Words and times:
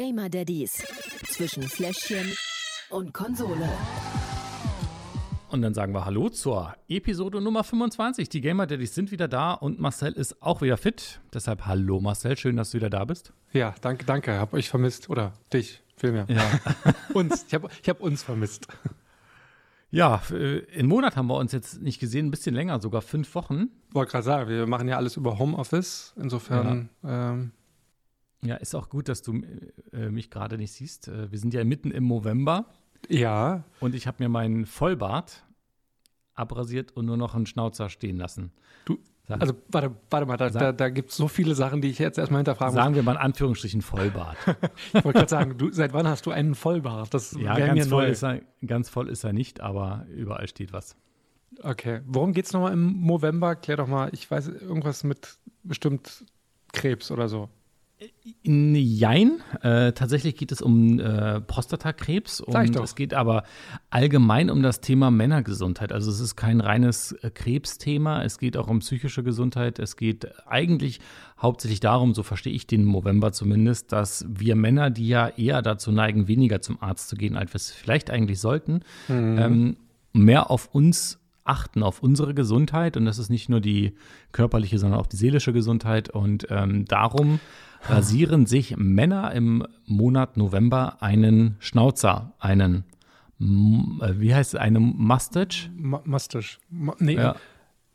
Gamer 0.00 0.30
Daddies 0.30 0.82
zwischen 1.28 1.62
Fläschchen 1.62 2.32
und 2.88 3.12
Konsole. 3.12 3.68
Und 5.50 5.60
dann 5.60 5.74
sagen 5.74 5.92
wir 5.92 6.06
Hallo 6.06 6.30
zur 6.30 6.74
Episode 6.88 7.42
Nummer 7.42 7.64
25. 7.64 8.30
Die 8.30 8.40
Gamer 8.40 8.66
Daddies 8.66 8.94
sind 8.94 9.10
wieder 9.10 9.28
da 9.28 9.52
und 9.52 9.78
Marcel 9.78 10.14
ist 10.14 10.40
auch 10.40 10.62
wieder 10.62 10.78
fit. 10.78 11.20
Deshalb 11.34 11.66
hallo 11.66 12.00
Marcel, 12.00 12.38
schön, 12.38 12.56
dass 12.56 12.70
du 12.70 12.78
wieder 12.78 12.88
da 12.88 13.04
bist. 13.04 13.34
Ja, 13.52 13.74
danke, 13.82 14.06
danke. 14.06 14.38
Hab 14.40 14.54
euch 14.54 14.70
vermisst. 14.70 15.10
Oder 15.10 15.34
dich, 15.52 15.82
vielmehr. 15.98 16.24
Ja. 16.28 16.50
uns. 17.12 17.44
Ich 17.46 17.52
habe 17.52 17.68
ich 17.82 17.86
hab 17.90 18.00
uns 18.00 18.22
vermisst. 18.22 18.68
Ja, 19.90 20.22
äh, 20.30 20.62
einen 20.78 20.88
Monat 20.88 21.16
haben 21.16 21.26
wir 21.26 21.36
uns 21.36 21.52
jetzt 21.52 21.82
nicht 21.82 22.00
gesehen, 22.00 22.28
ein 22.28 22.30
bisschen 22.30 22.54
länger, 22.54 22.80
sogar 22.80 23.02
fünf 23.02 23.34
Wochen. 23.34 23.68
Wollte 23.92 24.12
gerade 24.12 24.24
sagen, 24.24 24.48
wir 24.48 24.66
machen 24.66 24.88
ja 24.88 24.96
alles 24.96 25.18
über 25.18 25.38
Homeoffice. 25.38 26.14
Insofern. 26.16 26.88
Ja, 27.02 27.32
ähm, 27.32 27.52
ja 28.44 28.56
ist 28.56 28.74
auch 28.74 28.88
gut, 28.88 29.08
dass 29.08 29.22
du 29.22 29.42
äh, 29.92 30.08
mich 30.10 30.30
gerade 30.30 30.58
nicht 30.58 30.72
siehst. 30.72 31.08
Äh, 31.08 31.30
wir 31.30 31.38
sind 31.38 31.54
ja 31.54 31.64
mitten 31.64 31.90
im 31.90 32.06
November. 32.08 32.66
Ja. 33.08 33.64
Und 33.80 33.94
ich 33.94 34.06
habe 34.06 34.22
mir 34.22 34.28
meinen 34.28 34.66
Vollbart 34.66 35.44
abrasiert 36.34 36.92
und 36.92 37.06
nur 37.06 37.16
noch 37.16 37.34
einen 37.34 37.46
Schnauzer 37.46 37.88
stehen 37.90 38.16
lassen. 38.16 38.52
Du, 38.84 38.98
also 39.28 39.54
warte, 39.68 39.94
warte 40.10 40.26
mal, 40.26 40.36
da, 40.36 40.50
da, 40.50 40.72
da 40.72 40.88
gibt 40.88 41.10
es 41.10 41.16
so 41.16 41.28
viele 41.28 41.54
Sachen, 41.54 41.80
die 41.80 41.88
ich 41.88 41.98
jetzt 41.98 42.18
erstmal 42.18 42.40
hinterfragen 42.40 42.74
Sagen 42.74 42.90
muss. 42.90 42.96
wir 42.96 43.02
mal 43.02 43.12
in 43.12 43.18
Anführungsstrichen 43.18 43.82
Vollbart. 43.82 44.36
ich 44.92 45.04
wollte 45.04 45.18
gerade 45.18 45.28
sagen, 45.28 45.58
du, 45.58 45.70
seit 45.70 45.92
wann 45.92 46.08
hast 46.08 46.26
du 46.26 46.30
einen 46.30 46.54
Vollbart? 46.54 47.12
Das 47.14 47.36
ja, 47.38 47.56
ganz 47.56 47.86
voll, 47.88 48.04
ist 48.04 48.24
er, 48.24 48.40
ganz 48.66 48.88
voll 48.88 49.08
ist 49.08 49.24
er 49.24 49.32
nicht, 49.32 49.60
aber 49.60 50.06
überall 50.08 50.48
steht 50.48 50.72
was. 50.72 50.96
Okay, 51.62 52.00
worum 52.06 52.32
geht 52.32 52.46
es 52.46 52.52
nochmal 52.52 52.72
im 52.72 53.06
November? 53.06 53.54
Klär 53.54 53.76
doch 53.76 53.86
mal, 53.86 54.08
ich 54.12 54.30
weiß, 54.30 54.48
irgendwas 54.48 55.04
mit 55.04 55.36
bestimmt 55.62 56.24
Krebs 56.72 57.10
oder 57.10 57.28
so. 57.28 57.50
Jein. 58.42 59.42
Äh, 59.62 59.92
tatsächlich 59.92 60.36
geht 60.36 60.52
es 60.52 60.62
um 60.62 60.98
äh, 60.98 61.40
Prostatakrebs 61.42 62.40
und 62.40 62.76
es 62.76 62.94
geht 62.94 63.12
aber 63.12 63.44
allgemein 63.90 64.48
um 64.48 64.62
das 64.62 64.80
Thema 64.80 65.10
Männergesundheit. 65.10 65.92
Also 65.92 66.10
es 66.10 66.20
ist 66.20 66.34
kein 66.34 66.60
reines 66.60 67.12
äh, 67.12 67.30
Krebsthema, 67.30 68.22
es 68.22 68.38
geht 68.38 68.56
auch 68.56 68.68
um 68.68 68.78
psychische 68.78 69.22
Gesundheit. 69.22 69.78
Es 69.78 69.96
geht 69.96 70.26
eigentlich 70.46 71.00
hauptsächlich 71.40 71.80
darum, 71.80 72.14
so 72.14 72.22
verstehe 72.22 72.54
ich 72.54 72.66
den 72.66 72.90
November 72.90 73.32
zumindest, 73.32 73.92
dass 73.92 74.24
wir 74.28 74.56
Männer, 74.56 74.88
die 74.88 75.08
ja 75.08 75.28
eher 75.28 75.60
dazu 75.60 75.92
neigen, 75.92 76.26
weniger 76.26 76.62
zum 76.62 76.82
Arzt 76.82 77.08
zu 77.10 77.16
gehen, 77.16 77.36
als 77.36 77.52
wir 77.52 77.56
es 77.56 77.70
vielleicht 77.70 78.10
eigentlich 78.10 78.40
sollten, 78.40 78.80
mhm. 79.08 79.38
ähm, 79.38 79.76
mehr 80.12 80.50
auf 80.50 80.74
uns 80.74 81.19
achten 81.44 81.82
auf 81.82 82.02
unsere 82.02 82.34
Gesundheit 82.34 82.96
und 82.96 83.04
das 83.04 83.18
ist 83.18 83.30
nicht 83.30 83.48
nur 83.48 83.60
die 83.60 83.94
körperliche, 84.32 84.78
sondern 84.78 85.00
auch 85.00 85.06
die 85.06 85.16
seelische 85.16 85.52
Gesundheit 85.52 86.10
und 86.10 86.46
ähm, 86.50 86.84
darum 86.84 87.40
rasieren 87.84 88.46
sich 88.46 88.76
Männer 88.76 89.32
im 89.32 89.66
Monat 89.86 90.36
November 90.36 91.02
einen 91.02 91.56
Schnauzer, 91.58 92.34
einen, 92.38 92.84
äh, 93.40 94.14
wie 94.18 94.34
heißt 94.34 94.54
es, 94.54 94.60
einen 94.60 94.82
Mustache? 94.96 95.70
Mustache. 95.76 96.58
nee, 96.98 97.14
ja. 97.14 97.36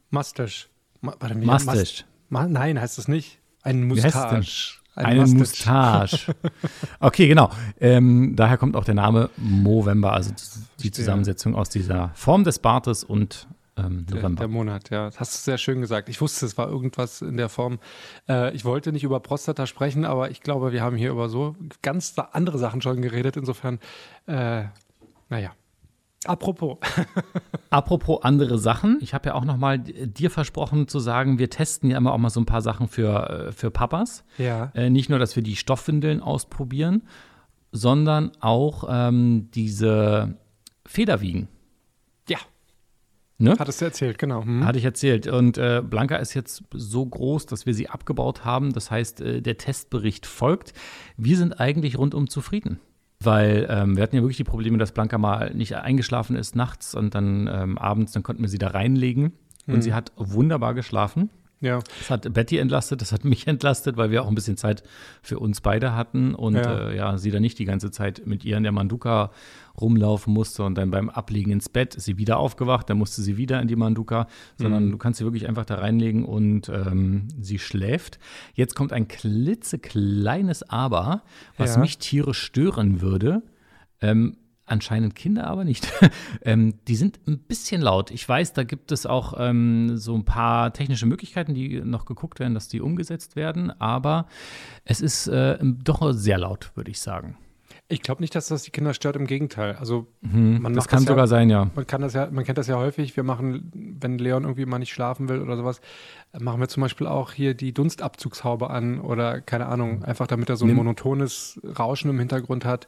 Mustache. 0.09 0.67
warte, 1.01 1.35
Mustache. 1.35 2.05
Must 2.29 2.49
nein, 2.49 2.79
heißt 2.79 2.97
das 2.97 3.07
nicht. 3.07 3.39
Ein 3.61 3.87
Mustache. 3.87 4.41
Ein 4.95 5.05
einen 5.05 5.37
Mustache. 5.37 6.33
okay, 6.99 7.27
genau. 7.27 7.49
Ähm, 7.79 8.35
daher 8.35 8.57
kommt 8.57 8.75
auch 8.75 8.85
der 8.85 8.95
Name 8.95 9.29
Movember, 9.35 10.13
also 10.13 10.31
die 10.81 10.91
Zusammensetzung 10.91 11.55
aus 11.55 11.69
dieser 11.69 12.11
Form 12.15 12.45
des 12.45 12.59
Bartes 12.59 13.03
und 13.03 13.47
ähm, 13.77 14.05
November. 14.09 14.29
Der, 14.29 14.35
der, 14.35 14.47
Monat, 14.47 14.89
ja. 14.89 15.05
Das 15.05 15.19
hast 15.19 15.33
du 15.35 15.51
sehr 15.51 15.57
schön 15.57 15.81
gesagt. 15.81 16.07
Ich 16.07 16.21
wusste, 16.21 16.45
es 16.45 16.57
war 16.57 16.69
irgendwas 16.69 17.21
in 17.21 17.35
der 17.35 17.49
Form. 17.49 17.79
Äh, 18.29 18.55
ich 18.55 18.63
wollte 18.63 18.93
nicht 18.93 19.03
über 19.03 19.19
Prostata 19.19 19.67
sprechen, 19.67 20.05
aber 20.05 20.31
ich 20.31 20.41
glaube, 20.41 20.71
wir 20.71 20.81
haben 20.81 20.95
hier 20.95 21.11
über 21.11 21.27
so 21.27 21.55
ganz 21.81 22.15
andere 22.31 22.57
Sachen 22.57 22.81
schon 22.81 23.01
geredet. 23.01 23.35
Insofern, 23.35 23.79
äh, 24.27 24.63
naja. 25.29 25.51
Apropos. 26.27 26.77
Apropos 27.69 28.23
andere 28.23 28.57
Sachen. 28.57 28.99
Ich 29.01 29.13
habe 29.13 29.29
ja 29.29 29.35
auch 29.35 29.45
noch 29.45 29.57
mal 29.57 29.79
dir 29.79 30.29
versprochen 30.29 30.87
zu 30.87 30.99
sagen, 30.99 31.39
wir 31.39 31.49
testen 31.49 31.89
ja 31.91 31.97
immer 31.97 32.13
auch 32.13 32.17
mal 32.17 32.29
so 32.29 32.39
ein 32.39 32.45
paar 32.45 32.61
Sachen 32.61 32.87
für, 32.87 33.29
äh, 33.29 33.51
für 33.51 33.71
Papas. 33.71 34.23
Ja. 34.37 34.71
Äh, 34.73 34.89
nicht 34.89 35.09
nur, 35.09 35.19
dass 35.19 35.35
wir 35.35 35.43
die 35.43 35.55
Stoffwindeln 35.55 36.21
ausprobieren, 36.21 37.03
sondern 37.71 38.31
auch 38.39 38.85
ähm, 38.89 39.49
diese 39.53 40.37
Federwiegen. 40.85 41.49
Ne? 43.37 43.55
Hattest 43.59 43.81
du 43.81 43.85
erzählt, 43.85 44.17
genau. 44.17 44.43
Hm. 44.43 44.65
Hatte 44.65 44.79
ich 44.79 44.85
erzählt. 44.85 45.27
Und 45.27 45.57
äh, 45.57 45.81
Blanca 45.83 46.15
ist 46.17 46.33
jetzt 46.33 46.63
so 46.71 47.05
groß, 47.05 47.45
dass 47.47 47.65
wir 47.65 47.73
sie 47.73 47.89
abgebaut 47.89 48.45
haben. 48.45 48.71
Das 48.71 48.91
heißt, 48.91 49.21
äh, 49.21 49.41
der 49.41 49.57
Testbericht 49.57 50.25
folgt. 50.25 50.73
Wir 51.17 51.37
sind 51.37 51.59
eigentlich 51.59 51.97
rundum 51.97 52.29
zufrieden. 52.29 52.79
Weil 53.25 53.67
ähm, 53.69 53.95
wir 53.95 54.03
hatten 54.03 54.15
ja 54.15 54.21
wirklich 54.21 54.37
die 54.37 54.43
Probleme, 54.43 54.77
dass 54.77 54.91
Blanca 54.91 55.17
mal 55.17 55.53
nicht 55.53 55.75
eingeschlafen 55.75 56.35
ist 56.35 56.55
nachts 56.55 56.95
und 56.95 57.15
dann 57.15 57.49
ähm, 57.51 57.77
abends, 57.77 58.11
dann 58.11 58.23
konnten 58.23 58.41
wir 58.41 58.49
sie 58.49 58.57
da 58.57 58.69
reinlegen. 58.69 59.33
Und 59.67 59.75
hm. 59.75 59.81
sie 59.81 59.93
hat 59.93 60.11
wunderbar 60.15 60.73
geschlafen. 60.73 61.29
Ja. 61.65 61.79
Das 61.97 62.11
hat 62.11 62.31
Betty 62.31 62.59
entlastet, 62.59 63.01
das 63.01 63.11
hat 63.11 63.25
mich 63.25 63.47
entlastet, 63.47 63.97
weil 63.97 64.11
wir 64.11 64.21
auch 64.21 64.27
ein 64.27 64.35
bisschen 64.35 64.55
Zeit 64.55 64.83
für 65.23 65.39
uns 65.39 65.61
beide 65.61 65.95
hatten 65.95 66.35
und 66.35 66.55
ja, 66.55 66.89
äh, 66.89 66.95
ja 66.95 67.17
sie 67.17 67.31
dann 67.31 67.41
nicht 67.41 67.57
die 67.57 67.65
ganze 67.65 67.89
Zeit 67.89 68.21
mit 68.25 68.45
ihr 68.45 68.55
in 68.55 68.63
der 68.63 68.71
Manduka 68.71 69.31
rumlaufen 69.81 70.31
musste 70.31 70.63
und 70.63 70.75
dann 70.75 70.91
beim 70.91 71.09
Ablegen 71.09 71.51
ins 71.51 71.67
Bett 71.67 71.95
ist 71.95 72.05
sie 72.05 72.19
wieder 72.19 72.37
aufgewacht, 72.37 72.87
dann 72.87 72.99
musste 72.99 73.23
sie 73.23 73.35
wieder 73.35 73.59
in 73.61 73.67
die 73.67 73.75
Manduka, 73.75 74.27
sondern 74.57 74.85
mhm. 74.85 74.91
du 74.91 74.97
kannst 74.99 75.17
sie 75.17 75.25
wirklich 75.25 75.47
einfach 75.47 75.65
da 75.65 75.75
reinlegen 75.75 76.23
und 76.23 76.69
ähm, 76.69 77.29
sie 77.41 77.57
schläft. 77.57 78.19
Jetzt 78.53 78.75
kommt 78.75 78.93
ein 78.93 79.07
klitzekleines 79.07 80.69
Aber, 80.69 81.23
was 81.57 81.75
ja. 81.75 81.81
mich 81.81 81.97
tierisch 81.97 82.41
stören 82.41 83.01
würde. 83.01 83.41
Ähm, 84.01 84.37
Anscheinend 84.67 85.15
Kinder 85.15 85.45
aber 85.45 85.63
nicht. 85.63 85.91
ähm, 86.41 86.75
die 86.87 86.95
sind 86.95 87.19
ein 87.27 87.39
bisschen 87.39 87.81
laut. 87.81 88.09
Ich 88.09 88.27
weiß, 88.27 88.53
da 88.53 88.63
gibt 88.63 88.91
es 88.91 89.05
auch 89.05 89.35
ähm, 89.37 89.97
so 89.97 90.15
ein 90.15 90.25
paar 90.25 90.73
technische 90.73 91.05
Möglichkeiten, 91.05 91.53
die 91.53 91.81
noch 91.81 92.05
geguckt 92.05 92.39
werden, 92.39 92.55
dass 92.55 92.67
die 92.67 92.81
umgesetzt 92.81 93.35
werden. 93.35 93.69
Aber 93.79 94.27
es 94.83 95.01
ist 95.01 95.27
äh, 95.27 95.57
doch 95.61 96.11
sehr 96.13 96.39
laut, 96.39 96.71
würde 96.75 96.89
ich 96.89 96.99
sagen. 96.99 97.37
Ich 97.87 98.01
glaube 98.01 98.23
nicht, 98.23 98.33
dass 98.33 98.47
das 98.47 98.63
die 98.63 98.71
Kinder 98.71 98.95
stört, 98.95 99.15
im 99.15 99.27
Gegenteil. 99.27 99.75
Also 99.75 100.07
mhm, 100.21 100.59
man 100.59 100.73
das 100.73 100.87
kann 100.87 100.99
das 100.99 101.07
sogar 101.07 101.25
ja, 101.25 101.27
sein, 101.27 101.51
ja. 101.51 101.69
Man 101.75 101.85
kann 101.85 102.01
das 102.01 102.13
ja, 102.13 102.27
man 102.31 102.43
kennt 102.43 102.57
das 102.57 102.65
ja 102.65 102.77
häufig. 102.77 103.15
Wir 103.15 103.23
machen, 103.23 103.71
wenn 103.99 104.17
Leon 104.17 104.43
irgendwie 104.43 104.65
mal 104.65 104.79
nicht 104.79 104.91
schlafen 104.91 105.29
will 105.29 105.39
oder 105.39 105.55
sowas, 105.55 105.81
machen 106.33 106.59
wir 106.59 106.67
zum 106.67 106.81
Beispiel 106.81 107.05
auch 107.05 107.31
hier 107.31 107.53
die 107.53 107.73
Dunstabzugshaube 107.73 108.71
an 108.71 108.99
oder 108.99 109.39
keine 109.39 109.67
Ahnung, 109.67 110.03
einfach 110.03 110.25
damit 110.25 110.49
er 110.49 110.57
so 110.57 110.65
ein 110.65 110.73
monotones 110.73 111.61
Rauschen 111.77 112.09
im 112.09 112.17
Hintergrund 112.17 112.65
hat. 112.65 112.87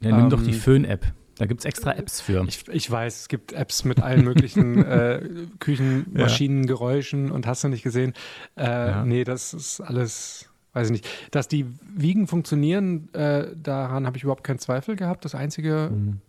Ja, 0.00 0.12
nimm 0.12 0.24
ähm, 0.24 0.30
doch 0.30 0.42
die 0.42 0.50
ähm, 0.50 0.60
Föhn-App. 0.60 1.12
Da 1.36 1.46
gibt 1.46 1.60
es 1.60 1.64
extra 1.64 1.92
Apps 1.92 2.20
für. 2.20 2.44
Ich, 2.48 2.66
ich, 2.68 2.90
weiß, 2.90 3.20
es 3.20 3.28
gibt 3.28 3.52
Apps 3.52 3.84
mit 3.84 4.02
allen 4.02 4.24
möglichen 4.24 4.84
äh, 4.84 5.22
Küchenmaschinengeräuschen 5.60 7.28
ja. 7.28 7.32
und 7.32 7.46
hast 7.46 7.62
du 7.62 7.68
nicht 7.68 7.84
gesehen. 7.84 8.12
Äh, 8.56 8.64
ja. 8.64 9.04
Nee, 9.04 9.22
das 9.22 9.54
ist 9.54 9.80
alles 9.80 10.48
weiß 10.78 10.88
ich 10.88 10.92
nicht. 10.92 11.08
Dass 11.30 11.48
die 11.48 11.66
Wiegen 11.94 12.26
funktionieren, 12.26 13.12
äh, 13.14 13.48
daran 13.56 14.06
habe 14.06 14.16
ich 14.16 14.22
überhaupt 14.22 14.44
keinen 14.44 14.58
Zweifel 14.58 14.96
gehabt. 14.96 15.24
Das 15.24 15.34
einzige, 15.34 15.90
mhm. 15.92 16.20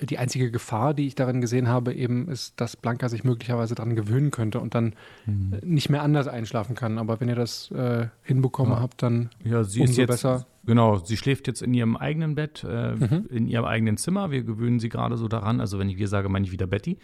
die 0.00 0.18
einzige 0.18 0.50
Gefahr, 0.50 0.94
die 0.94 1.06
ich 1.06 1.14
darin 1.14 1.40
gesehen 1.40 1.68
habe, 1.68 1.92
eben 1.92 2.28
ist, 2.28 2.60
dass 2.60 2.76
Blanca 2.76 3.08
sich 3.08 3.24
möglicherweise 3.24 3.74
daran 3.74 3.94
gewöhnen 3.94 4.30
könnte 4.30 4.60
und 4.60 4.74
dann 4.74 4.94
mhm. 5.26 5.58
nicht 5.64 5.90
mehr 5.90 6.02
anders 6.02 6.28
einschlafen 6.28 6.74
kann. 6.74 6.98
Aber 6.98 7.20
wenn 7.20 7.28
ihr 7.28 7.34
das 7.34 7.70
äh, 7.72 8.06
hinbekommen 8.22 8.74
ja. 8.74 8.80
habt, 8.80 9.02
dann 9.02 9.30
ja, 9.44 9.64
sie 9.64 9.80
umso 9.80 9.92
ist 9.92 9.98
jetzt, 9.98 10.08
besser. 10.08 10.46
Genau, 10.64 10.98
sie 10.98 11.16
schläft 11.16 11.48
jetzt 11.48 11.60
in 11.60 11.74
ihrem 11.74 11.96
eigenen 11.96 12.36
Bett, 12.36 12.64
äh, 12.68 12.94
mhm. 12.94 13.26
in 13.30 13.48
ihrem 13.48 13.64
eigenen 13.64 13.96
Zimmer. 13.96 14.30
Wir 14.30 14.44
gewöhnen 14.44 14.78
sie 14.78 14.88
gerade 14.88 15.16
so 15.16 15.26
daran. 15.26 15.60
Also 15.60 15.78
wenn 15.78 15.88
ich 15.88 15.98
wir 15.98 16.06
sage, 16.06 16.28
meine 16.28 16.46
ich 16.46 16.52
wieder 16.52 16.68
Betty, 16.68 16.98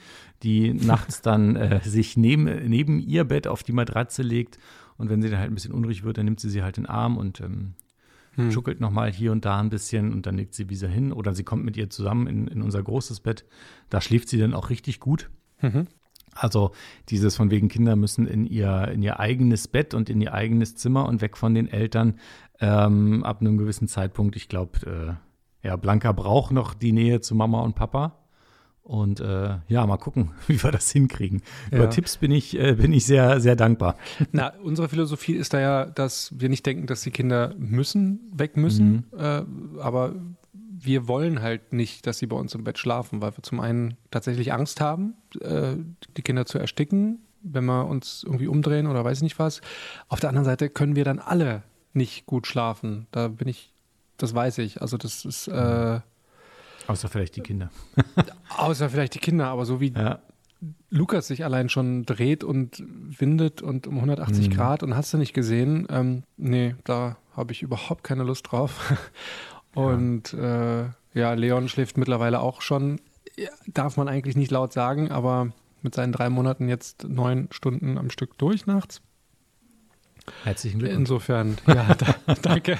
die 0.44 0.72
nachts 0.72 1.22
dann 1.22 1.56
äh, 1.56 1.80
sich 1.84 2.16
neben, 2.16 2.44
neben 2.68 3.00
ihr 3.00 3.24
Bett 3.24 3.48
auf 3.48 3.64
die 3.64 3.72
Matratze 3.72 4.22
legt 4.22 4.58
und 4.96 5.10
wenn 5.10 5.22
sie 5.22 5.28
dann 5.30 5.40
halt 5.40 5.50
ein 5.50 5.54
bisschen 5.54 5.72
unruhig 5.72 6.04
wird, 6.04 6.18
dann 6.18 6.26
nimmt 6.26 6.40
sie 6.40 6.50
sie 6.50 6.62
halt 6.62 6.78
in 6.78 6.84
den 6.84 6.90
Arm 6.90 7.16
und 7.16 7.40
ähm, 7.40 7.74
hm. 8.34 8.52
schuckelt 8.52 8.80
nochmal 8.80 9.10
hier 9.10 9.32
und 9.32 9.44
da 9.44 9.58
ein 9.58 9.70
bisschen 9.70 10.12
und 10.12 10.26
dann 10.26 10.36
legt 10.36 10.54
sie 10.54 10.70
wieder 10.70 10.88
hin. 10.88 11.12
Oder 11.12 11.34
sie 11.34 11.42
kommt 11.42 11.64
mit 11.64 11.76
ihr 11.76 11.90
zusammen 11.90 12.28
in, 12.28 12.46
in 12.46 12.62
unser 12.62 12.82
großes 12.82 13.20
Bett. 13.20 13.44
Da 13.90 14.00
schläft 14.00 14.28
sie 14.28 14.38
dann 14.38 14.54
auch 14.54 14.70
richtig 14.70 15.00
gut. 15.00 15.30
Mhm. 15.60 15.88
Also 16.34 16.72
dieses 17.08 17.36
von 17.36 17.50
wegen 17.50 17.68
Kinder 17.68 17.96
müssen 17.96 18.26
in 18.26 18.46
ihr, 18.46 18.88
in 18.88 19.02
ihr 19.02 19.18
eigenes 19.18 19.66
Bett 19.66 19.94
und 19.94 20.08
in 20.08 20.20
ihr 20.20 20.34
eigenes 20.34 20.76
Zimmer 20.76 21.06
und 21.06 21.20
weg 21.20 21.36
von 21.36 21.54
den 21.54 21.68
Eltern 21.68 22.18
ähm, 22.60 23.24
ab 23.24 23.40
einem 23.40 23.58
gewissen 23.58 23.88
Zeitpunkt. 23.88 24.36
Ich 24.36 24.48
glaube, 24.48 25.18
äh, 25.62 25.66
ja, 25.66 25.76
Blanca 25.76 26.12
braucht 26.12 26.52
noch 26.52 26.74
die 26.74 26.92
Nähe 26.92 27.20
zu 27.20 27.34
Mama 27.34 27.60
und 27.62 27.74
Papa. 27.74 28.18
Und 28.82 29.20
äh, 29.20 29.58
ja, 29.68 29.86
mal 29.86 29.98
gucken, 29.98 30.30
wie 30.46 30.62
wir 30.62 30.70
das 30.70 30.90
hinkriegen. 30.90 31.42
Ja. 31.70 31.78
Über 31.78 31.90
Tipps 31.90 32.16
bin 32.16 32.30
ich, 32.30 32.58
äh, 32.58 32.74
bin 32.74 32.92
ich 32.92 33.04
sehr, 33.04 33.38
sehr 33.40 33.54
dankbar. 33.54 33.96
Na, 34.32 34.54
unsere 34.62 34.88
Philosophie 34.88 35.34
ist 35.34 35.52
da 35.52 35.60
ja, 35.60 35.84
dass 35.84 36.32
wir 36.40 36.48
nicht 36.48 36.64
denken, 36.64 36.86
dass 36.86 37.02
die 37.02 37.10
Kinder 37.10 37.54
müssen, 37.58 38.20
weg 38.32 38.56
müssen. 38.56 39.04
Mhm. 39.12 39.18
Äh, 39.18 39.42
aber 39.80 40.14
wir 40.52 41.06
wollen 41.06 41.42
halt 41.42 41.74
nicht, 41.74 42.06
dass 42.06 42.18
sie 42.18 42.26
bei 42.26 42.36
uns 42.36 42.54
im 42.54 42.64
Bett 42.64 42.78
schlafen, 42.78 43.20
weil 43.20 43.36
wir 43.36 43.42
zum 43.42 43.60
einen 43.60 43.98
tatsächlich 44.10 44.54
Angst 44.54 44.80
haben, 44.80 45.14
äh, 45.40 45.74
die 46.16 46.22
Kinder 46.22 46.46
zu 46.46 46.58
ersticken, 46.58 47.18
wenn 47.42 47.66
wir 47.66 47.86
uns 47.86 48.22
irgendwie 48.24 48.46
umdrehen 48.46 48.86
oder 48.86 49.04
weiß 49.04 49.18
ich 49.18 49.22
nicht 49.22 49.38
was. 49.38 49.60
Auf 50.08 50.20
der 50.20 50.30
anderen 50.30 50.46
Seite 50.46 50.70
können 50.70 50.96
wir 50.96 51.04
dann 51.04 51.18
alle 51.18 51.62
nicht 51.92 52.26
gut 52.26 52.46
schlafen. 52.46 53.06
Da 53.10 53.28
bin 53.28 53.48
ich 53.48 53.72
das 54.16 54.34
weiß 54.34 54.58
ich. 54.58 54.82
Also 54.82 54.96
das 54.96 55.24
ist 55.24 55.46
äh, 55.48 56.00
Außer 56.88 57.08
vielleicht 57.08 57.36
die 57.36 57.40
Kinder. 57.42 57.70
außer 58.56 58.88
vielleicht 58.90 59.14
die 59.14 59.18
Kinder, 59.20 59.46
aber 59.48 59.64
so 59.64 59.80
wie 59.80 59.92
Ja. 59.92 60.20
Lukas 60.90 61.28
sich 61.28 61.44
allein 61.44 61.68
schon 61.68 62.04
dreht 62.04 62.42
und 62.42 62.82
windet 62.88 63.62
und 63.62 63.86
um 63.86 63.96
180 63.96 64.48
Mhm. 64.48 64.54
Grad 64.54 64.82
und 64.82 64.96
hast 64.96 65.12
du 65.12 65.18
nicht 65.18 65.34
gesehen, 65.34 65.86
ähm, 65.90 66.24
nee, 66.36 66.74
da 66.82 67.16
habe 67.36 67.52
ich 67.52 67.62
überhaupt 67.62 68.02
keine 68.02 68.24
Lust 68.24 68.50
drauf. 68.50 68.92
Und 69.74 70.32
ja. 70.32 70.80
Äh, 70.80 70.88
ja, 71.14 71.32
Leon 71.34 71.68
schläft 71.68 71.96
mittlerweile 71.96 72.40
auch 72.40 72.60
schon, 72.62 73.00
ja, 73.36 73.50
darf 73.68 73.96
man 73.96 74.08
eigentlich 74.08 74.34
nicht 74.36 74.50
laut 74.50 74.72
sagen, 74.72 75.12
aber 75.12 75.52
mit 75.82 75.94
seinen 75.94 76.12
drei 76.12 76.28
Monaten 76.28 76.68
jetzt 76.68 77.04
neun 77.04 77.48
Stunden 77.52 77.98
am 77.98 78.10
Stück 78.10 78.36
durch 78.38 78.66
nachts. 78.66 79.00
Herzlichen 80.44 80.78
Glückwunsch. 80.78 81.00
Insofern, 81.00 81.56
ja, 81.66 81.94
da, 82.26 82.34
danke. 82.42 82.78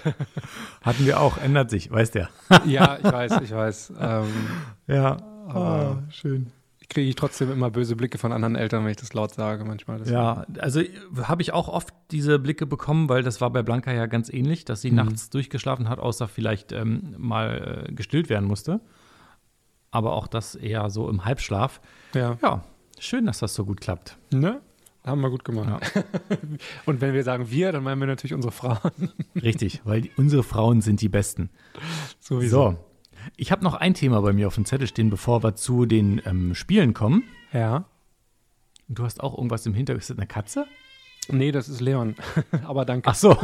Hatten 0.83 1.05
wir 1.07 1.21
auch, 1.21 1.39
ändert 1.39 1.71
sich, 1.71 1.91
weißt 1.91 2.15
der. 2.15 2.29
Ja, 2.67 2.99
ich 2.99 3.05
weiß, 3.05 3.41
ich 3.43 3.51
weiß. 3.53 3.93
Ähm, 4.01 4.27
Ja, 4.87 5.17
Aber- 5.49 6.03
schön. 6.11 6.53
kriege 6.89 7.09
ich 7.09 7.17
trotzdem 7.17 7.51
immer 7.53 7.71
böse 7.71 7.97
Blicke 7.97 8.17
von 8.19 8.33
anderen 8.33 8.57
Eltern, 8.57 8.83
wenn 8.85 8.91
ich 8.91 8.97
das 8.97 9.13
laut 9.13 9.35
sage 9.35 9.65
manchmal. 9.65 9.99
Das 9.99 10.09
Ja, 10.09 10.47
also 10.59 10.81
habe 11.23 11.43
ich 11.43 11.53
auch 11.53 11.69
oft 11.69 11.93
diese 12.11 12.39
Blicke 12.39 12.65
bekommen, 12.67 13.09
weil 13.11 13.23
das 13.23 13.41
war 13.43 13.51
bei 13.51 13.63
Blanca 13.63 13.93
ja 13.93 14.07
ganz 14.07 14.31
ähnlich, 14.33 14.65
dass 14.65 14.81
sie 14.81 14.91
Mhm. 14.91 14.97
nachts 14.97 15.29
durchgeschlafen 15.31 15.89
hat, 15.91 15.99
außer 15.99 16.29
vielleicht 16.29 16.73
ähm, 16.73 17.15
mal 17.19 17.87
äh, 17.89 17.93
gestillt 17.93 18.29
werden 18.31 18.49
musste. 18.49 18.81
Aber 19.91 20.13
auch 20.15 20.27
das 20.27 20.55
eher 20.55 20.89
so 20.91 21.09
im 21.09 21.25
Halbschlaf. 21.25 21.81
ja. 22.15 22.37
Ja, 22.43 22.63
schön, 22.99 23.27
dass 23.27 23.39
das 23.39 23.55
so 23.55 23.65
gut 23.65 23.81
klappt. 23.81 24.17
Ne? 24.33 24.61
Haben 25.09 25.21
wir 25.23 25.31
gut 25.31 25.45
gemacht. 25.45 25.91
Und 26.87 27.01
wenn 27.01 27.15
wir 27.15 27.25
sagen 27.25 27.51
wir, 27.51 27.73
dann 27.73 27.83
meinen 27.83 28.01
wir 28.01 28.07
natürlich 28.07 28.35
unsere 28.35 28.53
Frauen. 28.53 29.11
Richtig, 29.41 29.81
weil 29.85 30.03
die, 30.03 30.11
unsere 30.17 30.43
Frauen 30.43 30.81
sind 30.83 31.01
die 31.01 31.09
Besten. 31.09 31.51
Sowieso. 32.21 32.71
So, 32.73 32.77
ich 33.37 33.51
habe 33.51 33.65
noch 33.65 33.75
ein 33.75 33.95
Thema 33.95 34.21
bei 34.21 34.33
mir 34.33 34.47
auf 34.47 34.55
dem 34.55 34.65
Zettel 34.67 34.87
stehen, 34.87 35.11
bevor 35.11 35.43
wir 35.43 35.55
zu 35.55 35.87
den 35.87 36.21
ähm, 36.27 36.55
Spielen 36.55 36.95
kommen. 36.95 37.25
Ja. 37.53 37.85
Du 38.89 39.05
hast 39.05 39.21
auch 39.23 39.37
irgendwas 39.37 39.65
im 39.67 39.75
Hintergrund. 39.75 40.03
Ist 40.03 40.11
das 40.11 40.19
eine 40.19 40.27
Katze? 40.27 40.67
Nee, 41.31 41.53
das 41.53 41.69
ist 41.69 41.81
Leon. 41.81 42.15
Aber 42.67 42.85
danke. 42.85 43.09
Ach 43.11 43.15
so. 43.15 43.35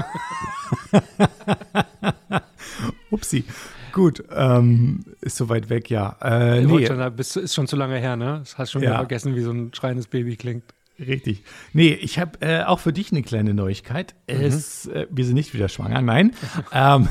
Upsi. 3.11 3.45
Gut, 3.93 4.25
ähm, 4.35 5.05
ist 5.21 5.37
so 5.37 5.49
weit 5.49 5.69
weg, 5.71 5.89
ja. 5.89 6.17
Äh, 6.21 6.63
nee, 6.65 6.87
schon, 6.87 7.01
ist 7.19 7.55
schon 7.55 7.69
zu 7.69 7.77
lange 7.77 7.97
her, 7.99 8.17
ne? 8.17 8.39
Das 8.41 8.59
hast 8.59 8.73
schon 8.73 8.83
wieder 8.83 8.93
Ja. 8.93 8.99
vergessen, 8.99 9.37
wie 9.37 9.41
so 9.43 9.53
ein 9.53 9.73
schreiendes 9.73 10.09
Baby 10.09 10.37
klingt. 10.37 10.65
Richtig. 10.99 11.43
Nee, 11.73 11.93
ich 11.95 12.19
habe 12.19 12.41
äh, 12.41 12.65
auch 12.65 12.81
für 12.81 12.93
dich 12.93 13.13
eine 13.13 13.23
kleine 13.23 13.55
Neuigkeit. 13.55 14.15
Mhm. 14.29 14.41
Es, 14.41 14.87
äh, 14.87 15.07
wir 15.11 15.25
sind 15.25 15.35
nicht 15.35 15.55
wieder 15.55 15.69
schwanger, 15.69 16.01
nein. 16.03 16.35
ähm, 16.73 17.09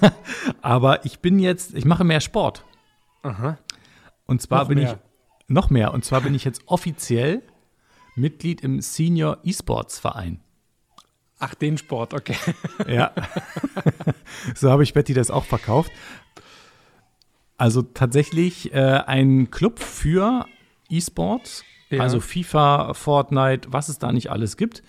aber 0.62 1.04
ich 1.04 1.20
bin 1.20 1.38
jetzt, 1.38 1.74
ich 1.74 1.84
mache 1.84 2.04
mehr 2.04 2.20
Sport. 2.20 2.64
Aha. 3.22 3.58
Und 4.26 4.42
zwar 4.42 4.62
Noch 4.62 4.68
bin 4.68 4.78
mehr. 4.78 4.92
ich 4.92 4.98
noch 5.48 5.70
mehr. 5.70 5.94
Und 5.94 6.04
zwar 6.04 6.20
bin 6.20 6.34
ich 6.34 6.44
jetzt 6.44 6.62
offiziell 6.66 7.42
Mitglied 8.14 8.62
im 8.62 8.80
Senior 8.80 9.38
E-Sports 9.44 9.98
Verein. 9.98 10.40
Ach, 11.38 11.54
den 11.54 11.76
Sport, 11.76 12.14
okay. 12.14 12.36
Ja. 12.88 13.12
so 14.54 14.70
habe 14.70 14.82
ich 14.82 14.94
Betty 14.94 15.12
das 15.12 15.30
auch 15.30 15.44
verkauft. 15.44 15.92
Also 17.58 17.82
tatsächlich 17.82 18.72
äh, 18.72 19.02
ein 19.06 19.50
Club 19.50 19.78
für 19.78 20.46
E-Sports, 20.88 21.64
Ja. 21.90 22.00
also 22.02 22.20
FIFA, 22.20 22.94
Fortnite, 22.94 23.68
was 23.72 23.88
es 23.88 23.98
da 23.98 24.12
nicht 24.12 24.30
alles 24.30 24.56
gibt, 24.56 24.82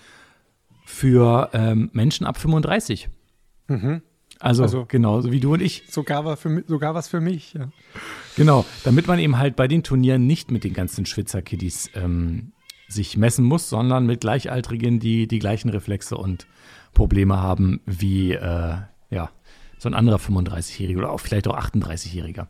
für 0.85 1.49
ähm, 1.53 1.89
Menschen 1.93 2.25
ab 2.25 2.37
35. 2.37 3.09
Also, 4.39 4.63
Also- 4.63 4.85
genauso 4.87 5.31
wie 5.31 5.39
du 5.39 5.53
und 5.53 5.61
ich. 5.61 5.83
Sogar, 5.89 6.25
war 6.25 6.37
für, 6.37 6.63
sogar 6.67 6.95
was 6.95 7.07
für 7.07 7.19
mich. 7.19 7.53
Ja. 7.53 7.69
Genau, 8.35 8.65
damit 8.83 9.07
man 9.07 9.19
eben 9.19 9.37
halt 9.37 9.55
bei 9.55 9.67
den 9.67 9.83
Turnieren 9.83 10.25
nicht 10.27 10.51
mit 10.51 10.63
den 10.63 10.73
ganzen 10.73 11.05
Schwitzer-Kiddies 11.05 11.91
ähm, 11.95 12.51
sich 12.87 13.17
messen 13.17 13.43
muss, 13.45 13.67
sondern 13.69 14.05
mit 14.05 14.21
Gleichaltrigen, 14.21 14.99
die 14.99 15.27
die 15.27 15.39
gleichen 15.39 15.69
Reflexe 15.69 16.15
und 16.17 16.47
Probleme 16.93 17.41
haben 17.41 17.81
wie 17.85 18.31
äh, 18.33 18.77
ja, 19.09 19.29
so 19.77 19.89
ein 19.89 19.93
anderer 19.93 20.17
35-Jähriger 20.17 20.97
oder 20.99 21.11
auch 21.11 21.19
vielleicht 21.19 21.47
auch 21.47 21.57
38-Jähriger. 21.57 22.47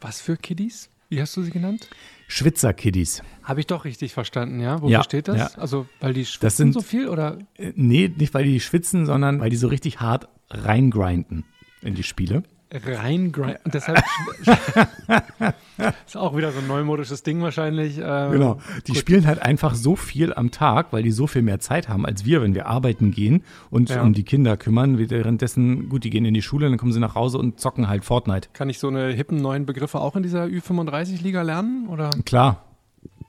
Was 0.00 0.20
für 0.20 0.36
Kiddies? 0.36 0.88
Wie 1.08 1.20
hast 1.20 1.36
du 1.36 1.42
sie 1.42 1.50
genannt? 1.50 1.88
Schwitzer-Kiddies. 2.28 3.22
Habe 3.42 3.60
ich 3.60 3.66
doch 3.66 3.84
richtig 3.84 4.14
verstanden, 4.14 4.60
ja? 4.60 4.76
Wofür 4.80 4.88
Ja, 4.90 5.02
steht 5.04 5.28
das? 5.28 5.36
ja. 5.36 5.50
Also, 5.60 5.86
weil 6.00 6.14
die 6.14 6.24
schwitzen 6.24 6.40
Das 6.46 6.56
sind- 6.56 6.72
so 6.72 6.80
viel 6.80 7.08
oder? 7.08 7.38
Äh, 7.56 7.72
nee, 7.76 8.12
nicht 8.16 8.32
weil 8.34 8.44
die 8.44 8.60
schwitzen, 8.60 9.06
sondern 9.06 9.40
weil 9.40 9.50
die 9.50 9.56
so 9.56 9.68
richtig 9.68 10.00
hart 10.00 10.28
reingrinden 10.50 11.44
in 11.82 11.94
die 11.94 12.02
Spiele. 12.02 12.42
Reingrind. 12.74 13.58
Und 13.64 13.74
deshalb 13.74 14.02
ist 16.06 16.16
auch 16.16 16.36
wieder 16.36 16.52
so 16.52 16.58
ein 16.60 16.66
neumodisches 16.66 17.22
Ding 17.22 17.40
wahrscheinlich. 17.42 17.98
ähm, 18.02 18.32
Genau. 18.32 18.58
Die 18.86 18.94
spielen 18.94 19.26
halt 19.26 19.40
einfach 19.42 19.74
so 19.74 19.96
viel 19.96 20.32
am 20.34 20.50
Tag, 20.50 20.92
weil 20.92 21.02
die 21.02 21.10
so 21.10 21.26
viel 21.26 21.42
mehr 21.42 21.60
Zeit 21.60 21.88
haben 21.88 22.04
als 22.06 22.24
wir, 22.24 22.42
wenn 22.42 22.54
wir 22.54 22.66
arbeiten 22.66 23.10
gehen 23.10 23.42
und 23.70 23.90
Ja. 23.90 24.02
um 24.02 24.12
die 24.12 24.24
Kinder 24.24 24.56
kümmern. 24.56 24.98
Währenddessen, 24.98 25.88
gut, 25.88 26.04
die 26.04 26.10
gehen 26.10 26.24
in 26.24 26.34
die 26.34 26.42
Schule, 26.42 26.68
dann 26.68 26.78
kommen 26.78 26.92
sie 26.92 27.00
nach 27.00 27.14
Hause 27.14 27.38
und 27.38 27.60
zocken 27.60 27.88
halt 27.88 28.04
Fortnite. 28.04 28.48
Kann 28.52 28.68
ich 28.68 28.78
so 28.78 28.88
eine 28.88 29.12
hippen 29.12 29.38
neuen 29.38 29.66
Begriffe 29.66 30.00
auch 30.00 30.16
in 30.16 30.22
dieser 30.22 30.44
Ü35-Liga 30.44 31.42
lernen? 31.42 31.88
Oder? 31.88 32.10
Klar, 32.24 32.64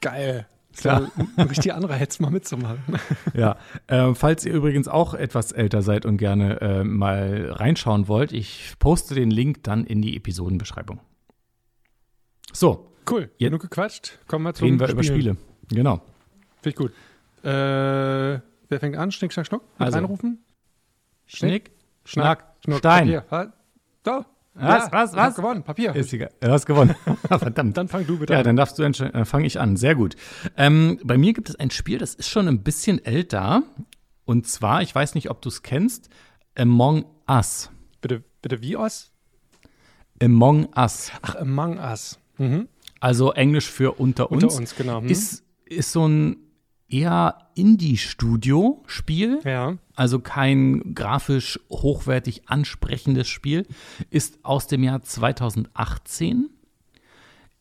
Geil. 0.01 0.45
Klar. 0.77 1.01
Ja 1.17 1.25
ein 1.37 1.47
richtig 1.47 1.73
Anreiz, 1.73 2.19
mal 2.19 2.31
mitzumachen. 2.31 2.79
ja. 3.33 3.57
Äh, 3.87 4.13
falls 4.15 4.45
ihr 4.45 4.53
übrigens 4.53 4.87
auch 4.87 5.13
etwas 5.13 5.51
älter 5.51 5.81
seid 5.81 6.05
und 6.05 6.17
gerne 6.17 6.59
äh, 6.61 6.83
mal 6.83 7.51
reinschauen 7.51 8.07
wollt, 8.07 8.31
ich 8.31 8.73
poste 8.79 9.15
den 9.15 9.31
Link 9.31 9.63
dann 9.63 9.85
in 9.85 10.01
die 10.01 10.15
Episodenbeschreibung. 10.17 10.99
So, 12.53 12.91
Cool. 13.09 13.29
Jetzt- 13.37 13.49
Genug 13.49 13.61
gequatscht. 13.61 14.17
Kommen 14.27 14.45
wir 14.45 14.53
zum 14.55 14.65
reden 14.65 14.79
wir 14.79 14.87
Spielen. 14.87 15.03
über 15.05 15.13
Spiele. 15.13 15.37
Genau. 15.69 15.97
Finde 16.61 16.69
ich 16.69 16.75
gut. 16.75 16.91
Äh, 17.43 17.47
wer 18.69 18.79
fängt 18.79 18.95
an? 18.97 19.11
Schnick, 19.11 19.31
schnack, 19.31 19.45
schnuck? 19.45 19.61
Mit 19.77 19.81
Also. 19.81 19.97
reinrufen? 19.99 20.43
Schnick, 21.27 21.71
Schnack, 22.03 22.45
Schnuck, 22.63 22.79
Stein. 22.79 23.11
Papier. 23.27 23.53
So. 24.05 24.25
Was, 24.55 24.91
was, 24.91 25.11
ich 25.11 25.17
hab 25.17 25.27
was? 25.29 25.35
gewonnen. 25.35 25.63
Papier. 25.63 25.93
Ist 25.95 26.13
egal. 26.13 26.31
Du 26.39 26.49
hast 26.49 26.65
gewonnen. 26.65 26.95
Verdammt. 27.27 27.75
Dann 27.77 27.87
fang 27.87 28.07
du 28.07 28.17
bitte 28.19 28.33
Ja, 28.33 28.39
an. 28.39 28.45
dann 28.45 28.55
darfst 28.55 28.79
du 28.79 28.83
entscheiden. 28.83 29.13
Dann 29.13 29.25
fange 29.25 29.45
ich 29.45 29.59
an. 29.59 29.75
Sehr 29.77 29.95
gut. 29.95 30.15
Ähm, 30.55 30.99
bei 31.03 31.17
mir 31.17 31.33
gibt 31.33 31.49
es 31.49 31.55
ein 31.57 31.71
Spiel, 31.71 31.97
das 31.97 32.15
ist 32.15 32.29
schon 32.29 32.47
ein 32.47 32.63
bisschen 32.63 33.03
älter. 33.03 33.63
Und 34.23 34.47
zwar, 34.47 34.81
ich 34.81 34.95
weiß 34.95 35.13
nicht, 35.15 35.29
ob 35.29 35.41
du 35.41 35.49
es 35.49 35.61
kennst, 35.61 36.09
Among 36.57 37.05
Us. 37.29 37.69
Bitte, 38.01 38.23
bitte 38.41 38.61
wie 38.61 38.77
aus? 38.77 39.11
Among 40.21 40.69
Us. 40.75 41.11
Ach, 41.21 41.35
Among 41.35 41.77
Us. 41.77 42.19
Mhm. 42.37 42.69
Also 43.01 43.33
Englisch 43.33 43.69
für 43.69 43.99
unter 43.99 44.31
uns. 44.31 44.43
Unter 44.45 44.55
uns, 44.55 44.75
genau. 44.75 45.01
Hm? 45.01 45.09
Ist, 45.09 45.43
ist 45.65 45.91
so 45.91 46.07
ein 46.07 46.37
eher 46.87 47.37
Indie-Studio-Spiel. 47.55 49.39
ja. 49.43 49.77
Also 49.95 50.19
kein 50.19 50.93
grafisch 50.93 51.59
hochwertig 51.69 52.43
ansprechendes 52.47 53.27
Spiel. 53.27 53.65
Ist 54.09 54.39
aus 54.43 54.67
dem 54.67 54.83
Jahr 54.83 55.01
2018. 55.01 56.49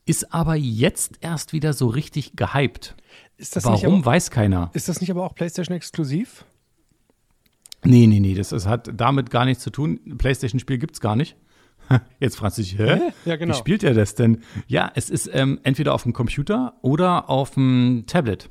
Ist 0.06 0.34
aber 0.34 0.54
jetzt 0.54 1.18
erst 1.20 1.52
wieder 1.52 1.72
so 1.72 1.86
richtig 1.86 2.36
gehypt. 2.36 2.94
Warum, 3.62 3.94
aber, 3.96 4.04
weiß 4.06 4.30
keiner. 4.30 4.70
ist 4.74 4.88
das 4.88 5.00
nicht 5.00 5.10
aber 5.10 5.24
auch 5.24 5.34
PlayStation 5.34 5.76
exklusiv? 5.76 6.44
Nee, 7.84 8.06
nee, 8.06 8.20
nee, 8.20 8.34
das, 8.34 8.48
das 8.50 8.66
hat 8.66 8.90
damit 8.94 9.30
gar 9.30 9.44
nichts 9.44 9.62
zu 9.62 9.70
tun. 9.70 10.16
Playstation-Spiel 10.16 10.78
gibt's 10.78 11.00
gar 11.00 11.16
nicht. 11.16 11.36
Jetzt 12.20 12.36
fragst 12.36 12.58
du 12.58 12.62
dich, 12.62 12.78
hä? 12.78 13.12
Ja, 13.24 13.36
genau. 13.36 13.54
Wie 13.54 13.58
spielt 13.58 13.82
er 13.82 13.92
das 13.94 14.14
denn? 14.14 14.42
Ja, 14.66 14.90
es 14.94 15.10
ist 15.10 15.28
ähm, 15.32 15.60
entweder 15.64 15.92
auf 15.92 16.02
dem 16.02 16.14
Computer 16.14 16.74
oder 16.80 17.28
auf 17.28 17.52
dem 17.52 18.04
Tablet. 18.06 18.48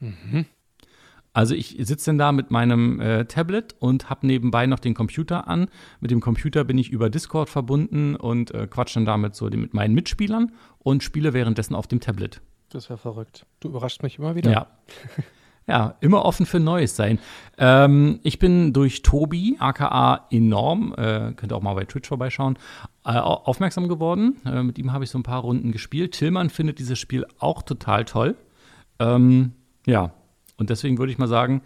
Mhm. 0.00 0.44
Also 1.36 1.54
ich 1.54 1.76
sitze 1.78 2.06
dann 2.06 2.16
da 2.16 2.32
mit 2.32 2.50
meinem 2.50 2.98
äh, 2.98 3.26
Tablet 3.26 3.74
und 3.78 4.08
habe 4.08 4.26
nebenbei 4.26 4.66
noch 4.66 4.78
den 4.78 4.94
Computer 4.94 5.46
an. 5.48 5.68
Mit 6.00 6.10
dem 6.10 6.20
Computer 6.20 6.64
bin 6.64 6.78
ich 6.78 6.88
über 6.90 7.10
Discord 7.10 7.50
verbunden 7.50 8.16
und 8.16 8.52
äh, 8.54 8.66
quatsche 8.66 8.94
dann 8.94 9.04
damit 9.04 9.34
so 9.34 9.44
mit 9.50 9.74
meinen 9.74 9.92
Mitspielern 9.92 10.52
und 10.78 11.02
spiele 11.02 11.34
währenddessen 11.34 11.74
auf 11.74 11.86
dem 11.88 12.00
Tablet. 12.00 12.40
Das 12.70 12.88
wäre 12.88 12.96
verrückt. 12.98 13.44
Du 13.60 13.68
überraschst 13.68 14.02
mich 14.02 14.18
immer 14.18 14.34
wieder. 14.34 14.50
Ja. 14.50 14.66
Ja, 15.68 15.96
immer 16.00 16.24
offen 16.24 16.46
für 16.46 16.60
Neues 16.60 16.94
sein. 16.94 17.18
Ähm, 17.58 18.20
ich 18.22 18.38
bin 18.38 18.72
durch 18.72 19.02
Tobi, 19.02 19.56
aka 19.58 20.24
Enorm, 20.30 20.94
äh, 20.96 21.32
könnt 21.32 21.50
ihr 21.50 21.56
auch 21.56 21.60
mal 21.60 21.74
bei 21.74 21.84
Twitch 21.84 22.06
vorbeischauen, 22.08 22.56
äh, 23.04 23.10
au- 23.18 23.42
aufmerksam 23.46 23.88
geworden. 23.88 24.36
Äh, 24.44 24.62
mit 24.62 24.78
ihm 24.78 24.92
habe 24.92 25.02
ich 25.02 25.10
so 25.10 25.18
ein 25.18 25.24
paar 25.24 25.40
Runden 25.40 25.72
gespielt. 25.72 26.12
Tillmann 26.12 26.50
findet 26.50 26.78
dieses 26.78 27.00
Spiel 27.00 27.26
auch 27.40 27.62
total 27.64 28.04
toll. 28.04 28.36
Ähm, 29.00 29.54
ja, 29.88 30.12
und 30.56 30.70
deswegen 30.70 30.98
würde 30.98 31.12
ich 31.12 31.18
mal 31.18 31.28
sagen, 31.28 31.62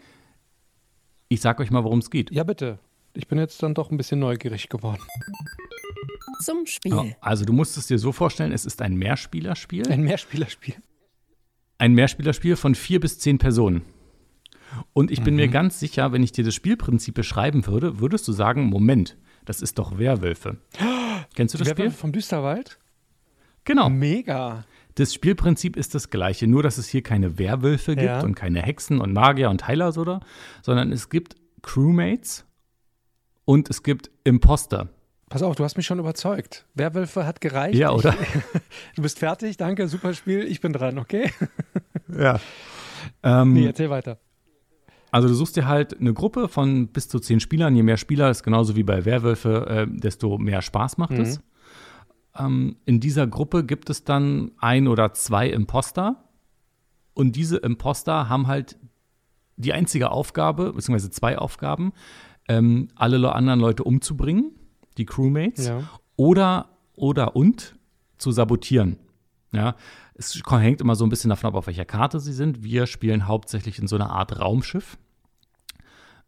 ich 1.29 1.41
sag 1.41 1.61
euch 1.61 1.71
mal, 1.71 1.85
worum 1.85 2.01
es 2.01 2.11
geht. 2.11 2.31
Ja, 2.31 2.45
bitte. 2.45 2.79
Ich 3.15 3.29
bin 3.29 3.39
jetzt 3.39 3.63
dann 3.63 3.75
doch 3.75 3.91
ein 3.91 3.97
bisschen 3.97 4.21
neugierig 4.21 4.69
geworden. 4.69 5.03
Zum 6.41 6.67
Spiel. 6.67 6.93
Ja, 6.93 7.05
also 7.21 7.45
du 7.45 7.53
musst 7.53 7.77
es 7.77 7.87
dir 7.87 7.99
so 7.99 8.13
vorstellen, 8.13 8.53
es 8.53 8.65
ist 8.65 8.81
ein 8.83 8.95
Mehrspielerspiel. 8.97 9.91
Ein 9.91 10.03
Mehrspielerspiel. 10.03 10.75
ein 11.79 11.93
Mehrspielerspiel 11.95 12.57
von 12.57 12.75
vier 12.75 13.01
bis 13.01 13.19
zehn 13.19 13.39
Personen. 13.39 13.83
Und 14.93 15.11
ich 15.11 15.23
bin 15.23 15.35
mir 15.35 15.49
ganz 15.49 15.81
sicher, 15.81 16.13
wenn 16.13 16.23
ich 16.23 16.31
dir 16.33 16.45
das 16.45 16.55
Spielprinzip 16.55 17.15
beschreiben 17.15 17.67
würde, 17.67 17.99
würdest 18.01 18.27
du 18.29 18.33
sagen, 18.33 18.67
Moment, 18.67 19.17
Das 19.45 19.63
ist 19.63 19.79
doch 19.79 19.99
Werwölfe. 19.99 20.59
Kennst 21.35 21.55
du 21.55 21.59
das 21.59 21.69
Werwölfe 21.69 21.91
Spiel? 21.91 22.01
vom 22.01 22.13
Düsterwald? 22.13 22.79
Genau. 23.65 23.89
Mega. 23.91 24.65
Das 24.97 25.15
Spielprinzip 25.15 25.77
ist 25.77 25.95
das 25.95 26.11
gleiche, 26.11 26.47
nur 26.47 26.63
dass 26.63 26.79
es 26.79 26.89
hier 26.89 27.03
keine 27.03 27.39
Werwölfe 27.39 27.93
gibt 27.95 28.07
Ja. 28.07 28.21
und 28.23 28.35
keine 28.35 28.61
Hexen 28.63 29.01
und 29.01 29.13
Magier 29.13 29.51
und 29.51 29.67
Heiler 29.67 29.97
oder, 29.97 30.21
sondern 30.63 30.93
es 30.93 31.09
gibt 31.09 31.37
Crewmates 31.63 32.45
und 33.45 33.71
es 33.71 33.83
gibt 33.83 34.11
Imposter. 34.25 34.89
Pass 35.29 35.43
auf, 35.43 35.55
du 35.55 35.63
hast 35.65 35.77
mich 35.77 35.87
schon 35.87 36.01
überzeugt. 36.01 36.67
Werwölfe 36.75 37.25
hat 37.25 37.41
gereicht. 37.41 37.77
Ja, 37.79 37.93
oder? 37.93 38.15
Ich, 38.21 38.29
du 38.97 39.03
bist 39.03 39.19
fertig, 39.21 39.57
danke, 39.57 39.87
super 39.87 40.13
Spiel. 40.15 40.45
Ich 40.45 40.61
bin 40.61 40.73
dran, 40.73 40.99
okay? 40.99 41.31
Ja. 42.19 42.41
Ähm, 43.23 43.53
Nee, 43.53 43.67
erzähl 43.67 43.89
weiter. 43.89 44.19
Also 45.13 45.29
du 45.29 45.35
suchst 45.35 45.55
dir 45.57 45.67
halt 45.69 45.99
eine 46.01 46.13
Gruppe 46.13 46.49
von 46.49 46.89
bis 46.89 47.09
zu 47.09 47.21
zehn 47.21 47.39
Spielern. 47.39 47.75
Je 47.77 47.85
mehr 47.85 47.97
Spieler 47.97 48.31
ist 48.31 48.43
genauso 48.43 48.75
wie 48.77 48.83
bei 48.83 49.05
Werwölfe, 49.05 49.67
äh, 49.69 49.87
desto 49.89 50.37
mehr 50.39 50.61
Spaß 50.63 50.99
macht 50.99 51.13
Mhm. 51.13 51.21
es. 51.21 51.41
Ähm, 52.37 52.77
in 52.85 53.01
dieser 53.01 53.27
Gruppe 53.27 53.65
gibt 53.65 53.91
es 53.91 54.05
dann 54.05 54.53
ein 54.59 54.89
oder 54.89 55.13
zwei 55.13 55.49
Imposter. 55.49 56.25
Und 57.15 57.37
diese 57.37 57.57
Imposter 57.59 58.29
haben 58.29 58.47
halt 58.47 58.77
die 59.57 59.73
einzige 59.73 60.11
Aufgabe, 60.11 60.73
beziehungsweise 60.73 61.11
zwei 61.11 61.37
Aufgaben, 61.37 61.93
ähm, 62.49 62.89
alle 62.95 63.19
le- 63.19 63.35
anderen 63.35 63.61
Leute 63.61 63.85
umzubringen, 63.85 64.53
die 64.97 65.05
Crewmates, 65.05 65.67
Ja. 65.69 65.83
oder, 66.17 66.69
oder 66.95 67.37
und 67.37 67.77
zu 68.17 68.31
sabotieren. 68.33 68.99
Ja, 69.53 69.75
es 70.15 70.41
hängt 70.49 70.81
immer 70.81 70.95
so 70.95 71.05
ein 71.05 71.11
bisschen 71.11 71.31
davon 71.31 71.49
ab, 71.49 71.55
auf 71.57 71.67
welcher 71.67 71.85
Karte 71.85 72.21
sie 72.21 72.33
sind. 72.33 72.63
Wir 72.63 72.87
spielen 72.87 73.27
hauptsächlich 73.27 73.79
in 73.81 73.89
so 73.89 73.97
einer 73.97 74.11
Art 74.11 74.39
Raumschiff. 74.39 74.97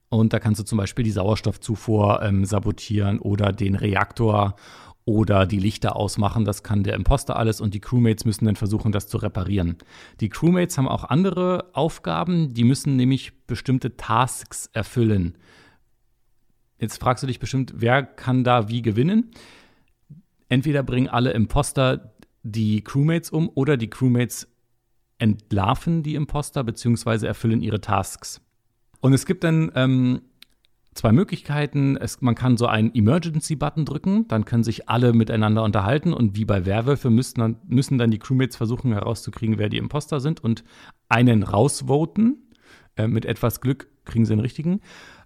Und 0.08 0.32
da 0.32 0.40
kannst 0.40 0.60
du 0.60 0.64
zum 0.64 0.76
Beispiel 0.76 1.04
die 1.04 1.10
Sauerstoffzufuhr 1.12 2.20
ähm, 2.22 2.44
sabotieren 2.44 3.18
oder 3.20 3.52
den 3.52 3.76
Reaktor 3.76 4.56
oder 5.04 5.46
die 5.46 5.58
Lichter 5.58 5.96
ausmachen. 5.96 6.44
Das 6.44 6.62
kann 6.62 6.84
der 6.84 6.94
Imposter 6.94 7.36
alles 7.36 7.60
und 7.60 7.74
die 7.74 7.80
Crewmates 7.80 8.24
müssen 8.24 8.44
dann 8.44 8.56
versuchen, 8.56 8.92
das 8.92 9.08
zu 9.08 9.18
reparieren. 9.18 9.76
Die 10.20 10.28
Crewmates 10.28 10.78
haben 10.78 10.88
auch 10.88 11.04
andere 11.04 11.70
Aufgaben. 11.72 12.54
Die 12.54 12.64
müssen 12.64 12.96
nämlich 12.96 13.32
bestimmte 13.46 13.96
Tasks 13.96 14.70
erfüllen. 14.72 15.36
Jetzt 16.78 17.00
fragst 17.00 17.22
du 17.22 17.26
dich 17.26 17.38
bestimmt, 17.38 17.74
wer 17.76 18.02
kann 18.02 18.44
da 18.44 18.68
wie 18.68 18.82
gewinnen? 18.82 19.30
Entweder 20.48 20.82
bringen 20.82 21.08
alle 21.08 21.32
Imposter 21.32 22.12
die 22.42 22.82
Crewmates 22.82 23.30
um 23.30 23.50
oder 23.54 23.76
die 23.76 23.88
Crewmates 23.88 24.48
entlarven 25.18 26.02
die 26.02 26.16
Imposter 26.16 26.64
bzw. 26.64 27.26
erfüllen 27.26 27.60
ihre 27.60 27.80
Tasks. 27.80 28.40
Und 29.00 29.12
es 29.12 29.26
gibt 29.26 29.44
dann 29.44 29.70
ähm, 29.74 30.22
zwei 30.94 31.12
Möglichkeiten. 31.12 31.96
Es, 31.96 32.20
man 32.20 32.34
kann 32.34 32.56
so 32.56 32.66
einen 32.66 32.94
Emergency-Button 32.94 33.84
drücken, 33.84 34.28
dann 34.28 34.44
können 34.44 34.64
sich 34.64 34.88
alle 34.88 35.12
miteinander 35.12 35.62
unterhalten 35.62 36.12
und 36.12 36.36
wie 36.36 36.44
bei 36.44 36.66
Werwölfe 36.66 37.10
müssen 37.10 37.40
dann, 37.40 37.56
müssen 37.66 37.98
dann 37.98 38.10
die 38.10 38.18
Crewmates 38.18 38.56
versuchen 38.56 38.92
herauszukriegen, 38.92 39.58
wer 39.58 39.68
die 39.68 39.78
Imposter 39.78 40.20
sind 40.20 40.42
und 40.42 40.64
einen 41.08 41.42
rausvoten. 41.42 42.38
Äh, 42.96 43.06
mit 43.06 43.24
etwas 43.24 43.60
Glück 43.60 43.88
kriegen 44.04 44.24
sie 44.24 44.34
den 44.34 44.40
richtigen. 44.40 44.80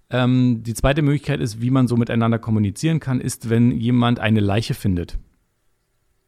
Ähm, 0.08 0.62
die 0.62 0.74
zweite 0.74 1.02
Möglichkeit 1.02 1.40
ist, 1.40 1.60
wie 1.60 1.70
man 1.70 1.88
so 1.88 1.96
miteinander 1.96 2.38
kommunizieren 2.38 3.00
kann, 3.00 3.20
ist, 3.20 3.50
wenn 3.50 3.72
jemand 3.72 4.20
eine 4.20 4.40
Leiche 4.40 4.74
findet. 4.74 5.18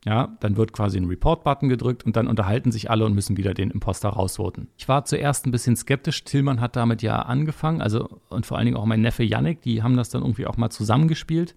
Ja, 0.08 0.34
dann 0.40 0.56
wird 0.56 0.72
quasi 0.72 0.96
ein 0.96 1.04
Report-Button 1.04 1.68
gedrückt 1.68 2.02
und 2.06 2.16
dann 2.16 2.28
unterhalten 2.28 2.72
sich 2.72 2.90
alle 2.90 3.04
und 3.04 3.12
müssen 3.12 3.36
wieder 3.36 3.52
den 3.52 3.70
Imposter 3.70 4.08
rausvoten. 4.08 4.68
Ich 4.78 4.88
war 4.88 5.04
zuerst 5.04 5.44
ein 5.44 5.50
bisschen 5.50 5.76
skeptisch. 5.76 6.24
Tillmann 6.24 6.62
hat 6.62 6.76
damit 6.76 7.02
ja 7.02 7.20
angefangen, 7.20 7.82
also 7.82 8.18
und 8.30 8.46
vor 8.46 8.56
allen 8.56 8.64
Dingen 8.64 8.78
auch 8.78 8.86
mein 8.86 9.02
Neffe 9.02 9.22
Yannick, 9.22 9.60
die 9.60 9.82
haben 9.82 9.98
das 9.98 10.08
dann 10.08 10.22
irgendwie 10.22 10.46
auch 10.46 10.56
mal 10.56 10.70
zusammengespielt. 10.70 11.54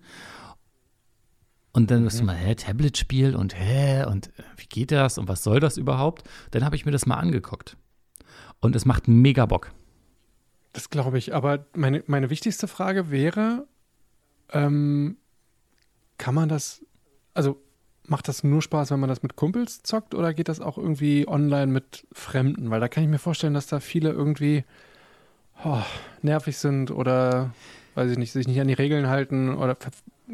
Und 1.72 1.92
dann 1.92 2.04
wirst 2.04 2.20
du 2.20 2.26
mal, 2.26 2.36
hä, 2.36 2.54
Tablet-Spiel 2.56 3.38
und 3.38 3.58
hä, 3.58 4.04
und 4.04 4.28
äh, 4.38 4.44
wie 4.58 4.66
geht 4.66 4.92
das 4.92 5.18
und 5.18 5.30
was 5.30 5.44
soll 5.44 5.62
das 5.62 5.78
überhaupt? 5.78 6.28
Dann 6.52 6.66
habe 6.66 6.76
ich 6.76 6.86
mir 6.86 6.92
das 6.92 7.06
mal 7.06 7.16
angeguckt. 7.16 7.78
Und 8.60 8.76
es 8.76 8.84
macht 8.84 9.08
mega 9.08 9.46
Bock. 9.46 9.72
Das 10.74 10.90
glaube 10.90 11.18
ich. 11.18 11.34
Aber 11.34 11.68
meine, 11.74 12.04
meine 12.08 12.30
wichtigste 12.30 12.68
Frage 12.68 13.12
wäre, 13.12 13.66
ähm, 14.52 15.16
kann 16.18 16.36
man 16.36 16.50
das, 16.50 16.86
also 17.34 17.58
macht 18.12 18.28
das 18.28 18.44
nur 18.44 18.62
Spaß, 18.62 18.92
wenn 18.92 19.00
man 19.00 19.10
das 19.10 19.24
mit 19.24 19.36
Kumpels 19.36 19.82
zockt 19.84 20.14
oder 20.14 20.34
geht 20.34 20.50
das 20.50 20.60
auch 20.60 20.78
irgendwie 20.78 21.28
online 21.28 21.72
mit 21.72 22.06
Fremden? 22.12 22.70
Weil 22.70 22.80
da 22.82 22.88
kann 22.88 23.04
ich 23.04 23.10
mir 23.10 23.18
vorstellen, 23.20 23.54
dass 23.56 23.66
da 23.68 23.80
viele 23.80 24.12
irgendwie 24.12 24.64
oh, 25.64 25.80
nervig 26.22 26.58
sind 26.58 26.92
oder, 26.92 27.52
weiß 27.96 28.12
ich 28.12 28.18
nicht, 28.18 28.32
sich 28.32 28.48
nicht 28.48 28.60
an 28.60 28.68
die 28.68 28.74
Regeln 28.74 29.08
halten 29.08 29.56
oder 29.56 29.76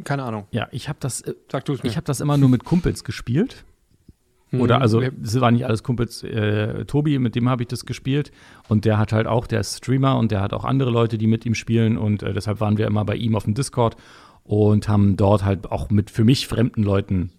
keine 0.03 0.23
Ahnung. 0.23 0.45
Ja, 0.51 0.67
ich 0.71 0.89
habe 0.89 0.97
das, 0.99 1.21
äh, 1.21 1.33
Sag 1.51 1.67
mir. 1.67 1.77
ich 1.83 1.95
habe 1.95 2.05
das 2.05 2.19
immer 2.19 2.37
nur 2.37 2.49
mit 2.49 2.63
Kumpels 2.65 3.03
gespielt. 3.03 3.63
Oder 4.53 4.77
Mhm. 4.77 4.81
also, 4.81 5.01
Wir- 5.01 5.11
es 5.21 5.39
waren 5.41 5.55
nicht 5.55 5.65
alles 5.65 5.83
Kumpels. 5.83 6.23
Äh, 6.23 6.85
Tobi, 6.85 7.19
mit 7.19 7.35
dem 7.35 7.49
habe 7.49 7.63
ich 7.63 7.67
das 7.67 7.85
gespielt. 7.85 8.31
Und 8.69 8.85
der 8.85 8.97
hat 8.97 9.11
halt 9.11 9.27
auch, 9.27 9.45
der 9.45 9.59
ist 9.59 9.77
Streamer 9.77 10.17
und 10.17 10.31
der 10.31 10.39
hat 10.41 10.53
auch 10.53 10.63
andere 10.63 10.89
Leute, 10.89 11.17
die 11.17 11.27
mit 11.27 11.45
ihm 11.45 11.53
spielen. 11.53 11.97
Und 11.97 12.23
äh, 12.23 12.31
deshalb 12.33 12.59
waren 12.61 12.77
wir 12.77 12.87
immer 12.87 13.03
bei 13.03 13.15
ihm 13.15 13.35
auf 13.35 13.43
dem 13.43 13.55
Discord 13.55 13.97
und 14.45 14.87
haben 14.87 15.17
dort 15.17 15.43
halt 15.43 15.69
auch 15.69 15.89
mit 15.89 16.09
für 16.09 16.23
mich 16.23 16.47
fremden 16.47 16.81
Leuten 16.83 17.31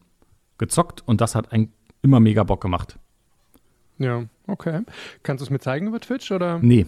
gezockt. 0.58 1.02
Und 1.06 1.20
das 1.20 1.34
hat 1.34 1.52
ein, 1.52 1.72
immer 2.02 2.20
mega 2.20 2.44
Bock 2.44 2.60
gemacht. 2.60 2.98
Ja, 3.98 4.24
okay. 4.46 4.82
Kannst 5.22 5.40
du 5.40 5.44
es 5.44 5.50
mir 5.50 5.58
zeigen 5.58 5.88
über 5.88 6.00
Twitch 6.00 6.30
oder? 6.30 6.58
Nee, 6.60 6.86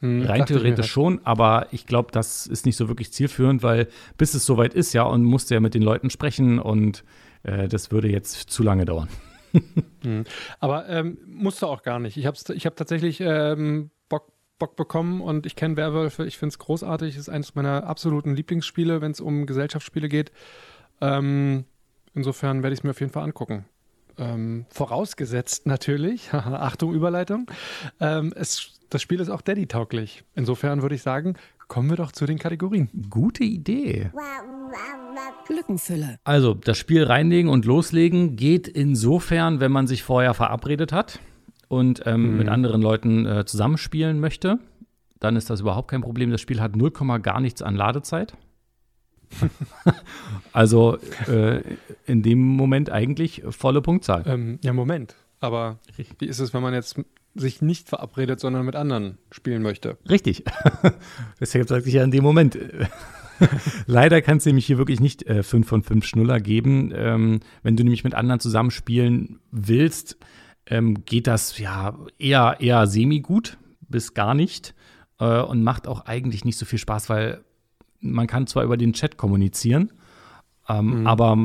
Hm, 0.00 0.22
rein 0.22 0.44
theoretisch 0.44 0.84
halt. 0.84 0.90
schon, 0.90 1.20
aber 1.24 1.68
ich 1.70 1.86
glaube, 1.86 2.12
das 2.12 2.46
ist 2.46 2.66
nicht 2.66 2.76
so 2.76 2.88
wirklich 2.88 3.12
zielführend, 3.12 3.62
weil 3.62 3.88
bis 4.18 4.34
es 4.34 4.44
soweit 4.44 4.74
ist, 4.74 4.92
ja, 4.92 5.04
und 5.04 5.24
musst 5.24 5.50
ja 5.50 5.60
mit 5.60 5.74
den 5.74 5.82
Leuten 5.82 6.10
sprechen 6.10 6.58
und 6.58 7.02
äh, 7.44 7.66
das 7.68 7.90
würde 7.90 8.08
jetzt 8.08 8.34
zu 8.50 8.62
lange 8.62 8.84
dauern. 8.84 9.08
Aber 10.60 10.86
ähm, 10.88 11.16
musste 11.26 11.66
auch 11.66 11.82
gar 11.82 11.98
nicht. 11.98 12.18
Ich 12.18 12.26
habe 12.26 12.36
ich 12.52 12.66
hab 12.66 12.76
tatsächlich 12.76 13.22
ähm, 13.22 13.90
Bock, 14.10 14.32
Bock 14.58 14.76
bekommen 14.76 15.22
und 15.22 15.46
ich 15.46 15.56
kenne 15.56 15.78
Werwölfe. 15.78 16.26
Ich 16.26 16.36
finde 16.36 16.50
es 16.50 16.58
großartig. 16.58 17.14
Es 17.14 17.22
ist 17.22 17.28
eines 17.30 17.54
meiner 17.54 17.84
absoluten 17.84 18.36
Lieblingsspiele, 18.36 19.00
wenn 19.00 19.12
es 19.12 19.20
um 19.20 19.46
Gesellschaftsspiele 19.46 20.10
geht. 20.10 20.30
Ähm, 21.00 21.64
insofern 22.16 22.64
werde 22.64 22.74
ich 22.74 22.80
es 22.80 22.84
mir 22.84 22.90
auf 22.90 23.00
jeden 23.00 23.12
Fall 23.12 23.22
angucken. 23.22 23.66
Ähm, 24.18 24.66
vorausgesetzt 24.70 25.66
natürlich, 25.66 26.32
Achtung, 26.32 26.94
Überleitung, 26.94 27.50
ähm, 28.00 28.32
es, 28.34 28.80
das 28.90 29.02
Spiel 29.02 29.20
ist 29.20 29.28
auch 29.28 29.42
Daddy-tauglich. 29.42 30.24
Insofern 30.34 30.82
würde 30.82 30.94
ich 30.94 31.02
sagen, 31.02 31.34
kommen 31.68 31.90
wir 31.90 31.96
doch 31.96 32.12
zu 32.12 32.26
den 32.26 32.38
Kategorien. 32.38 32.88
Gute 33.10 33.44
Idee. 33.44 34.10
Lückenfüller. 35.48 36.18
Also, 36.24 36.54
das 36.54 36.76
Spiel 36.76 37.04
reinlegen 37.04 37.50
und 37.50 37.66
loslegen 37.66 38.36
geht 38.36 38.66
insofern, 38.66 39.60
wenn 39.60 39.70
man 39.70 39.86
sich 39.86 40.02
vorher 40.02 40.34
verabredet 40.34 40.92
hat 40.92 41.20
und 41.68 42.02
ähm, 42.06 42.38
mit 42.38 42.48
anderen 42.48 42.82
Leuten 42.82 43.26
äh, 43.26 43.44
zusammenspielen 43.44 44.18
möchte. 44.18 44.58
Dann 45.20 45.36
ist 45.36 45.48
das 45.48 45.60
überhaupt 45.60 45.90
kein 45.90 46.02
Problem. 46.02 46.30
Das 46.30 46.40
Spiel 46.40 46.60
hat 46.60 46.76
0, 46.76 46.90
gar 47.20 47.40
nichts 47.40 47.62
an 47.62 47.74
Ladezeit. 47.74 48.34
also 50.52 50.98
äh, 51.28 51.62
in 52.06 52.22
dem 52.22 52.40
Moment 52.40 52.90
eigentlich 52.90 53.42
volle 53.50 53.82
Punktzahl. 53.82 54.24
Ähm, 54.26 54.58
ja, 54.62 54.72
Moment. 54.72 55.14
Aber 55.40 55.78
wie 55.96 56.26
ist 56.26 56.38
es, 56.38 56.54
wenn 56.54 56.62
man 56.62 56.74
jetzt 56.74 57.00
sich 57.34 57.60
nicht 57.60 57.88
verabredet, 57.88 58.40
sondern 58.40 58.64
mit 58.64 58.76
anderen 58.76 59.18
spielen 59.30 59.62
möchte? 59.62 59.98
Richtig. 60.08 60.44
Deshalb 61.40 61.68
sage 61.68 61.86
ich 61.86 61.94
ja 61.94 62.02
in 62.02 62.10
dem 62.10 62.24
Moment. 62.24 62.58
Leider 63.86 64.22
kannst 64.22 64.46
du 64.46 64.50
nämlich 64.50 64.66
hier 64.66 64.78
wirklich 64.78 65.00
nicht 65.00 65.24
5 65.26 65.54
äh, 65.54 65.62
von 65.62 65.82
5 65.82 66.04
Schnuller 66.04 66.40
geben. 66.40 66.92
Ähm, 66.94 67.40
wenn 67.62 67.76
du 67.76 67.84
nämlich 67.84 68.04
mit 68.04 68.14
anderen 68.14 68.40
zusammenspielen 68.40 69.40
willst, 69.50 70.16
ähm, 70.66 71.04
geht 71.04 71.26
das 71.26 71.58
ja 71.58 71.98
eher, 72.18 72.56
eher 72.60 72.86
semi-gut 72.86 73.58
bis 73.80 74.14
gar 74.14 74.34
nicht 74.34 74.74
äh, 75.20 75.40
und 75.40 75.62
macht 75.62 75.86
auch 75.86 76.06
eigentlich 76.06 76.44
nicht 76.44 76.58
so 76.58 76.64
viel 76.64 76.78
Spaß, 76.78 77.08
weil 77.08 77.44
man 78.00 78.26
kann 78.26 78.46
zwar 78.46 78.64
über 78.64 78.76
den 78.76 78.92
Chat 78.92 79.16
kommunizieren, 79.16 79.92
ähm, 80.68 81.06
aber 81.06 81.36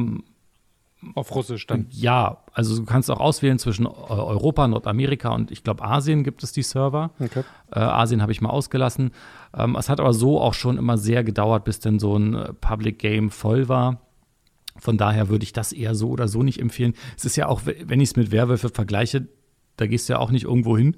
Auf 1.15 1.33
Russisch 1.33 1.65
dann. 1.67 1.87
ja, 1.89 2.43
also 2.53 2.77
du 2.77 2.85
kannst 2.85 3.09
auch 3.09 3.19
auswählen 3.19 3.57
zwischen 3.57 3.87
Eu- 3.87 3.91
Europa, 4.09 4.67
Nordamerika 4.67 5.29
und 5.29 5.49
ich 5.51 5.63
glaube 5.63 5.83
Asien 5.83 6.23
gibt 6.23 6.43
es 6.43 6.51
die 6.51 6.61
Server. 6.63 7.11
Okay. 7.19 7.43
Äh, 7.71 7.79
Asien 7.79 8.21
habe 8.21 8.31
ich 8.31 8.41
mal 8.41 8.49
ausgelassen. 8.49 9.11
Ähm, 9.57 9.75
es 9.75 9.89
hat 9.89 9.99
aber 9.99 10.13
so 10.13 10.39
auch 10.39 10.53
schon 10.53 10.77
immer 10.77 10.97
sehr 10.97 11.23
gedauert, 11.23 11.63
bis 11.63 11.79
denn 11.79 11.99
so 11.99 12.15
ein 12.17 12.35
äh, 12.35 12.53
Public 12.53 12.99
Game 12.99 13.31
voll 13.31 13.67
war. 13.67 14.01
Von 14.77 14.97
daher 14.97 15.29
würde 15.29 15.43
ich 15.43 15.53
das 15.53 15.73
eher 15.73 15.95
so 15.95 16.09
oder 16.09 16.27
so 16.27 16.43
nicht 16.43 16.59
empfehlen. 16.59 16.93
Es 17.17 17.25
ist 17.25 17.35
ja 17.35 17.47
auch, 17.47 17.61
wenn 17.65 17.99
ich 17.99 18.09
es 18.09 18.15
mit 18.15 18.31
Werwölfe 18.31 18.69
vergleiche, 18.69 19.27
da 19.77 19.85
gehst 19.87 20.07
du 20.07 20.13
ja 20.13 20.19
auch 20.19 20.31
nicht 20.31 20.45
irgendwo 20.45 20.77
hin. 20.77 20.97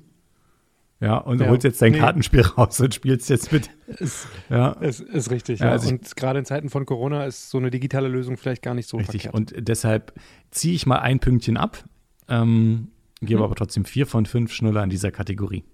Ja, 1.04 1.18
und 1.18 1.42
Ja. 1.42 1.50
holst 1.50 1.66
jetzt 1.66 1.82
dein 1.82 1.92
Nee. 1.92 2.00
Kartenspiel 2.00 2.42
raus 2.42 2.80
und 2.80 2.94
spielst 2.96 3.30
jetzt 3.30 3.52
mit. 3.52 3.70
Ist, 3.88 4.26
Ja, 4.50 4.70
ist, 4.72 5.02
ist 5.02 5.32
richtig, 5.32 5.60
Ja, 5.60 5.66
ja. 5.66 5.72
also 5.74 5.90
und 5.90 6.16
gerade 6.16 6.40
in 6.40 6.46
Zeiten 6.46 6.70
von 6.70 6.86
Corona 6.86 7.26
ist 7.26 7.50
so 7.50 7.58
eine 7.58 7.70
digitale 7.72 8.08
Lösung 8.08 8.38
vielleicht 8.38 8.62
gar 8.62 8.74
nicht 8.74 8.88
so 8.88 8.96
richtig. 8.98 9.24
verkehrt. 9.24 9.36
Und 9.36 9.68
deshalb 9.68 10.14
ziehe 10.52 10.74
ich 10.74 10.86
mal 10.86 11.00
ein 11.00 11.20
Pünktchen 11.20 11.58
ab, 11.58 11.84
ähm, 12.30 12.88
gebe 13.20 13.40
Mhm. 13.40 13.44
aber 13.46 13.56
trotzdem 13.56 13.84
vier 13.84 14.08
von 14.08 14.26
fünf 14.26 14.54
Schnuller 14.54 14.82
in 14.84 14.90
dieser 14.90 15.12
Kategorie. 15.12 15.66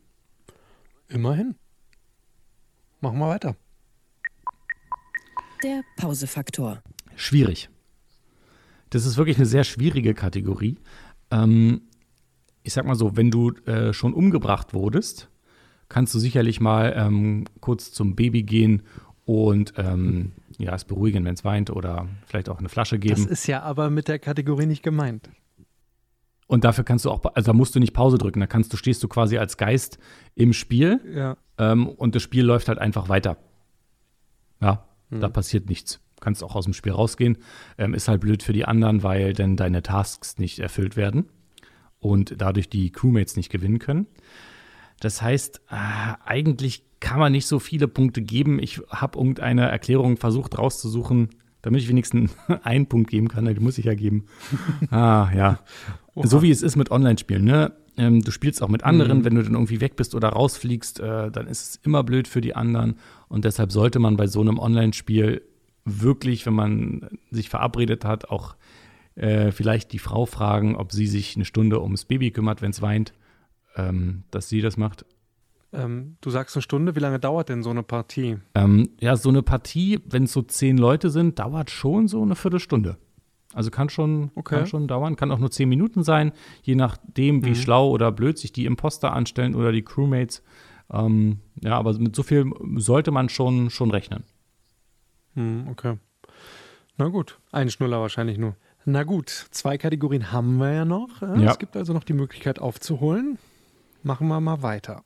Immerhin. 1.09 1.53
Machen 3.01 3.19
wir 3.19 3.27
weiter. 3.29 3.55
Der 5.63 5.81
Pausefaktor. 5.97 6.81
Schwierig. 7.15 7.69
Das 8.89 9.05
ist 9.05 9.17
wirklich 9.17 9.37
eine 9.37 9.45
sehr 9.45 9.63
schwierige 9.63 10.13
Kategorie. 10.15 10.79
Ähm, 11.31 11.81
ich 12.69 12.73
sag 12.73 12.85
mal 12.85 12.93
so, 12.93 13.17
wenn 13.17 13.31
du 13.31 13.49
äh, 13.65 13.93
schon 13.93 14.13
umgebracht 14.13 14.75
wurdest, 14.75 15.27
kannst 15.89 16.13
du 16.13 16.19
sicherlich 16.19 16.61
mal 16.61 16.93
ähm, 16.95 17.45
kurz 17.61 17.91
zum 17.91 18.15
Baby 18.15 18.43
gehen 18.43 18.83
und 19.25 19.73
ähm, 19.77 20.33
ja, 20.59 20.75
es 20.75 20.85
beruhigen, 20.85 21.25
wenn 21.25 21.33
es 21.33 21.43
weint 21.43 21.71
oder 21.71 22.07
vielleicht 22.27 22.47
auch 22.47 22.59
eine 22.59 22.69
Flasche 22.69 22.99
geben. 22.99 23.23
Das 23.23 23.25
ist 23.25 23.47
ja 23.47 23.63
aber 23.63 23.89
mit 23.89 24.07
der 24.07 24.19
Kategorie 24.19 24.67
nicht 24.67 24.83
gemeint. 24.83 25.31
Und 26.45 26.63
dafür 26.63 26.83
kannst 26.83 27.05
du 27.05 27.09
auch, 27.09 27.25
also 27.33 27.47
da 27.51 27.53
musst 27.53 27.73
du 27.73 27.79
nicht 27.79 27.93
Pause 27.93 28.19
drücken, 28.19 28.39
da 28.39 28.45
kannst 28.45 28.71
du, 28.71 28.77
stehst 28.77 29.01
du 29.01 29.07
quasi 29.07 29.39
als 29.39 29.57
Geist 29.57 29.97
im 30.35 30.53
Spiel 30.53 31.01
ja. 31.11 31.37
ähm, 31.57 31.87
und 31.87 32.13
das 32.13 32.21
Spiel 32.21 32.45
läuft 32.45 32.67
halt 32.67 32.77
einfach 32.77 33.09
weiter. 33.09 33.37
Ja, 34.61 34.85
hm. 35.09 35.21
da 35.21 35.29
passiert 35.29 35.69
nichts. 35.69 36.01
Kannst 36.19 36.43
auch 36.43 36.53
aus 36.53 36.65
dem 36.65 36.73
Spiel 36.73 36.91
rausgehen. 36.91 37.39
Ähm, 37.79 37.95
ist 37.95 38.07
halt 38.07 38.21
blöd 38.21 38.43
für 38.43 38.53
die 38.53 38.65
anderen, 38.65 39.01
weil 39.01 39.33
dann 39.33 39.55
deine 39.55 39.81
Tasks 39.81 40.37
nicht 40.37 40.59
erfüllt 40.59 40.95
werden 40.95 41.29
und 41.99 42.35
dadurch 42.37 42.69
die 42.69 42.91
Crewmates 42.91 43.35
nicht 43.35 43.51
gewinnen 43.51 43.79
können. 43.79 44.07
Das 44.99 45.21
heißt, 45.21 45.61
äh, 45.69 46.13
eigentlich 46.25 46.83
kann 46.99 47.19
man 47.19 47.31
nicht 47.31 47.45
so 47.45 47.59
viele 47.59 47.87
Punkte 47.87 48.21
geben. 48.21 48.59
Ich 48.59 48.81
habe 48.89 49.17
irgendeine 49.17 49.69
Erklärung 49.69 50.17
versucht 50.17 50.57
rauszusuchen, 50.57 51.29
damit 51.61 51.81
ich 51.81 51.89
wenigstens 51.89 52.35
einen 52.63 52.87
Punkt 52.87 53.09
geben 53.09 53.27
kann. 53.27 53.45
Die 53.45 53.59
muss 53.59 53.77
ich 53.77 53.85
ja 53.85 53.93
geben. 53.93 54.25
ah, 54.91 55.29
ja. 55.35 55.59
Oha. 56.15 56.27
So 56.27 56.41
wie 56.41 56.51
es 56.51 56.61
ist 56.61 56.75
mit 56.75 56.91
Online-Spielen. 56.91 57.43
Ne? 57.43 57.73
Ähm, 57.97 58.21
du 58.21 58.31
spielst 58.31 58.61
auch 58.61 58.69
mit 58.69 58.83
anderen. 58.83 59.19
Mhm. 59.19 59.25
Wenn 59.25 59.35
du 59.35 59.43
dann 59.43 59.53
irgendwie 59.53 59.81
weg 59.81 59.95
bist 59.95 60.15
oder 60.15 60.29
rausfliegst, 60.29 60.99
äh, 60.99 61.31
dann 61.31 61.47
ist 61.47 61.69
es 61.69 61.75
immer 61.83 62.03
blöd 62.03 62.27
für 62.27 62.41
die 62.41 62.55
anderen. 62.55 62.95
Und 63.29 63.45
deshalb 63.45 63.71
sollte 63.71 63.99
man 63.99 64.17
bei 64.17 64.27
so 64.27 64.41
einem 64.41 64.59
Online-Spiel 64.59 65.41
wirklich, 65.85 66.45
wenn 66.45 66.53
man 66.53 67.09
sich 67.31 67.49
verabredet 67.49 68.05
hat, 68.05 68.29
auch 68.29 68.55
äh, 69.15 69.51
vielleicht 69.51 69.91
die 69.93 69.99
Frau 69.99 70.25
fragen, 70.25 70.75
ob 70.75 70.91
sie 70.91 71.07
sich 71.07 71.35
eine 71.35 71.45
Stunde 71.45 71.81
ums 71.81 72.05
Baby 72.05 72.31
kümmert, 72.31 72.61
wenn 72.61 72.71
es 72.71 72.81
weint, 72.81 73.13
ähm, 73.75 74.23
dass 74.31 74.49
sie 74.49 74.61
das 74.61 74.77
macht. 74.77 75.05
Ähm, 75.71 76.17
du 76.21 76.29
sagst 76.29 76.55
eine 76.55 76.63
Stunde, 76.63 76.95
wie 76.95 76.99
lange 76.99 77.19
dauert 77.19 77.49
denn 77.49 77.61
so 77.61 77.69
eine 77.69 77.83
Partie? 77.83 78.37
Ähm, 78.55 78.89
ja, 78.99 79.15
so 79.15 79.29
eine 79.29 79.43
Partie, 79.43 79.99
wenn 80.05 80.23
es 80.23 80.33
so 80.33 80.41
zehn 80.41 80.77
Leute 80.77 81.09
sind, 81.09 81.37
dauert 81.37 81.69
schon 81.69 82.07
so 82.07 82.21
eine 82.21 82.35
Viertelstunde. 82.35 82.97
Also 83.53 83.71
kann 83.71 83.89
schon, 83.89 84.31
okay. 84.35 84.57
kann 84.57 84.67
schon 84.67 84.87
dauern, 84.87 85.15
kann 85.15 85.31
auch 85.31 85.39
nur 85.39 85.49
zehn 85.49 85.69
Minuten 85.69 86.03
sein, 86.03 86.31
je 86.61 86.75
nachdem, 86.75 87.43
wie 87.43 87.49
mhm. 87.49 87.55
schlau 87.55 87.89
oder 87.89 88.11
blöd 88.11 88.37
sich 88.37 88.51
die 88.51 88.65
Imposter 88.65 89.13
anstellen 89.13 89.55
oder 89.55 89.71
die 89.71 89.83
Crewmates. 89.83 90.43
Ähm, 90.91 91.39
ja, 91.61 91.77
aber 91.77 91.97
mit 91.97 92.15
so 92.15 92.23
viel 92.23 92.51
sollte 92.75 93.11
man 93.11 93.29
schon, 93.29 93.69
schon 93.69 93.91
rechnen. 93.91 94.23
Mhm, 95.35 95.67
okay. 95.69 95.97
Na 96.97 97.07
gut, 97.07 97.39
ein 97.51 97.69
Schnuller 97.69 98.01
wahrscheinlich 98.01 98.37
nur. 98.37 98.55
Na 98.85 99.03
gut, 99.03 99.29
zwei 99.51 99.77
Kategorien 99.77 100.31
haben 100.31 100.57
wir 100.57 100.71
ja 100.71 100.85
noch. 100.85 101.21
Ja. 101.21 101.51
Es 101.51 101.59
gibt 101.59 101.75
also 101.75 101.93
noch 101.93 102.03
die 102.03 102.13
Möglichkeit 102.13 102.59
aufzuholen. 102.59 103.37
Machen 104.03 104.27
wir 104.27 104.39
mal 104.39 104.61
weiter. 104.63 105.03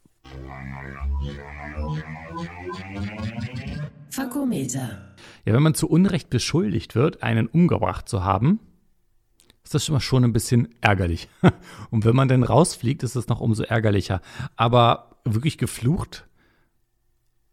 Fakometer. 4.10 5.16
Ja, 5.46 5.54
wenn 5.54 5.64
man 5.64 5.74
zu 5.74 5.90
Unrecht 5.90 6.30
beschuldigt 6.30 6.96
wird, 6.96 7.24
einen 7.24 7.48
umgebracht 7.48 8.08
zu 8.08 8.24
haben, 8.24 8.60
ist 9.64 9.74
das 9.74 9.86
schon 10.04 10.24
ein 10.24 10.34
bisschen 10.34 10.70
ärgerlich. 10.82 11.28
Und 11.90 12.06
wenn 12.06 12.16
man 12.16 12.28
dann 12.28 12.44
rausfliegt, 12.44 13.04
ist 13.04 13.16
es 13.16 13.28
noch 13.28 13.40
umso 13.40 13.64
ärgerlicher. 13.64 14.22
Aber 14.56 15.18
wirklich 15.26 15.58
geflucht 15.58 16.28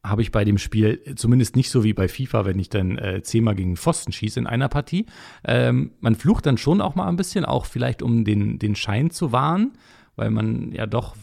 habe 0.02 0.22
ich 0.22 0.32
bei 0.32 0.44
dem 0.44 0.58
Spiel 0.58 1.14
zumindest 1.16 1.56
nicht 1.56 1.70
so 1.70 1.84
wie 1.84 1.92
bei 1.92 2.08
FIFA, 2.08 2.46
wenn 2.46 2.58
ich 2.58 2.70
dann 2.70 2.96
äh, 2.96 3.22
zehnmal 3.22 3.54
gegen 3.54 3.76
Pfosten 3.76 4.12
schieße 4.12 4.40
in 4.40 4.46
einer 4.46 4.68
Partie. 4.68 5.06
Ähm, 5.44 5.92
man 6.00 6.14
flucht 6.14 6.46
dann 6.46 6.56
schon 6.56 6.80
auch 6.80 6.94
mal 6.94 7.06
ein 7.08 7.16
bisschen, 7.16 7.44
auch 7.44 7.66
vielleicht 7.66 8.02
um 8.02 8.24
den, 8.24 8.58
den 8.58 8.74
Schein 8.76 9.10
zu 9.10 9.32
wahren, 9.32 9.72
weil 10.16 10.30
man 10.30 10.72
ja 10.72 10.86
doch 10.86 11.16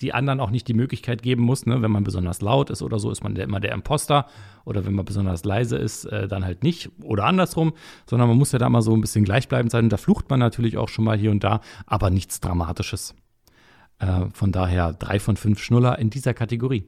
die 0.00 0.12
anderen 0.12 0.40
auch 0.40 0.50
nicht 0.50 0.68
die 0.68 0.74
Möglichkeit 0.74 1.22
geben 1.22 1.42
muss, 1.42 1.66
ne? 1.66 1.82
wenn 1.82 1.90
man 1.90 2.04
besonders 2.04 2.40
laut 2.40 2.70
ist 2.70 2.82
oder 2.82 2.98
so, 2.98 3.10
ist 3.10 3.22
man 3.22 3.34
der, 3.34 3.44
immer 3.44 3.60
der 3.60 3.72
Imposter 3.72 4.26
oder 4.64 4.84
wenn 4.84 4.94
man 4.94 5.04
besonders 5.04 5.44
leise 5.44 5.76
ist, 5.76 6.04
äh, 6.04 6.28
dann 6.28 6.44
halt 6.44 6.62
nicht 6.62 6.90
oder 7.02 7.24
andersrum, 7.24 7.72
sondern 8.08 8.28
man 8.28 8.38
muss 8.38 8.52
ja 8.52 8.58
da 8.58 8.68
mal 8.68 8.82
so 8.82 8.94
ein 8.94 9.00
bisschen 9.00 9.24
gleichbleibend 9.24 9.70
sein 9.70 9.84
und 9.84 9.90
da 9.90 9.96
flucht 9.96 10.28
man 10.30 10.40
natürlich 10.40 10.76
auch 10.76 10.88
schon 10.88 11.04
mal 11.04 11.16
hier 11.16 11.30
und 11.30 11.44
da, 11.44 11.60
aber 11.86 12.10
nichts 12.10 12.40
Dramatisches. 12.40 13.14
Äh, 13.98 14.26
von 14.32 14.52
daher 14.52 14.92
drei 14.92 15.18
von 15.18 15.36
fünf 15.36 15.62
Schnuller 15.62 15.98
in 15.98 16.10
dieser 16.10 16.34
Kategorie. 16.34 16.86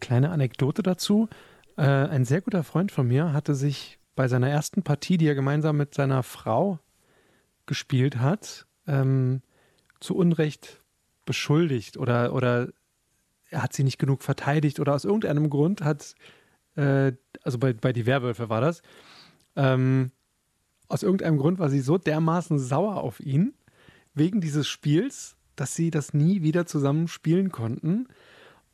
Kleine 0.00 0.30
Anekdote 0.30 0.82
dazu. 0.82 1.28
Äh, 1.76 1.82
ein 1.82 2.24
sehr 2.24 2.40
guter 2.40 2.64
Freund 2.64 2.92
von 2.92 3.06
mir 3.06 3.32
hatte 3.32 3.54
sich 3.54 3.98
bei 4.14 4.28
seiner 4.28 4.48
ersten 4.48 4.82
Partie, 4.82 5.18
die 5.18 5.26
er 5.26 5.34
gemeinsam 5.34 5.76
mit 5.76 5.94
seiner 5.94 6.22
Frau 6.22 6.78
gespielt 7.66 8.16
hat, 8.16 8.66
ähm, 8.86 9.42
zu 10.00 10.16
Unrecht 10.16 10.82
beschuldigt 11.24 11.96
oder, 11.96 12.32
oder 12.32 12.68
er 13.50 13.62
hat 13.62 13.72
sie 13.72 13.84
nicht 13.84 13.98
genug 13.98 14.22
verteidigt 14.22 14.80
oder 14.80 14.94
aus 14.94 15.04
irgendeinem 15.04 15.50
Grund 15.50 15.82
hat, 15.82 16.14
äh, 16.76 17.12
also 17.42 17.58
bei, 17.58 17.72
bei 17.72 17.92
die 17.92 18.06
Werwölfe 18.06 18.48
war 18.48 18.60
das, 18.60 18.82
ähm, 19.56 20.12
aus 20.88 21.02
irgendeinem 21.02 21.38
Grund 21.38 21.58
war 21.58 21.68
sie 21.68 21.80
so 21.80 21.98
dermaßen 21.98 22.58
sauer 22.58 22.96
auf 22.96 23.20
ihn 23.20 23.54
wegen 24.14 24.40
dieses 24.40 24.68
Spiels, 24.68 25.36
dass 25.56 25.74
sie 25.74 25.90
das 25.90 26.14
nie 26.14 26.42
wieder 26.42 26.66
zusammen 26.66 27.08
spielen 27.08 27.50
konnten. 27.50 28.08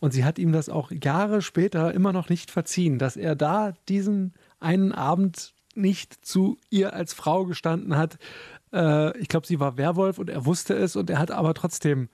Und 0.02 0.10
sie 0.12 0.24
hat 0.24 0.40
ihm 0.40 0.50
das 0.50 0.68
auch 0.68 0.90
Jahre 0.90 1.42
später 1.42 1.94
immer 1.94 2.12
noch 2.12 2.28
nicht 2.28 2.50
verziehen, 2.50 2.98
dass 2.98 3.16
er 3.16 3.36
da 3.36 3.72
diesen 3.88 4.34
einen 4.58 4.90
Abend 4.90 5.54
nicht 5.76 6.26
zu 6.26 6.58
ihr 6.70 6.92
als 6.92 7.14
Frau 7.14 7.44
gestanden 7.44 7.96
hat. 7.96 8.18
Äh, 8.72 9.16
ich 9.18 9.28
glaube, 9.28 9.46
sie 9.46 9.60
war 9.60 9.76
Werwolf 9.76 10.18
und 10.18 10.28
er 10.28 10.44
wusste 10.44 10.74
es 10.74 10.96
und 10.96 11.08
er 11.08 11.20
hat 11.20 11.30
aber 11.30 11.54
trotzdem 11.54 12.08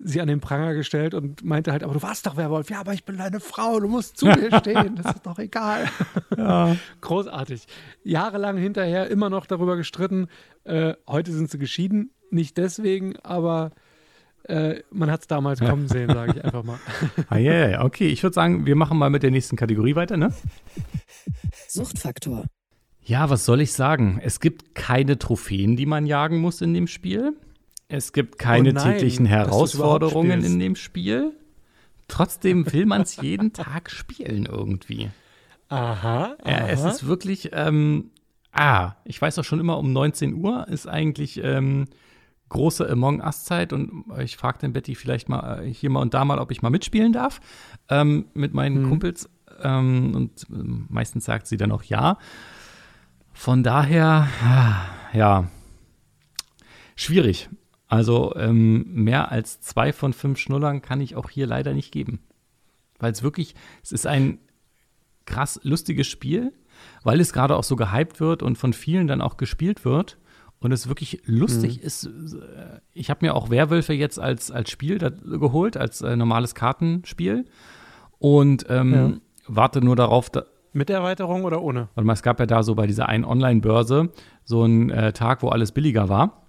sie 0.00 0.20
an 0.20 0.26
den 0.26 0.40
Pranger 0.40 0.74
gestellt 0.74 1.14
und 1.14 1.44
meinte 1.44 1.70
halt, 1.70 1.84
aber 1.84 1.94
du 1.94 2.02
warst 2.02 2.26
doch 2.26 2.36
Werwolf. 2.36 2.70
Ja, 2.70 2.80
aber 2.80 2.92
ich 2.92 3.04
bin 3.04 3.18
deine 3.18 3.38
Frau, 3.38 3.78
du 3.78 3.86
musst 3.86 4.16
zu 4.16 4.26
mir 4.26 4.56
stehen, 4.58 4.96
das 4.96 5.14
ist 5.14 5.24
doch 5.24 5.38
egal. 5.38 5.88
Ja. 6.36 6.74
Großartig. 7.02 7.68
Jahrelang 8.02 8.56
hinterher 8.56 9.12
immer 9.12 9.30
noch 9.30 9.46
darüber 9.46 9.76
gestritten. 9.76 10.26
Äh, 10.64 10.94
heute 11.06 11.30
sind 11.30 11.52
sie 11.52 11.58
geschieden, 11.58 12.10
nicht 12.32 12.56
deswegen, 12.56 13.16
aber 13.20 13.70
äh, 14.48 14.82
man 14.90 15.10
hat 15.10 15.20
es 15.20 15.26
damals 15.26 15.60
kommen 15.60 15.88
sehen, 15.88 16.10
sage 16.12 16.32
ich 16.36 16.44
einfach 16.44 16.64
mal. 16.64 16.78
ah, 17.28 17.36
yeah, 17.36 17.68
yeah. 17.68 17.84
Okay, 17.84 18.08
ich 18.08 18.22
würde 18.22 18.34
sagen, 18.34 18.66
wir 18.66 18.76
machen 18.76 18.98
mal 18.98 19.10
mit 19.10 19.22
der 19.22 19.30
nächsten 19.30 19.56
Kategorie 19.56 19.94
weiter, 19.94 20.16
ne? 20.16 20.32
Suchtfaktor. 21.68 22.46
Ja, 23.04 23.30
was 23.30 23.44
soll 23.44 23.60
ich 23.60 23.72
sagen? 23.72 24.20
Es 24.22 24.40
gibt 24.40 24.74
keine 24.74 25.18
Trophäen, 25.18 25.76
die 25.76 25.86
man 25.86 26.06
jagen 26.06 26.38
muss 26.38 26.60
in 26.60 26.74
dem 26.74 26.86
Spiel. 26.86 27.34
Es 27.88 28.12
gibt 28.12 28.38
keine 28.38 28.70
oh 28.70 28.72
nein, 28.74 28.92
täglichen 28.98 29.24
Herausforderungen 29.24 30.44
in 30.44 30.58
dem 30.58 30.76
Spiel. 30.76 31.32
Trotzdem 32.06 32.70
will 32.72 32.86
man 32.86 33.02
es 33.02 33.16
jeden 33.22 33.52
Tag 33.52 33.90
spielen 33.90 34.46
irgendwie. 34.46 35.10
Aha, 35.68 36.36
aha. 36.42 36.50
Ja, 36.50 36.68
es 36.68 36.84
ist 36.84 37.06
wirklich, 37.06 37.50
ähm, 37.52 38.10
ah, 38.52 38.92
ich 39.04 39.20
weiß 39.20 39.38
auch 39.38 39.44
schon 39.44 39.60
immer, 39.60 39.78
um 39.78 39.92
19 39.92 40.34
Uhr 40.34 40.66
ist 40.68 40.86
eigentlich 40.86 41.42
ähm, 41.42 41.86
große 42.48 42.88
Among 42.88 43.20
Us-Zeit 43.20 43.72
und 43.72 44.04
ich 44.18 44.36
frage 44.36 44.58
den 44.58 44.72
Betty 44.72 44.94
vielleicht 44.94 45.28
mal 45.28 45.62
äh, 45.62 45.72
hier 45.72 45.90
mal 45.90 46.00
und 46.00 46.14
da 46.14 46.24
mal, 46.24 46.38
ob 46.38 46.50
ich 46.50 46.62
mal 46.62 46.70
mitspielen 46.70 47.12
darf 47.12 47.40
ähm, 47.88 48.26
mit 48.34 48.54
meinen 48.54 48.82
mhm. 48.82 48.88
Kumpels. 48.88 49.28
Ähm, 49.62 50.14
und 50.14 50.42
äh, 50.50 50.54
meistens 50.88 51.24
sagt 51.24 51.46
sie 51.46 51.56
dann 51.56 51.72
auch 51.72 51.82
ja. 51.82 52.18
Von 53.32 53.62
daher, 53.62 54.26
ja, 55.12 55.48
schwierig. 56.96 57.48
Also 57.86 58.34
ähm, 58.36 58.84
mehr 58.92 59.30
als 59.30 59.60
zwei 59.60 59.92
von 59.92 60.12
fünf 60.12 60.38
Schnullern 60.38 60.82
kann 60.82 61.00
ich 61.00 61.14
auch 61.14 61.30
hier 61.30 61.46
leider 61.46 61.72
nicht 61.72 61.92
geben. 61.92 62.18
Weil 62.98 63.12
es 63.12 63.22
wirklich, 63.22 63.54
es 63.82 63.92
ist 63.92 64.06
ein 64.06 64.38
krass 65.24 65.60
lustiges 65.62 66.08
Spiel, 66.08 66.52
weil 67.04 67.20
es 67.20 67.32
gerade 67.32 67.56
auch 67.56 67.64
so 67.64 67.76
gehypt 67.76 68.18
wird 68.18 68.42
und 68.42 68.58
von 68.58 68.72
vielen 68.72 69.06
dann 69.06 69.20
auch 69.20 69.36
gespielt 69.36 69.84
wird 69.84 70.18
und 70.60 70.72
es 70.72 70.88
wirklich 70.88 71.22
lustig 71.24 71.78
mhm. 71.78 71.86
ist. 71.86 72.06
Äh, 72.06 72.80
ich 72.92 73.10
habe 73.10 73.24
mir 73.24 73.34
auch 73.34 73.50
Werwölfe 73.50 73.92
jetzt 73.92 74.18
als, 74.18 74.50
als 74.50 74.70
Spiel 74.70 74.98
geholt, 74.98 75.76
als 75.76 76.02
äh, 76.02 76.16
normales 76.16 76.54
Kartenspiel 76.54 77.44
und 78.18 78.66
ähm, 78.68 78.92
ja. 78.92 79.12
warte 79.46 79.80
nur 79.80 79.96
darauf. 79.96 80.30
Da 80.30 80.44
Mit 80.72 80.88
der 80.88 80.98
Erweiterung 80.98 81.44
oder 81.44 81.62
ohne? 81.62 81.88
Warte 81.94 82.06
mal, 82.06 82.12
es 82.12 82.22
gab 82.22 82.40
ja 82.40 82.46
da 82.46 82.62
so 82.62 82.74
bei 82.74 82.86
dieser 82.86 83.08
einen 83.08 83.24
Online-Börse 83.24 84.10
so 84.44 84.62
einen 84.62 84.90
äh, 84.90 85.12
Tag, 85.12 85.42
wo 85.42 85.48
alles 85.48 85.72
billiger 85.72 86.08
war. 86.08 86.42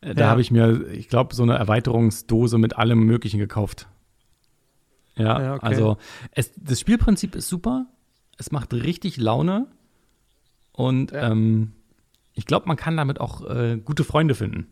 Äh, 0.00 0.14
da 0.14 0.24
ja. 0.24 0.30
habe 0.30 0.40
ich 0.40 0.50
mir, 0.50 0.88
ich 0.88 1.08
glaube, 1.08 1.34
so 1.34 1.42
eine 1.42 1.54
Erweiterungsdose 1.54 2.58
mit 2.58 2.76
allem 2.76 3.04
Möglichen 3.04 3.38
gekauft. 3.38 3.88
Ja, 5.16 5.40
ja 5.40 5.54
okay. 5.54 5.66
also 5.66 5.96
es, 6.32 6.52
das 6.56 6.80
Spielprinzip 6.80 7.34
ist 7.34 7.48
super. 7.48 7.86
Es 8.38 8.50
macht 8.50 8.72
richtig 8.74 9.16
Laune. 9.16 9.66
Und 10.72 11.12
ähm, 11.14 11.72
ich 12.34 12.46
glaube, 12.46 12.66
man 12.66 12.76
kann 12.76 12.96
damit 12.96 13.20
auch 13.20 13.48
äh, 13.48 13.78
gute 13.78 14.04
Freunde 14.04 14.34
finden. 14.34 14.68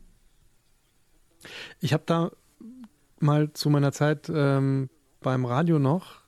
Ich 1.80 1.92
habe 1.92 2.02
da 2.06 2.30
mal 3.18 3.52
zu 3.52 3.70
meiner 3.70 3.92
Zeit 3.92 4.30
ähm, 4.32 4.88
beim 5.20 5.44
Radio 5.44 5.78
noch 5.78 6.20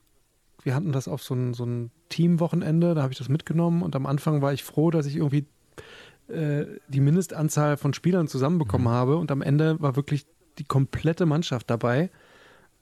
wir 0.63 0.75
hatten 0.75 0.91
das 0.91 1.07
auf 1.07 1.21
so 1.21 1.35
ein, 1.35 1.53
so 1.53 1.65
ein 1.65 1.91
Teamwochenende, 2.09 2.95
da 2.95 3.03
habe 3.03 3.13
ich 3.13 3.19
das 3.19 3.29
mitgenommen 3.29 3.81
und 3.81 3.95
am 3.95 4.05
Anfang 4.05 4.41
war 4.41 4.53
ich 4.53 4.63
froh, 4.63 4.91
dass 4.91 5.05
ich 5.05 5.17
irgendwie 5.17 5.45
äh, 6.27 6.65
die 6.87 7.01
Mindestanzahl 7.01 7.77
von 7.77 7.93
Spielern 7.93 8.27
zusammenbekommen 8.27 8.87
mhm. 8.87 8.91
habe 8.91 9.17
und 9.17 9.31
am 9.31 9.41
Ende 9.41 9.79
war 9.81 9.95
wirklich 9.95 10.25
die 10.57 10.63
komplette 10.63 11.25
Mannschaft 11.25 11.69
dabei 11.69 12.09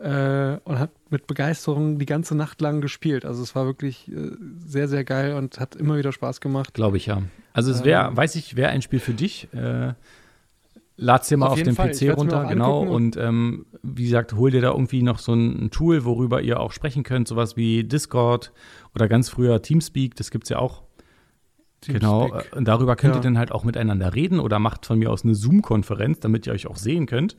äh, 0.02 0.60
und 0.64 0.80
hat 0.80 0.92
mit 1.10 1.28
Begeisterung 1.28 2.00
die 2.00 2.06
ganze 2.06 2.36
Nacht 2.36 2.62
lang 2.62 2.82
gespielt. 2.82 3.26
Also 3.26 3.44
es 3.44 3.56
war 3.56 3.66
wirklich 3.66 4.12
äh, 4.12 4.32
sehr, 4.66 4.88
sehr 4.88 5.04
geil 5.04 5.36
und 5.36 5.60
hat 5.60 5.76
immer 5.76 5.98
wieder 5.98 6.12
Spaß 6.12 6.42
gemacht. 6.42 6.74
Glaube 6.74 6.98
ich 6.98 7.06
ja. 7.06 7.22
Also 7.54 7.72
es 7.72 7.84
wäre, 7.84 8.08
ähm, 8.08 8.18
weiß 8.18 8.36
ich, 8.36 8.56
wäre 8.56 8.70
ein 8.70 8.82
Spiel 8.82 9.00
für 9.00 9.14
dich. 9.14 9.48
Äh, 9.54 9.94
lad's 10.98 11.28
dir 11.28 11.38
mal 11.38 11.48
auf, 11.48 11.54
auf 11.54 11.64
den 11.64 11.76
Fall. 11.76 11.92
PC 11.92 12.18
runter, 12.18 12.46
genau. 12.46 12.82
Und 12.82 13.18
ähm, 13.18 13.66
wie 13.84 14.06
gesagt, 14.06 14.34
hol 14.34 14.52
dir 14.52 14.62
da 14.62 14.72
irgendwie 14.72 15.04
noch 15.04 15.20
so 15.20 15.34
ein, 15.34 15.66
ein, 15.66 15.72
Tool, 15.72 16.06
worüber 16.06 16.42
ihr 16.42 16.60
auch 16.60 16.72
sprechen 16.72 17.04
könnt, 17.04 17.28
sowas 17.28 17.58
wie 17.58 17.84
Discord 17.84 18.52
oder 18.96 19.08
ganz 19.08 19.30
früher 19.30 19.62
Teamspeak, 19.62 20.16
das 20.16 20.32
gibt 20.32 20.46
es 20.46 20.50
ja 20.50 20.60
auch. 20.60 20.84
Genau, 21.86 22.28
Teamspeak. 22.28 22.52
Genau, 22.52 22.58
und 22.58 22.68
darüber 22.68 22.96
könnt 22.96 23.16
ja. 23.16 23.20
ihr 23.20 23.24
dann 23.24 23.38
halt 23.38 23.52
auch 23.52 23.64
miteinander 23.64 24.14
reden 24.14 24.40
oder 24.40 24.60
macht 24.60 24.86
von 24.86 25.00
mir 25.00 25.12
aus 25.12 25.24
eine 25.24 25.34
Zoom-Konferenz, 25.34 26.20
damit 26.20 26.46
ihr 26.46 26.54
euch 26.54 26.68
auch 26.68 26.78
sehen 26.78 27.08
könnt. 27.08 27.36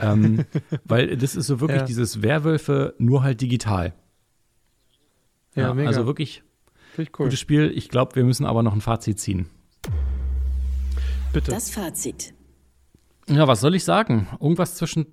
ähm, 0.00 0.44
weil 0.84 1.16
das 1.16 1.36
ist 1.36 1.46
so 1.46 1.60
wirklich 1.60 1.80
ja. 1.80 1.86
dieses 1.86 2.22
Werwölfe, 2.22 2.94
nur 2.98 3.22
halt 3.22 3.40
digital. 3.40 3.94
Ja, 5.54 5.74
ja 5.74 5.86
also 5.86 6.06
wirklich 6.06 6.42
cool. 6.98 7.06
gutes 7.10 7.40
Spiel. 7.40 7.72
Ich 7.74 7.88
glaube, 7.88 8.14
wir 8.16 8.24
müssen 8.24 8.44
aber 8.44 8.62
noch 8.62 8.74
ein 8.74 8.80
Fazit 8.80 9.18
ziehen. 9.20 9.48
Bitte. 11.32 11.50
Das 11.50 11.70
Fazit. 11.70 12.34
Ja, 13.28 13.46
was 13.46 13.60
soll 13.60 13.74
ich 13.74 13.84
sagen? 13.84 14.28
Irgendwas 14.40 14.76
zwischen, 14.76 15.06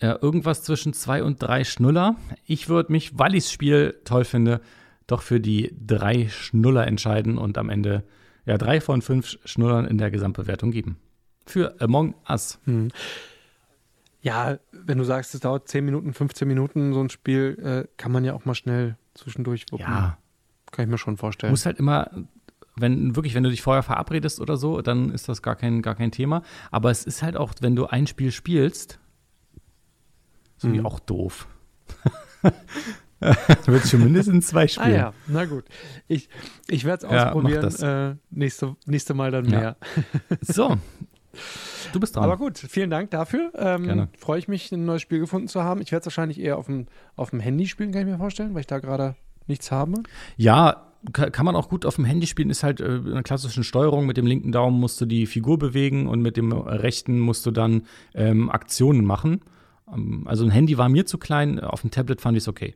ja, 0.00 0.18
irgendwas 0.20 0.62
zwischen 0.62 0.92
zwei 0.92 1.22
und 1.22 1.42
drei 1.42 1.64
Schnuller. 1.64 2.16
Ich 2.46 2.68
würde 2.68 2.92
mich, 2.92 3.18
weil 3.18 3.34
ich 3.34 3.44
das 3.44 3.52
Spiel 3.52 4.00
toll 4.04 4.24
finde, 4.24 4.60
doch 5.06 5.22
für 5.22 5.40
die 5.40 5.74
drei 5.78 6.28
Schnuller 6.28 6.86
entscheiden 6.86 7.38
und 7.38 7.58
am 7.58 7.68
Ende 7.68 8.04
ja 8.46 8.58
drei 8.58 8.80
von 8.80 9.02
fünf 9.02 9.38
Schnullern 9.44 9.86
in 9.86 9.98
der 9.98 10.10
Gesamtbewertung 10.10 10.70
geben. 10.70 10.98
Für 11.46 11.80
Among 11.80 12.14
Us. 12.28 12.58
Hm. 12.64 12.88
Ja, 14.22 14.58
wenn 14.72 14.96
du 14.98 15.04
sagst, 15.04 15.34
es 15.34 15.40
dauert 15.40 15.68
10 15.68 15.84
Minuten, 15.84 16.14
15 16.14 16.48
Minuten, 16.48 16.94
so 16.94 17.00
ein 17.00 17.10
Spiel, 17.10 17.58
äh, 17.62 17.88
kann 17.98 18.10
man 18.10 18.24
ja 18.24 18.32
auch 18.32 18.46
mal 18.46 18.54
schnell 18.54 18.96
zwischendurch 19.12 19.66
wuppen. 19.70 19.84
Ja. 19.84 20.16
Kann 20.70 20.86
ich 20.86 20.90
mir 20.90 20.96
schon 20.96 21.18
vorstellen. 21.18 21.52
Muss 21.52 21.66
halt 21.66 21.78
immer 21.78 22.10
wenn 22.76 23.14
wirklich, 23.14 23.34
wenn 23.34 23.44
du 23.44 23.50
dich 23.50 23.62
vorher 23.62 23.82
verabredest 23.82 24.40
oder 24.40 24.56
so, 24.56 24.82
dann 24.82 25.10
ist 25.10 25.28
das 25.28 25.42
gar 25.42 25.56
kein, 25.56 25.82
gar 25.82 25.94
kein 25.94 26.10
Thema. 26.10 26.42
Aber 26.70 26.90
es 26.90 27.04
ist 27.04 27.22
halt 27.22 27.36
auch, 27.36 27.52
wenn 27.60 27.76
du 27.76 27.86
ein 27.86 28.06
Spiel 28.06 28.32
spielst, 28.32 28.98
ist 30.56 30.64
mhm. 30.64 30.84
auch 30.84 30.98
doof. 31.00 31.46
Wird 33.66 33.86
schon 33.86 34.04
mindestens 34.04 34.48
zwei 34.48 34.68
spielen. 34.68 34.94
Ah 34.94 34.96
ja, 34.96 35.12
na 35.26 35.44
gut. 35.44 35.64
Ich, 36.08 36.28
ich 36.68 36.84
werde 36.84 37.06
es 37.06 37.12
ausprobieren. 37.12 37.74
Ja, 37.78 38.10
äh, 38.10 38.16
nächste, 38.30 38.76
nächste 38.86 39.14
Mal 39.14 39.30
dann 39.30 39.46
mehr. 39.46 39.76
Ja. 39.90 40.36
So. 40.40 40.76
Du 41.92 42.00
bist 42.00 42.16
dran. 42.16 42.24
Aber 42.24 42.36
gut, 42.36 42.58
vielen 42.58 42.90
Dank 42.90 43.10
dafür. 43.10 43.52
Ähm, 43.56 44.08
Freue 44.18 44.38
ich 44.38 44.48
mich, 44.48 44.70
ein 44.72 44.84
neues 44.84 45.02
Spiel 45.02 45.18
gefunden 45.18 45.48
zu 45.48 45.62
haben. 45.62 45.80
Ich 45.80 45.92
werde 45.92 46.02
es 46.02 46.06
wahrscheinlich 46.06 46.40
eher 46.40 46.58
auf 46.58 46.66
dem, 46.66 46.86
auf 47.16 47.30
dem 47.30 47.40
Handy 47.40 47.66
spielen, 47.66 47.92
kann 47.92 48.02
ich 48.02 48.06
mir 48.06 48.18
vorstellen, 48.18 48.54
weil 48.54 48.60
ich 48.60 48.66
da 48.66 48.78
gerade 48.78 49.16
nichts 49.46 49.70
habe. 49.70 50.02
Ja, 50.36 50.92
kann 51.12 51.44
man 51.44 51.54
auch 51.54 51.68
gut 51.68 51.84
auf 51.84 51.96
dem 51.96 52.04
Handy 52.04 52.26
spielen, 52.26 52.50
ist 52.50 52.62
halt 52.62 52.80
äh, 52.80 52.84
eine 52.84 53.22
klassische 53.22 53.64
Steuerung. 53.64 54.06
Mit 54.06 54.16
dem 54.16 54.26
linken 54.26 54.52
Daumen 54.52 54.80
musst 54.80 55.00
du 55.00 55.06
die 55.06 55.26
Figur 55.26 55.58
bewegen 55.58 56.06
und 56.06 56.22
mit 56.22 56.36
dem 56.36 56.52
rechten 56.52 57.20
musst 57.20 57.44
du 57.46 57.50
dann 57.50 57.82
ähm, 58.14 58.50
Aktionen 58.50 59.04
machen. 59.04 59.40
Ähm, 59.92 60.22
also 60.26 60.44
ein 60.44 60.50
Handy 60.50 60.78
war 60.78 60.88
mir 60.88 61.06
zu 61.06 61.18
klein, 61.18 61.60
auf 61.60 61.82
dem 61.82 61.90
Tablet 61.90 62.20
fand 62.20 62.36
ich 62.36 62.44
es 62.44 62.48
okay. 62.48 62.74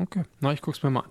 Okay, 0.00 0.22
na, 0.40 0.52
ich 0.52 0.62
guck's 0.62 0.82
mir 0.82 0.90
mal 0.90 1.00
an. 1.00 1.10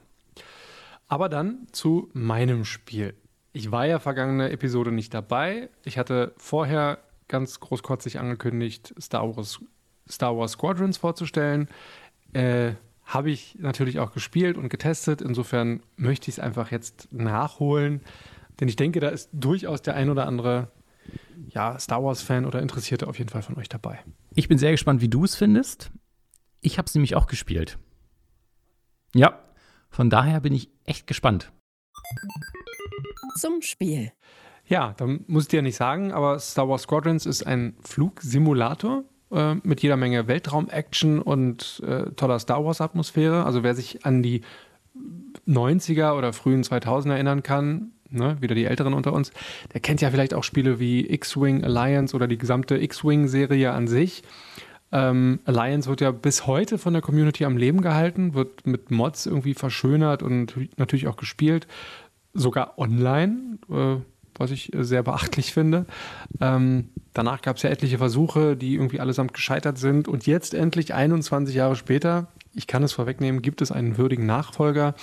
Aber 1.08 1.30
dann 1.30 1.67
zu 1.71 2.10
meinem 2.13 2.65
Spiel. 2.65 3.13
Ich 3.52 3.71
war 3.71 3.86
ja 3.86 3.99
vergangene 3.99 4.49
Episode 4.52 4.91
nicht 4.91 5.13
dabei. 5.13 5.69
Ich 5.84 5.97
hatte 5.97 6.34
vorher 6.38 6.99
ganz 7.28 7.60
großkotzig 7.60 8.19
angekündigt, 8.19 8.93
Star 8.99 9.36
Wars, 9.36 9.60
Star 10.10 10.38
Wars 10.38 10.54
Squadrons 10.54 10.97
vorzustellen. 10.97 11.67
Äh, 12.34 12.73
habe 13.06 13.32
ich 13.32 13.56
natürlich 13.60 13.99
auch 13.99 14.12
gespielt 14.12 14.58
und 14.58 14.69
getestet. 14.69 15.21
Insofern 15.21 15.82
möchte 15.95 16.30
ich 16.30 16.38
es 16.38 16.39
einfach 16.39 16.71
jetzt 16.71 17.12
nachholen. 17.12 18.02
Denn 18.60 18.67
ich 18.67 18.75
denke, 18.75 18.99
da 18.99 19.10
ist 19.10 19.30
durchaus 19.34 19.82
der 19.82 19.95
ein 19.95 20.10
oder 20.10 20.28
andere 20.28 20.71
ja, 21.49 21.78
Star 21.80 22.04
Wars-Fan 22.04 22.45
oder 22.45 22.62
Interessierte 22.62 23.08
auf 23.08 23.17
jeden 23.17 23.30
Fall 23.30 23.41
von 23.41 23.58
euch 23.58 23.69
dabei. 23.69 23.99
Ich 24.36 24.47
bin 24.47 24.58
sehr 24.58 24.71
gespannt, 24.71 25.02
wie 25.02 25.10
du 25.10 25.23
es 25.23 25.36
findest. 25.36 25.91
Ich 26.62 26.78
habe 26.78 26.88
es 26.88 26.93
nämlich 26.93 27.15
auch 27.15 27.25
gespielt. 27.25 27.80
Ja, 29.15 29.39
von 29.89 30.10
daher 30.10 30.39
bin 30.41 30.54
ich 30.54 30.69
echt 30.86 31.08
gespannt. 31.08 31.52
Zum 33.36 33.62
Spiel. 33.62 34.12
Ja, 34.65 34.93
da 34.98 35.08
muss 35.28 35.43
ich 35.43 35.50
dir 35.50 35.58
ja 35.58 35.62
nicht 35.63 35.78
sagen, 35.78 36.12
aber 36.12 36.38
Star 36.39 36.69
Wars 36.69 36.84
Squadrons 36.84 37.26
ist 37.26 37.45
ein 37.45 37.76
Flugsimulator 37.82 39.04
äh, 39.32 39.56
mit 39.63 39.82
jeder 39.82 39.98
Menge 39.98 40.28
Weltraum-Action 40.28 41.22
und 41.22 41.82
äh, 41.86 42.12
toller 42.12 42.39
Star 42.39 42.63
Wars-Atmosphäre. 42.63 43.45
Also 43.45 43.63
wer 43.63 43.74
sich 43.74 44.06
an 44.06 44.22
die 44.22 44.41
90er 45.48 46.15
oder 46.17 46.34
frühen 46.34 46.63
2000er 46.63 47.13
erinnern 47.13 47.41
kann, 47.41 47.93
ne, 48.10 48.38
wieder 48.41 48.56
die 48.56 48.65
Älteren 48.65 48.93
unter 48.93 49.13
uns, 49.13 49.32
der 49.74 49.82
kennt 49.82 50.02
ja 50.02 50.12
vielleicht 50.12 50.34
auch 50.34 50.43
Spiele 50.43 50.80
wie 50.80 51.10
X-Wing 51.10 51.63
Alliance 51.63 52.15
oder 52.15 52.28
die 52.28 52.38
gesamte 52.38 52.78
X-Wing-Serie 52.78 53.72
an 53.72 53.88
sich. 53.88 54.24
Ähm, 54.91 55.39
Alliance 55.45 55.89
wird 55.89 56.02
ja 56.02 56.12
bis 56.12 56.47
heute 56.47 56.78
von 56.78 56.93
der 56.93 57.02
Community 57.02 57.45
am 57.45 57.58
Leben 57.58 57.82
gehalten, 57.82 58.34
wird 58.34 58.65
mit 58.65 58.91
Mods 58.91 59.25
irgendwie 59.25 59.54
verschönert 59.54 60.23
und 60.23 60.56
natürlich 60.78 61.08
auch 61.08 61.17
gespielt, 61.17 61.67
sogar 62.34 62.78
online. 62.78 63.60
Äh, 63.69 63.97
was 64.39 64.52
ich 64.52 64.73
äh, 64.73 64.84
sehr 64.84 65.04
beachtlich 65.04 65.54
finde. 65.54 65.86
Ähm, 66.39 66.89
danach 67.13 67.41
gab 67.41 67.58
es 67.58 67.63
ja 67.63 67.69
etliche 67.69 67.99
Versuche, 67.99 68.56
die 68.56 68.73
irgendwie 68.73 68.99
allesamt 68.99 69.34
gescheitert 69.34 69.78
sind. 69.78 70.08
Und 70.08 70.25
jetzt 70.25 70.54
endlich 70.54 70.93
21 70.93 71.54
Jahre 71.54 71.75
später, 71.75 72.28
ich 72.56 72.65
kann 72.65 72.82
es 72.82 72.93
vorwegnehmen, 72.93 73.41
gibt 73.41 73.62
es 73.62 73.71
einen 73.71 73.97
würdigen 73.97 74.25
Nachfolger. 74.25 74.95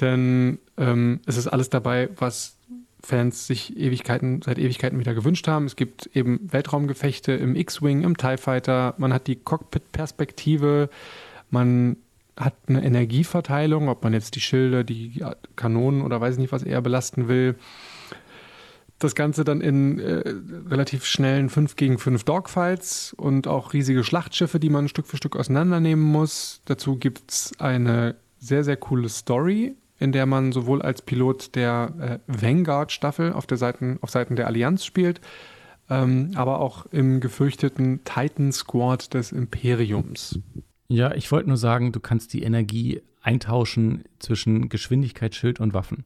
Denn 0.00 0.58
ähm, 0.76 1.20
es 1.26 1.36
ist 1.36 1.46
alles 1.46 1.70
dabei, 1.70 2.10
was 2.16 2.56
Fans 3.02 3.46
sich 3.46 3.76
Ewigkeiten, 3.76 4.42
seit 4.42 4.58
Ewigkeiten 4.58 4.98
wieder 4.98 5.14
gewünscht 5.14 5.48
haben. 5.48 5.66
Es 5.66 5.76
gibt 5.76 6.10
eben 6.14 6.40
Weltraumgefechte 6.52 7.32
im 7.32 7.56
X-Wing, 7.56 8.02
im 8.02 8.16
TIE 8.16 8.36
Fighter, 8.36 8.94
man 8.98 9.12
hat 9.12 9.26
die 9.26 9.36
Cockpit-Perspektive, 9.36 10.90
man 11.50 11.96
hat 12.36 12.54
eine 12.68 12.84
Energieverteilung, 12.84 13.88
ob 13.88 14.02
man 14.04 14.12
jetzt 14.12 14.34
die 14.36 14.40
Schilde, 14.40 14.84
die 14.84 15.24
Kanonen 15.56 16.02
oder 16.02 16.20
weiß 16.20 16.38
nicht 16.38 16.52
was 16.52 16.62
eher 16.62 16.80
belasten 16.80 17.28
will 17.28 17.56
das 19.00 19.14
Ganze 19.14 19.44
dann 19.44 19.60
in 19.60 19.98
äh, 19.98 20.22
relativ 20.68 21.06
schnellen 21.06 21.48
5 21.48 21.74
gegen 21.76 21.98
5 21.98 22.22
Dogfights 22.24 23.14
und 23.14 23.48
auch 23.48 23.72
riesige 23.72 24.04
Schlachtschiffe, 24.04 24.60
die 24.60 24.68
man 24.68 24.88
Stück 24.88 25.06
für 25.06 25.16
Stück 25.16 25.36
auseinandernehmen 25.36 26.04
muss. 26.04 26.60
Dazu 26.66 26.96
gibt 26.96 27.30
es 27.30 27.52
eine 27.58 28.14
sehr, 28.38 28.62
sehr 28.62 28.76
coole 28.76 29.08
Story, 29.08 29.74
in 30.00 30.12
der 30.12 30.26
man 30.26 30.50
sowohl 30.50 30.82
als 30.82 31.02
Pilot 31.02 31.54
der 31.54 32.20
äh, 32.26 32.42
Vanguard-Staffel 32.42 33.32
auf, 33.32 33.46
der 33.46 33.58
Seiten, 33.58 33.98
auf 34.00 34.10
Seiten 34.10 34.34
der 34.34 34.46
Allianz 34.46 34.84
spielt, 34.84 35.20
ähm, 35.88 36.32
aber 36.34 36.60
auch 36.60 36.86
im 36.86 37.20
gefürchteten 37.20 38.00
Titan-Squad 38.04 39.14
des 39.14 39.30
Imperiums. 39.30 40.40
Ja, 40.88 41.14
ich 41.14 41.30
wollte 41.30 41.48
nur 41.48 41.58
sagen, 41.58 41.92
du 41.92 42.00
kannst 42.00 42.32
die 42.32 42.42
Energie 42.42 43.02
eintauschen 43.20 44.04
zwischen 44.18 44.70
Geschwindigkeit, 44.70 45.34
Schild 45.34 45.60
und 45.60 45.74
Waffen. 45.74 46.04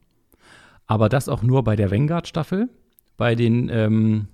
Aber 0.85 1.09
das 1.09 1.29
auch 1.29 1.41
nur 1.41 1.63
bei 1.63 1.75
der 1.75 1.89
Vanguard-Staffel 1.89 2.69
bei 3.17 3.33
den 3.35 3.69
ähm, 3.69 4.27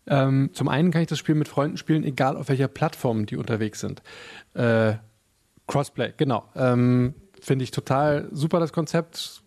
Ähm, 0.08 0.52
zum 0.54 0.68
einen 0.68 0.92
kann 0.92 1.02
ich 1.02 1.08
das 1.08 1.20
Spiel 1.20 1.36
mit 1.36 1.48
Freunden 1.48 1.78
spielen, 1.78 2.04
egal 2.04 2.38
auf 2.38 2.50
welcher 2.50 2.68
Plattform 2.68 3.26
die 3.26 3.38
unterwegs 3.38 3.80
sind. 3.80 4.02
Äh, 4.54 4.94
Crossplay, 5.68 6.14
genau. 6.16 6.44
Ähm, 6.56 7.16
finde 7.42 7.64
ich 7.64 7.72
total 7.72 8.30
super, 8.32 8.60
das 8.60 8.72
Konzept. 8.72 9.42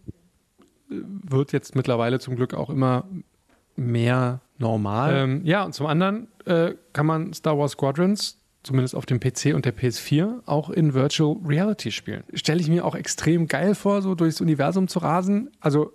Wird 0.88 1.52
jetzt 1.52 1.76
mittlerweile 1.76 2.18
zum 2.18 2.34
Glück 2.34 2.54
auch 2.54 2.70
immer 2.70 3.04
mehr 3.76 4.40
normal. 4.58 5.14
Ähm, 5.14 5.44
ja, 5.44 5.64
und 5.64 5.74
zum 5.74 5.86
anderen 5.86 6.28
äh, 6.44 6.74
kann 6.92 7.06
man 7.06 7.32
Star 7.32 7.56
Wars 7.56 7.72
Squadrons 7.72 8.37
zumindest 8.62 8.94
auf 8.94 9.06
dem 9.06 9.20
PC 9.20 9.54
und 9.54 9.64
der 9.64 9.76
PS4, 9.76 10.40
auch 10.46 10.70
in 10.70 10.94
Virtual 10.94 11.36
Reality 11.44 11.90
spielen. 11.90 12.24
Stelle 12.34 12.60
ich 12.60 12.68
mir 12.68 12.84
auch 12.84 12.94
extrem 12.94 13.46
geil 13.46 13.74
vor, 13.74 14.02
so 14.02 14.14
durchs 14.14 14.40
Universum 14.40 14.88
zu 14.88 14.98
rasen. 14.98 15.50
Also 15.60 15.92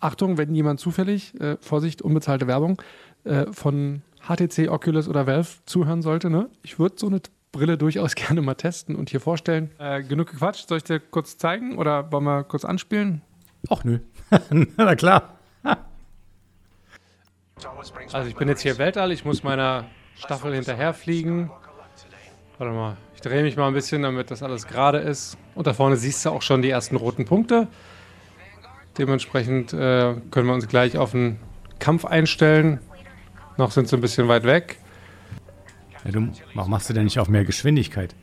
Achtung, 0.00 0.38
wenn 0.38 0.54
jemand 0.54 0.80
zufällig, 0.80 1.38
äh, 1.40 1.56
Vorsicht, 1.60 2.02
unbezahlte 2.02 2.46
Werbung, 2.46 2.80
äh, 3.24 3.46
von 3.52 4.02
HTC, 4.20 4.68
Oculus 4.68 5.08
oder 5.08 5.26
Valve 5.26 5.48
zuhören 5.64 6.02
sollte, 6.02 6.30
ne? 6.30 6.48
Ich 6.62 6.78
würde 6.78 6.96
so 6.98 7.06
eine 7.06 7.20
Brille 7.52 7.78
durchaus 7.78 8.14
gerne 8.16 8.42
mal 8.42 8.54
testen 8.54 8.96
und 8.96 9.10
hier 9.10 9.20
vorstellen. 9.20 9.70
Äh, 9.78 10.02
genug 10.02 10.30
gequatscht, 10.30 10.68
soll 10.68 10.78
ich 10.78 10.84
dir 10.84 11.00
kurz 11.00 11.36
zeigen 11.36 11.78
oder 11.78 12.10
wollen 12.12 12.24
wir 12.24 12.44
kurz 12.44 12.64
anspielen? 12.64 13.22
Ach 13.70 13.84
nö. 13.84 13.98
Na 14.76 14.94
klar. 14.94 15.38
also 18.12 18.28
ich 18.28 18.36
bin 18.36 18.48
jetzt 18.48 18.62
hier 18.62 18.78
Weltall, 18.78 19.10
ich 19.10 19.24
muss 19.24 19.42
meiner 19.42 19.86
Staffel 20.14 20.54
hinterherfliegen. 20.54 21.50
Warte 22.58 22.74
mal, 22.74 22.96
ich 23.14 23.20
drehe 23.20 23.44
mich 23.44 23.56
mal 23.56 23.68
ein 23.68 23.74
bisschen, 23.74 24.02
damit 24.02 24.32
das 24.32 24.42
alles 24.42 24.66
gerade 24.66 24.98
ist. 24.98 25.38
Und 25.54 25.68
da 25.68 25.74
vorne 25.74 25.96
siehst 25.96 26.24
du 26.24 26.30
auch 26.30 26.42
schon 26.42 26.60
die 26.60 26.70
ersten 26.70 26.96
roten 26.96 27.24
Punkte. 27.24 27.68
Dementsprechend 28.98 29.72
äh, 29.72 30.14
können 30.32 30.46
wir 30.48 30.54
uns 30.54 30.66
gleich 30.66 30.98
auf 30.98 31.14
einen 31.14 31.38
Kampf 31.78 32.04
einstellen. 32.04 32.80
Noch 33.56 33.70
sind 33.70 33.88
sie 33.88 33.96
ein 33.96 34.00
bisschen 34.00 34.26
weit 34.26 34.42
weg. 34.42 34.78
Ja, 36.04 36.10
du, 36.10 36.32
warum 36.54 36.70
machst 36.72 36.90
du 36.90 36.94
denn 36.94 37.04
nicht 37.04 37.20
auf 37.20 37.28
mehr 37.28 37.44
Geschwindigkeit? 37.44 38.16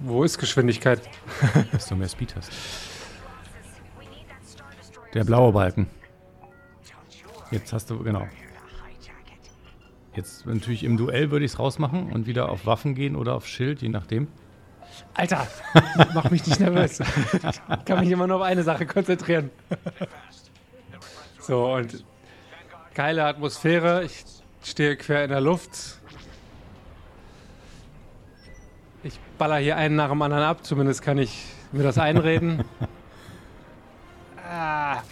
Wo 0.00 0.24
ist 0.24 0.38
Geschwindigkeit? 0.38 1.02
Dass 1.72 1.88
du 1.88 1.96
mehr 1.96 2.08
Speed 2.08 2.36
hast. 2.36 2.50
Der 5.12 5.24
blaue 5.24 5.52
Balken. 5.52 5.86
Jetzt 7.50 7.72
hast 7.72 7.90
du, 7.90 8.02
genau. 8.02 8.26
Jetzt 10.16 10.46
natürlich 10.46 10.82
im 10.82 10.96
Duell 10.96 11.30
würde 11.30 11.44
ich 11.44 11.52
es 11.52 11.58
rausmachen 11.58 12.10
und 12.10 12.26
wieder 12.26 12.48
auf 12.48 12.64
Waffen 12.64 12.94
gehen 12.94 13.16
oder 13.16 13.34
auf 13.34 13.46
Schild, 13.46 13.82
je 13.82 13.90
nachdem. 13.90 14.28
Alter, 15.12 15.46
mach 16.14 16.30
mich 16.30 16.46
nicht 16.46 16.58
nervös. 16.58 17.00
Ich 17.00 17.84
kann 17.84 18.00
mich 18.00 18.10
immer 18.10 18.26
nur 18.26 18.38
auf 18.38 18.42
eine 18.42 18.62
Sache 18.62 18.86
konzentrieren. 18.86 19.50
So, 21.38 21.74
und 21.74 22.02
geile 22.94 23.24
Atmosphäre. 23.24 24.04
Ich 24.04 24.24
stehe 24.62 24.96
quer 24.96 25.24
in 25.24 25.30
der 25.30 25.42
Luft. 25.42 25.98
Ich 29.04 29.20
baller 29.36 29.58
hier 29.58 29.76
einen 29.76 29.96
nach 29.96 30.08
dem 30.08 30.22
anderen 30.22 30.44
ab. 30.44 30.64
Zumindest 30.64 31.02
kann 31.02 31.18
ich 31.18 31.44
mir 31.72 31.82
das 31.82 31.98
einreden. 31.98 32.64
Ah. 34.48 35.02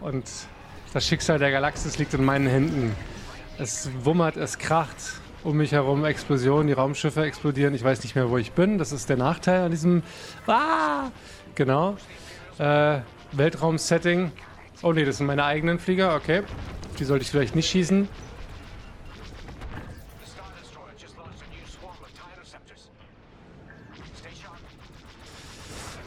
Und 0.00 0.24
das 0.92 1.06
Schicksal 1.06 1.38
der 1.38 1.52
Galaxis 1.52 1.98
liegt 1.98 2.14
in 2.14 2.24
meinen 2.24 2.48
Händen. 2.48 2.96
Es 3.58 3.88
wummert, 4.02 4.36
es 4.36 4.58
kracht. 4.58 4.96
Um 5.44 5.58
mich 5.58 5.72
herum 5.72 6.04
Explosionen, 6.04 6.66
die 6.66 6.72
Raumschiffe 6.72 7.22
explodieren. 7.24 7.74
Ich 7.74 7.84
weiß 7.84 8.02
nicht 8.02 8.14
mehr, 8.14 8.30
wo 8.30 8.38
ich 8.38 8.52
bin. 8.52 8.78
Das 8.78 8.92
ist 8.92 9.08
der 9.08 9.16
Nachteil 9.16 9.62
an 9.62 9.70
diesem. 9.70 10.02
Ah! 10.46 11.10
Genau. 11.54 11.96
Äh, 12.58 13.00
Weltraum-Setting. 13.32 14.32
Oh 14.82 14.92
ne, 14.92 15.04
das 15.04 15.18
sind 15.18 15.26
meine 15.26 15.44
eigenen 15.44 15.78
Flieger. 15.78 16.16
Okay. 16.16 16.42
Die 16.98 17.04
sollte 17.04 17.24
ich 17.24 17.30
vielleicht 17.30 17.54
nicht 17.54 17.68
schießen. 17.68 18.08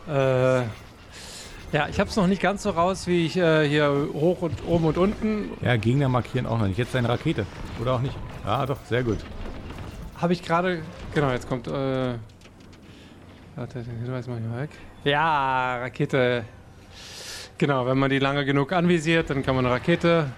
Äh, 0.07 0.63
ja, 1.71 1.87
ich 1.89 1.99
habe 1.99 2.09
es 2.09 2.15
noch 2.15 2.27
nicht 2.27 2.41
ganz 2.41 2.63
so 2.63 2.69
raus, 2.69 3.07
wie 3.07 3.25
ich 3.25 3.35
äh, 3.37 3.67
hier 3.67 4.09
hoch 4.13 4.41
und 4.41 4.65
oben 4.65 4.85
und 4.85 4.97
unten. 4.97 5.51
Ja, 5.61 5.75
Gegner 5.75 6.07
markieren 6.07 6.45
auch 6.45 6.59
noch 6.59 6.67
nicht. 6.67 6.77
Jetzt 6.77 6.95
eine 6.95 7.09
Rakete. 7.09 7.45
Oder 7.81 7.93
auch 7.95 8.01
nicht? 8.01 8.15
Ja, 8.45 8.65
doch, 8.65 8.77
sehr 8.85 9.03
gut. 9.03 9.17
Habe 10.17 10.33
ich 10.33 10.43
gerade. 10.43 10.81
Genau, 11.13 11.31
jetzt 11.31 11.47
kommt. 11.47 11.67
Äh, 11.67 11.71
warte, 13.55 13.83
den 13.83 13.99
Hinweis 13.99 14.27
mal 14.27 14.39
weg. 14.59 14.69
Ja, 15.03 15.77
Rakete. 15.77 16.45
Genau, 17.57 17.85
wenn 17.85 17.97
man 17.97 18.09
die 18.09 18.19
lange 18.19 18.45
genug 18.45 18.71
anvisiert, 18.71 19.29
dann 19.29 19.43
kann 19.43 19.55
man 19.55 19.65
eine 19.65 19.73
Rakete, 19.73 20.29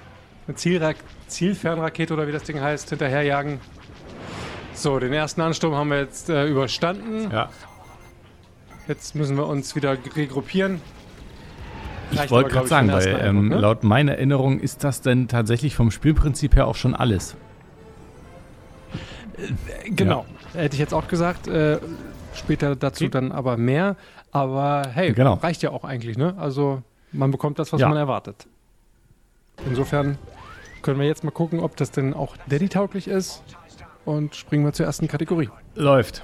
eine 0.47 0.55
Zielra 0.55 0.93
Zielfernrakete 1.27 2.13
oder 2.13 2.27
wie 2.27 2.31
das 2.31 2.43
Ding 2.43 2.59
heißt, 2.59 2.89
hinterherjagen. 2.89 3.59
So, 4.73 4.97
den 4.97 5.13
ersten 5.13 5.41
Ansturm 5.41 5.75
haben 5.75 5.89
wir 5.89 5.99
jetzt 5.99 6.29
äh, 6.29 6.47
überstanden. 6.47 7.29
Ja. 7.29 7.49
Jetzt 8.87 9.13
müssen 9.15 9.37
wir 9.37 9.45
uns 9.45 9.75
wieder 9.75 9.97
regruppieren. 10.15 10.81
Ich 12.11 12.31
wollte 12.31 12.49
gerade 12.49 12.67
sagen, 12.67 12.91
weil 12.91 13.19
ähm, 13.21 13.49
ne? 13.49 13.57
laut 13.57 13.83
meiner 13.83 14.13
Erinnerung 14.13 14.59
ist 14.59 14.83
das 14.83 15.01
denn 15.01 15.27
tatsächlich 15.27 15.75
vom 15.75 15.91
Spielprinzip 15.91 16.55
her 16.55 16.67
auch 16.67 16.75
schon 16.75 16.95
alles. 16.95 17.35
Äh, 19.37 19.89
genau, 19.91 20.25
ja. 20.53 20.61
hätte 20.61 20.75
ich 20.75 20.79
jetzt 20.79 20.93
auch 20.93 21.07
gesagt. 21.07 21.47
Äh, 21.47 21.79
später 22.33 22.75
dazu 22.75 23.05
okay. 23.05 23.11
dann 23.11 23.31
aber 23.31 23.57
mehr. 23.57 23.95
Aber 24.31 24.83
hey, 24.93 25.13
genau. 25.13 25.35
reicht 25.35 25.63
ja 25.63 25.71
auch 25.71 25.83
eigentlich, 25.83 26.17
ne? 26.17 26.35
Also 26.37 26.81
man 27.11 27.31
bekommt 27.31 27.59
das, 27.59 27.73
was 27.73 27.81
ja. 27.81 27.87
man 27.87 27.97
erwartet. 27.97 28.47
Insofern 29.67 30.17
können 30.81 30.99
wir 30.99 31.07
jetzt 31.07 31.23
mal 31.23 31.31
gucken, 31.31 31.59
ob 31.59 31.75
das 31.75 31.91
denn 31.91 32.13
auch 32.13 32.37
Daddy-tauglich 32.47 33.07
ist. 33.07 33.43
Und 34.05 34.35
springen 34.35 34.65
wir 34.65 34.73
zur 34.73 34.85
ersten 34.85 35.07
Kategorie. 35.07 35.49
Läuft. 35.75 36.23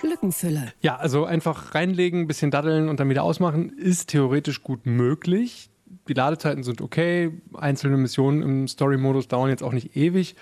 Glückenfüller. 0.00 0.72
Ja, 0.80 0.96
also 0.96 1.24
einfach 1.24 1.74
reinlegen, 1.74 2.20
ein 2.20 2.26
bisschen 2.26 2.50
daddeln 2.50 2.88
und 2.88 3.00
dann 3.00 3.08
wieder 3.08 3.22
ausmachen, 3.22 3.70
ist 3.70 4.10
theoretisch 4.10 4.62
gut 4.62 4.86
möglich. 4.86 5.70
Die 6.08 6.14
Ladezeiten 6.14 6.62
sind 6.62 6.80
okay. 6.80 7.30
Einzelne 7.54 7.96
Missionen 7.96 8.42
im 8.42 8.68
Story-Modus 8.68 9.28
dauern 9.28 9.50
jetzt 9.50 9.62
auch 9.62 9.72
nicht 9.72 9.96
ewig 9.96 10.36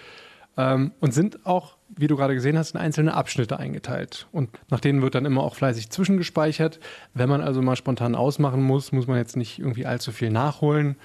ähm, 0.56 0.92
und 1.00 1.12
sind 1.12 1.44
auch, 1.46 1.76
wie 1.88 2.06
du 2.06 2.16
gerade 2.16 2.34
gesehen 2.34 2.56
hast, 2.56 2.74
in 2.74 2.80
einzelne 2.80 3.14
Abschnitte 3.14 3.58
eingeteilt. 3.58 4.28
Und 4.32 4.50
nach 4.70 4.80
denen 4.80 5.02
wird 5.02 5.14
dann 5.14 5.24
immer 5.24 5.42
auch 5.42 5.54
fleißig 5.54 5.90
zwischengespeichert. 5.90 6.80
Wenn 7.14 7.28
man 7.28 7.40
also 7.40 7.62
mal 7.62 7.76
spontan 7.76 8.14
ausmachen 8.14 8.62
muss, 8.62 8.92
muss 8.92 9.06
man 9.06 9.18
jetzt 9.18 9.36
nicht 9.36 9.58
irgendwie 9.58 9.86
allzu 9.86 10.12
viel 10.12 10.30
nachholen. 10.30 10.96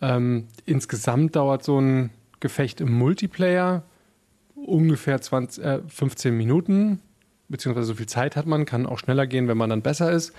Ähm, 0.00 0.48
insgesamt 0.66 1.36
dauert 1.36 1.62
so 1.62 1.80
ein 1.80 2.10
Gefecht 2.40 2.80
im 2.80 2.92
Multiplayer 2.92 3.84
ungefähr 4.64 5.20
20, 5.20 5.64
äh, 5.64 5.80
15 5.86 6.36
Minuten, 6.36 7.00
beziehungsweise 7.48 7.88
so 7.88 7.94
viel 7.94 8.06
Zeit 8.06 8.36
hat 8.36 8.46
man, 8.46 8.64
kann 8.64 8.86
auch 8.86 8.98
schneller 8.98 9.26
gehen, 9.26 9.48
wenn 9.48 9.58
man 9.58 9.70
dann 9.70 9.82
besser 9.82 10.10
ist. 10.10 10.32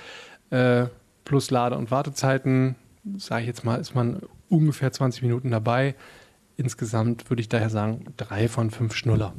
Äh, 0.50 0.86
plus 1.24 1.52
Lade- 1.52 1.78
und 1.78 1.92
Wartezeiten, 1.92 2.76
sage 3.18 3.42
ich 3.42 3.48
jetzt 3.48 3.64
mal, 3.64 3.80
ist 3.80 3.96
man 3.96 4.22
ungefähr 4.50 4.92
20 4.92 5.22
Minuten 5.22 5.52
dabei. 5.52 5.96
Insgesamt 6.58 7.30
würde 7.30 7.42
ich 7.42 7.50
daher 7.50 7.70
sagen, 7.70 8.06
drei 8.18 8.48
von 8.48 8.72
fünf 8.72 8.96
Schnuller. 8.96 9.34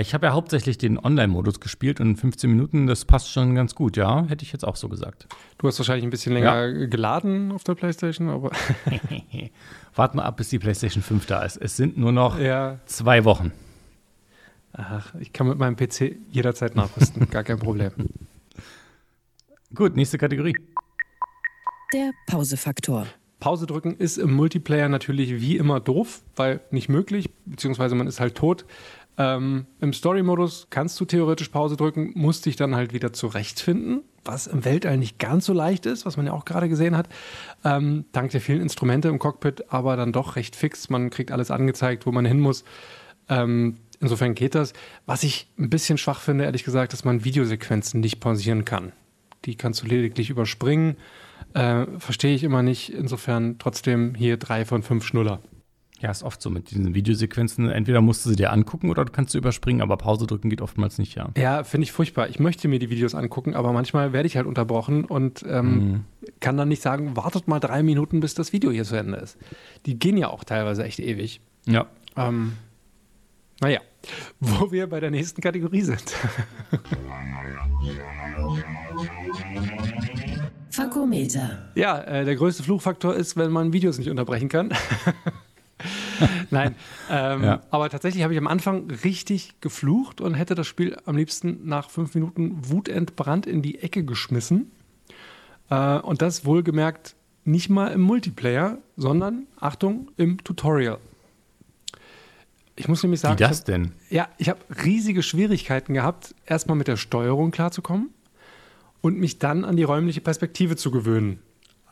Ich 0.00 0.14
habe 0.14 0.26
ja 0.26 0.32
hauptsächlich 0.32 0.78
den 0.78 0.98
Online-Modus 0.98 1.60
gespielt 1.60 2.00
und 2.00 2.16
15 2.16 2.50
Minuten, 2.50 2.86
das 2.86 3.04
passt 3.04 3.30
schon 3.30 3.54
ganz 3.54 3.74
gut, 3.74 3.96
ja, 3.96 4.24
hätte 4.26 4.44
ich 4.44 4.52
jetzt 4.52 4.66
auch 4.66 4.76
so 4.76 4.88
gesagt. 4.88 5.26
Du 5.58 5.68
hast 5.68 5.78
wahrscheinlich 5.78 6.04
ein 6.04 6.10
bisschen 6.10 6.32
länger 6.32 6.66
ja. 6.66 6.86
geladen 6.86 7.52
auf 7.52 7.64
der 7.64 7.74
Playstation, 7.74 8.30
aber. 8.30 8.50
Wart 9.94 10.14
mal 10.14 10.22
ab, 10.22 10.38
bis 10.38 10.48
die 10.48 10.58
Playstation 10.58 11.02
5 11.02 11.26
da 11.26 11.42
ist. 11.42 11.56
Es 11.56 11.76
sind 11.76 11.98
nur 11.98 12.12
noch 12.12 12.38
ja. 12.38 12.78
zwei 12.86 13.24
Wochen. 13.24 13.52
Ach, 14.72 15.14
ich 15.20 15.32
kann 15.32 15.48
mit 15.48 15.58
meinem 15.58 15.76
PC 15.76 16.16
jederzeit 16.30 16.76
nachrüsten, 16.76 17.28
gar 17.28 17.42
kein 17.42 17.58
Problem. 17.58 17.92
Gut, 19.74 19.96
nächste 19.96 20.16
Kategorie. 20.16 20.56
Der 21.92 22.12
Pausefaktor. 22.26 23.06
Pause 23.40 23.66
drücken 23.66 23.96
ist 23.96 24.18
im 24.18 24.32
Multiplayer 24.34 24.88
natürlich 24.88 25.40
wie 25.40 25.56
immer 25.56 25.80
doof, 25.80 26.22
weil 26.36 26.60
nicht 26.70 26.88
möglich, 26.88 27.30
beziehungsweise 27.46 27.94
man 27.94 28.06
ist 28.06 28.20
halt 28.20 28.34
tot. 28.34 28.66
Ähm, 29.18 29.66
Im 29.80 29.92
Story-Modus 29.92 30.68
kannst 30.70 30.98
du 31.00 31.04
theoretisch 31.04 31.48
Pause 31.48 31.76
drücken, 31.76 32.12
musst 32.14 32.46
dich 32.46 32.56
dann 32.56 32.74
halt 32.74 32.92
wieder 32.92 33.12
zurechtfinden, 33.12 34.02
was 34.24 34.46
im 34.46 34.64
Weltall 34.64 34.96
nicht 34.96 35.18
ganz 35.18 35.46
so 35.46 35.52
leicht 35.52 35.84
ist, 35.86 36.06
was 36.06 36.16
man 36.16 36.26
ja 36.26 36.32
auch 36.32 36.44
gerade 36.44 36.68
gesehen 36.68 36.96
hat. 36.96 37.08
Ähm, 37.64 38.06
dank 38.12 38.30
der 38.30 38.40
vielen 38.40 38.62
Instrumente 38.62 39.08
im 39.08 39.18
Cockpit, 39.18 39.72
aber 39.72 39.96
dann 39.96 40.12
doch 40.12 40.36
recht 40.36 40.56
fix. 40.56 40.88
Man 40.88 41.10
kriegt 41.10 41.32
alles 41.32 41.50
angezeigt, 41.50 42.06
wo 42.06 42.12
man 42.12 42.24
hin 42.24 42.40
muss. 42.40 42.64
Ähm, 43.28 43.76
insofern 44.00 44.34
geht 44.34 44.54
das. 44.54 44.72
Was 45.06 45.22
ich 45.22 45.48
ein 45.58 45.70
bisschen 45.70 45.98
schwach 45.98 46.20
finde, 46.20 46.44
ehrlich 46.44 46.64
gesagt, 46.64 46.92
dass 46.92 47.04
man 47.04 47.24
Videosequenzen 47.24 48.00
nicht 48.00 48.20
pausieren 48.20 48.64
kann. 48.64 48.92
Die 49.44 49.54
kannst 49.54 49.82
du 49.82 49.86
lediglich 49.86 50.30
überspringen. 50.30 50.96
Äh, 51.54 51.86
Verstehe 51.98 52.34
ich 52.34 52.44
immer 52.44 52.62
nicht. 52.62 52.90
Insofern 52.90 53.58
trotzdem 53.58 54.14
hier 54.14 54.36
drei 54.36 54.64
von 54.64 54.82
fünf 54.82 55.04
Schnuller. 55.04 55.40
Ja, 56.00 56.10
ist 56.10 56.22
oft 56.22 56.40
so 56.40 56.48
mit 56.48 56.70
diesen 56.70 56.94
Videosequenzen. 56.94 57.68
Entweder 57.68 58.00
musst 58.00 58.24
du 58.24 58.30
sie 58.30 58.36
dir 58.36 58.52
angucken 58.52 58.90
oder 58.90 59.04
du 59.04 59.12
kannst 59.12 59.34
du 59.34 59.38
überspringen, 59.38 59.82
aber 59.82 59.98
Pause 59.98 60.26
drücken 60.26 60.48
geht 60.48 60.62
oftmals 60.62 60.96
nicht, 60.96 61.14
ja. 61.14 61.28
Ja, 61.36 61.62
finde 61.62 61.84
ich 61.84 61.92
furchtbar. 61.92 62.30
Ich 62.30 62.38
möchte 62.38 62.68
mir 62.68 62.78
die 62.78 62.88
Videos 62.88 63.14
angucken, 63.14 63.54
aber 63.54 63.74
manchmal 63.74 64.14
werde 64.14 64.26
ich 64.26 64.36
halt 64.36 64.46
unterbrochen 64.46 65.04
und 65.04 65.44
ähm, 65.46 65.74
mhm. 65.74 66.04
kann 66.40 66.56
dann 66.56 66.68
nicht 66.68 66.80
sagen, 66.80 67.16
wartet 67.16 67.48
mal 67.48 67.60
drei 67.60 67.82
Minuten, 67.82 68.20
bis 68.20 68.32
das 68.32 68.54
Video 68.54 68.70
hier 68.70 68.84
zu 68.84 68.96
Ende 68.96 69.18
ist. 69.18 69.36
Die 69.84 69.98
gehen 69.98 70.16
ja 70.16 70.28
auch 70.28 70.42
teilweise 70.42 70.84
echt 70.84 71.00
ewig. 71.00 71.42
Ja. 71.66 71.86
Ähm, 72.16 72.54
naja, 73.60 73.80
wo 74.40 74.72
wir 74.72 74.86
bei 74.86 75.00
der 75.00 75.10
nächsten 75.10 75.42
Kategorie 75.42 75.82
sind. 75.82 76.14
Fakometer. 80.70 81.68
Ja, 81.74 82.00
äh, 82.00 82.24
der 82.24 82.36
größte 82.36 82.62
Fluchfaktor 82.62 83.14
ist, 83.14 83.36
wenn 83.36 83.50
man 83.50 83.74
Videos 83.74 83.98
nicht 83.98 84.08
unterbrechen 84.08 84.48
kann. 84.48 84.72
Nein, 86.50 86.74
ähm, 87.10 87.44
ja. 87.44 87.62
aber 87.70 87.88
tatsächlich 87.88 88.22
habe 88.22 88.32
ich 88.32 88.38
am 88.38 88.46
Anfang 88.46 88.90
richtig 89.04 89.60
geflucht 89.60 90.20
und 90.20 90.34
hätte 90.34 90.54
das 90.54 90.66
Spiel 90.66 90.96
am 91.04 91.16
liebsten 91.16 91.60
nach 91.64 91.90
fünf 91.90 92.14
Minuten 92.14 92.58
wutentbrannt 92.68 93.46
in 93.46 93.62
die 93.62 93.78
Ecke 93.78 94.04
geschmissen. 94.04 94.70
Äh, 95.70 95.98
und 95.98 96.22
das 96.22 96.44
wohlgemerkt 96.44 97.16
nicht 97.44 97.70
mal 97.70 97.88
im 97.88 98.02
Multiplayer, 98.02 98.78
sondern, 98.96 99.46
Achtung, 99.58 100.10
im 100.16 100.42
Tutorial. 100.44 100.98
Ich 102.76 102.88
muss 102.88 103.02
nämlich 103.02 103.20
sagen, 103.20 103.38
Wie 103.38 103.42
das 103.42 103.60
hab, 103.60 103.66
denn? 103.66 103.92
Ja, 104.08 104.28
ich 104.38 104.48
habe 104.48 104.60
riesige 104.84 105.22
Schwierigkeiten 105.22 105.94
gehabt, 105.94 106.34
erstmal 106.46 106.76
mit 106.76 106.88
der 106.88 106.96
Steuerung 106.96 107.50
klarzukommen 107.50 108.10
und 109.00 109.18
mich 109.18 109.38
dann 109.38 109.64
an 109.64 109.76
die 109.76 109.82
räumliche 109.82 110.20
Perspektive 110.20 110.76
zu 110.76 110.90
gewöhnen. 110.90 111.40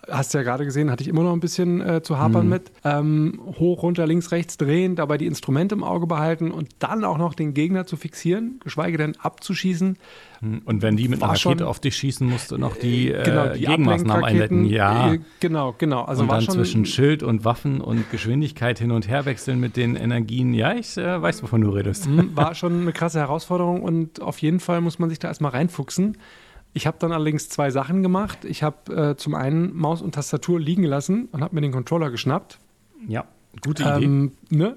Hast 0.09 0.33
du 0.33 0.39
ja 0.39 0.45
gerade 0.45 0.65
gesehen, 0.65 0.91
hatte 0.91 1.03
ich 1.03 1.09
immer 1.09 1.23
noch 1.23 1.33
ein 1.33 1.41
bisschen 1.41 1.81
äh, 1.81 2.03
zu 2.03 2.19
hapern 2.19 2.45
mhm. 2.45 2.51
mit. 2.51 2.73
Ähm, 2.85 3.41
hoch, 3.59 3.83
runter, 3.83 4.07
links, 4.07 4.33
rechts 4.33 4.57
drehen, 4.57 4.97
dabei 4.97 5.19
die 5.19 5.27
Instrumente 5.27 5.75
im 5.75 5.85
Auge 5.85 6.07
behalten 6.07 6.51
und 6.51 6.69
dann 6.79 7.05
auch 7.05 7.19
noch 7.19 7.35
den 7.35 7.55
Gegner 7.55 7.87
zu 7.87 7.97
fixieren, 7.97 8.61
geschweige 8.63 8.97
denn 8.97 9.17
abzuschießen. 9.17 9.97
Mhm. 10.41 10.63
Und 10.65 10.83
wenn 10.83 10.97
die 10.97 11.09
mit 11.09 11.23
einer 11.23 11.33
Rakete 11.33 11.67
auf 11.67 11.81
dich 11.81 11.97
schießen, 11.97 12.29
musst 12.29 12.51
du 12.51 12.59
noch 12.59 12.77
die, 12.77 13.13
äh, 13.13 13.23
genau, 13.25 13.49
die 13.49 13.65
Gegenmaßnahmen 13.65 14.25
einleiten. 14.25 14.65
Ja, 14.65 15.13
äh, 15.13 15.21
genau, 15.41 15.75
genau. 15.77 16.05
Also 16.05 16.23
und 16.23 16.29
dann 16.31 16.43
zwischen 16.43 16.87
Schild 16.87 17.23
und 17.23 17.45
Waffen 17.45 17.81
und 17.81 18.11
Geschwindigkeit 18.11 18.79
hin 18.79 18.91
und 18.91 19.09
her 19.09 19.25
wechseln 19.27 19.61
mit 19.61 19.77
den 19.77 19.97
Energien. 19.97 20.55
Ja, 20.55 20.75
ich 20.75 20.97
äh, 20.97 21.21
weiß, 21.21 21.43
wovon 21.43 21.61
du 21.61 21.71
redest. 21.71 22.09
Mhm, 22.09 22.37
war 22.37 22.55
schon 22.55 22.83
eine 22.83 22.93
krasse 22.93 23.19
Herausforderung 23.19 23.83
und 23.83 24.23
auf 24.23 24.39
jeden 24.39 24.61
Fall 24.61 24.81
muss 24.81 24.99
man 24.99 25.11
sich 25.11 25.19
da 25.19 25.29
erstmal 25.29 25.53
reinfuchsen. 25.53 26.17
Ich 26.75 26.87
habe 26.87 26.97
dann 27.01 27.13
allerdings 27.13 27.49
zwei 27.49 27.71
Sachen 27.71 28.03
gemacht. 28.03 28.45
Ich 28.45 28.63
habe 28.63 29.11
äh, 29.11 29.17
zum 29.17 29.35
einen 29.35 29.75
Maus 29.77 30.03
und 30.03 30.15
Tastatur 30.15 30.61
liegen 30.61 30.85
lassen 30.85 31.27
und 31.33 31.43
habe 31.43 31.55
mir 31.55 31.61
den 31.61 31.73
Controller 31.73 32.11
geschnappt. 32.11 32.59
Ja, 33.07 33.27
gute 33.63 33.83
Idee. 33.83 34.05
Ähm, 34.05 34.33
ne? 34.51 34.77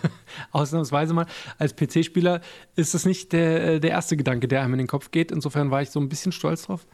Ausnahmsweise 0.52 1.14
mal. 1.14 1.26
Als 1.58 1.74
PC-Spieler 1.74 2.40
ist 2.76 2.94
das 2.94 3.06
nicht 3.06 3.32
der, 3.32 3.74
äh, 3.74 3.80
der 3.80 3.90
erste 3.90 4.16
Gedanke, 4.16 4.48
der 4.48 4.62
einem 4.62 4.74
in 4.74 4.78
den 4.78 4.86
Kopf 4.86 5.10
geht. 5.10 5.30
Insofern 5.32 5.70
war 5.70 5.82
ich 5.82 5.90
so 5.90 6.00
ein 6.00 6.08
bisschen 6.08 6.32
stolz 6.32 6.66
drauf, 6.66 6.86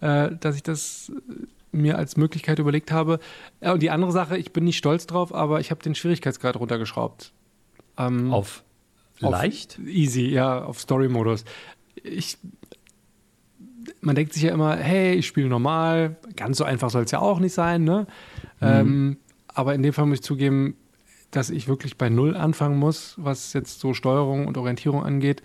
äh, 0.00 0.30
dass 0.38 0.56
ich 0.56 0.62
das 0.62 1.10
äh, 1.28 1.76
mir 1.76 1.98
als 1.98 2.16
Möglichkeit 2.16 2.58
überlegt 2.58 2.92
habe. 2.92 3.18
Ja, 3.60 3.72
und 3.72 3.82
die 3.82 3.90
andere 3.90 4.12
Sache, 4.12 4.36
ich 4.38 4.52
bin 4.52 4.64
nicht 4.64 4.78
stolz 4.78 5.06
drauf, 5.06 5.34
aber 5.34 5.60
ich 5.60 5.70
habe 5.70 5.82
den 5.82 5.94
Schwierigkeitsgrad 5.94 6.56
runtergeschraubt. 6.56 7.32
Ähm, 7.96 8.32
auf 8.32 8.64
leicht? 9.18 9.78
Auf 9.80 9.86
easy, 9.86 10.26
ja, 10.28 10.62
auf 10.64 10.80
Story-Modus. 10.80 11.44
Ich 12.02 12.38
man 14.00 14.14
denkt 14.14 14.32
sich 14.32 14.42
ja 14.42 14.52
immer, 14.52 14.76
hey, 14.76 15.14
ich 15.14 15.26
spiele 15.26 15.48
normal, 15.48 16.16
ganz 16.36 16.58
so 16.58 16.64
einfach 16.64 16.90
soll 16.90 17.04
es 17.04 17.10
ja 17.10 17.20
auch 17.20 17.40
nicht 17.40 17.54
sein, 17.54 17.84
ne? 17.84 18.06
Mhm. 18.60 18.66
Ähm, 18.66 19.16
aber 19.48 19.74
in 19.74 19.82
dem 19.82 19.92
Fall 19.92 20.06
muss 20.06 20.18
ich 20.18 20.24
zugeben, 20.24 20.76
dass 21.30 21.50
ich 21.50 21.68
wirklich 21.68 21.98
bei 21.98 22.08
Null 22.08 22.36
anfangen 22.36 22.78
muss, 22.78 23.14
was 23.18 23.52
jetzt 23.52 23.80
so 23.80 23.92
Steuerung 23.92 24.46
und 24.46 24.56
Orientierung 24.56 25.04
angeht. 25.04 25.42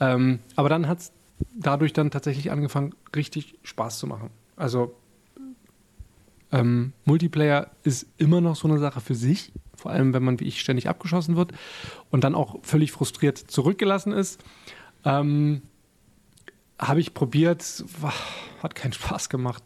Ähm, 0.00 0.40
aber 0.56 0.68
dann 0.68 0.88
hat 0.88 0.98
es 0.98 1.12
dadurch 1.54 1.92
dann 1.92 2.10
tatsächlich 2.10 2.50
angefangen, 2.50 2.94
richtig 3.14 3.58
Spaß 3.62 3.98
zu 3.98 4.06
machen. 4.06 4.30
Also 4.56 4.94
ähm, 6.50 6.92
Multiplayer 7.04 7.70
ist 7.82 8.06
immer 8.18 8.40
noch 8.40 8.56
so 8.56 8.68
eine 8.68 8.78
Sache 8.78 9.00
für 9.00 9.14
sich, 9.14 9.52
vor 9.74 9.90
allem 9.90 10.12
wenn 10.12 10.22
man 10.22 10.38
wie 10.38 10.44
ich 10.44 10.60
ständig 10.60 10.88
abgeschossen 10.88 11.36
wird 11.36 11.52
und 12.10 12.24
dann 12.24 12.34
auch 12.34 12.58
völlig 12.62 12.92
frustriert 12.92 13.38
zurückgelassen 13.38 14.12
ist. 14.12 14.42
Ähm, 15.04 15.62
habe 16.82 17.00
ich 17.00 17.14
probiert, 17.14 17.84
hat 18.62 18.74
keinen 18.74 18.92
Spaß 18.92 19.28
gemacht. 19.28 19.62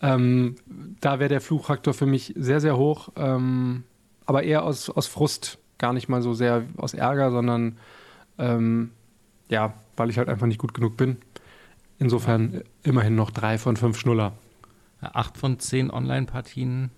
Ähm, 0.00 0.56
da 1.00 1.18
wäre 1.18 1.28
der 1.28 1.40
Fluchfaktor 1.40 1.94
für 1.94 2.06
mich 2.06 2.34
sehr, 2.36 2.60
sehr 2.60 2.76
hoch, 2.76 3.10
ähm, 3.16 3.84
aber 4.24 4.42
eher 4.42 4.64
aus, 4.64 4.90
aus 4.90 5.06
Frust, 5.06 5.58
gar 5.78 5.92
nicht 5.92 6.08
mal 6.08 6.22
so 6.22 6.34
sehr 6.34 6.64
aus 6.76 6.94
Ärger, 6.94 7.30
sondern 7.30 7.78
ähm, 8.38 8.90
ja, 9.48 9.74
weil 9.96 10.10
ich 10.10 10.18
halt 10.18 10.28
einfach 10.28 10.46
nicht 10.46 10.58
gut 10.58 10.74
genug 10.74 10.96
bin. 10.96 11.18
Insofern 11.98 12.62
immerhin 12.82 13.14
noch 13.14 13.30
drei 13.30 13.56
von 13.58 13.76
fünf 13.76 13.98
Schnuller. 13.98 14.32
Acht 15.00 15.38
von 15.38 15.58
zehn 15.58 15.90
Online-Partien 15.90 16.90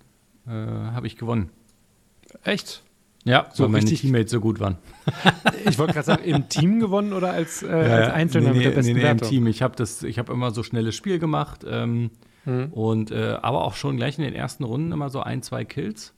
äh, 0.47 0.51
habe 0.51 1.07
ich 1.07 1.17
gewonnen. 1.17 1.49
Echt? 2.43 2.83
Ja, 3.25 3.47
so 3.53 3.63
weil 3.63 3.71
meine 3.71 3.85
Teammates 3.85 4.31
so 4.31 4.39
gut 4.39 4.59
waren. 4.59 4.77
ich 5.69 5.77
wollte 5.77 5.93
gerade 5.93 6.05
sagen, 6.05 6.23
im 6.23 6.47
Team 6.47 6.79
gewonnen 6.79 7.13
oder 7.13 7.31
als, 7.31 7.63
äh, 7.63 7.67
ja, 7.67 7.95
als 7.97 8.13
Einzelner 8.13 8.51
nee, 8.51 8.57
mit 8.57 8.65
der 8.65 8.71
besten 8.71 8.93
nee, 8.93 8.99
nee, 8.99 9.03
Wertung? 9.03 9.27
im 9.27 9.29
Team. 9.29 9.47
Ich 9.47 9.61
habe 9.61 9.83
hab 9.83 10.29
immer 10.29 10.51
so 10.51 10.63
schnelles 10.63 10.95
Spiel 10.95 11.19
gemacht 11.19 11.65
ähm, 11.67 12.11
mhm. 12.45 12.67
und 12.71 13.11
äh, 13.11 13.37
aber 13.41 13.65
auch 13.65 13.75
schon 13.75 13.97
gleich 13.97 14.17
in 14.17 14.23
den 14.23 14.33
ersten 14.33 14.63
Runden 14.63 14.91
immer 14.91 15.09
so 15.09 15.19
ein, 15.19 15.41
zwei 15.41 15.65
Kills 15.65 16.13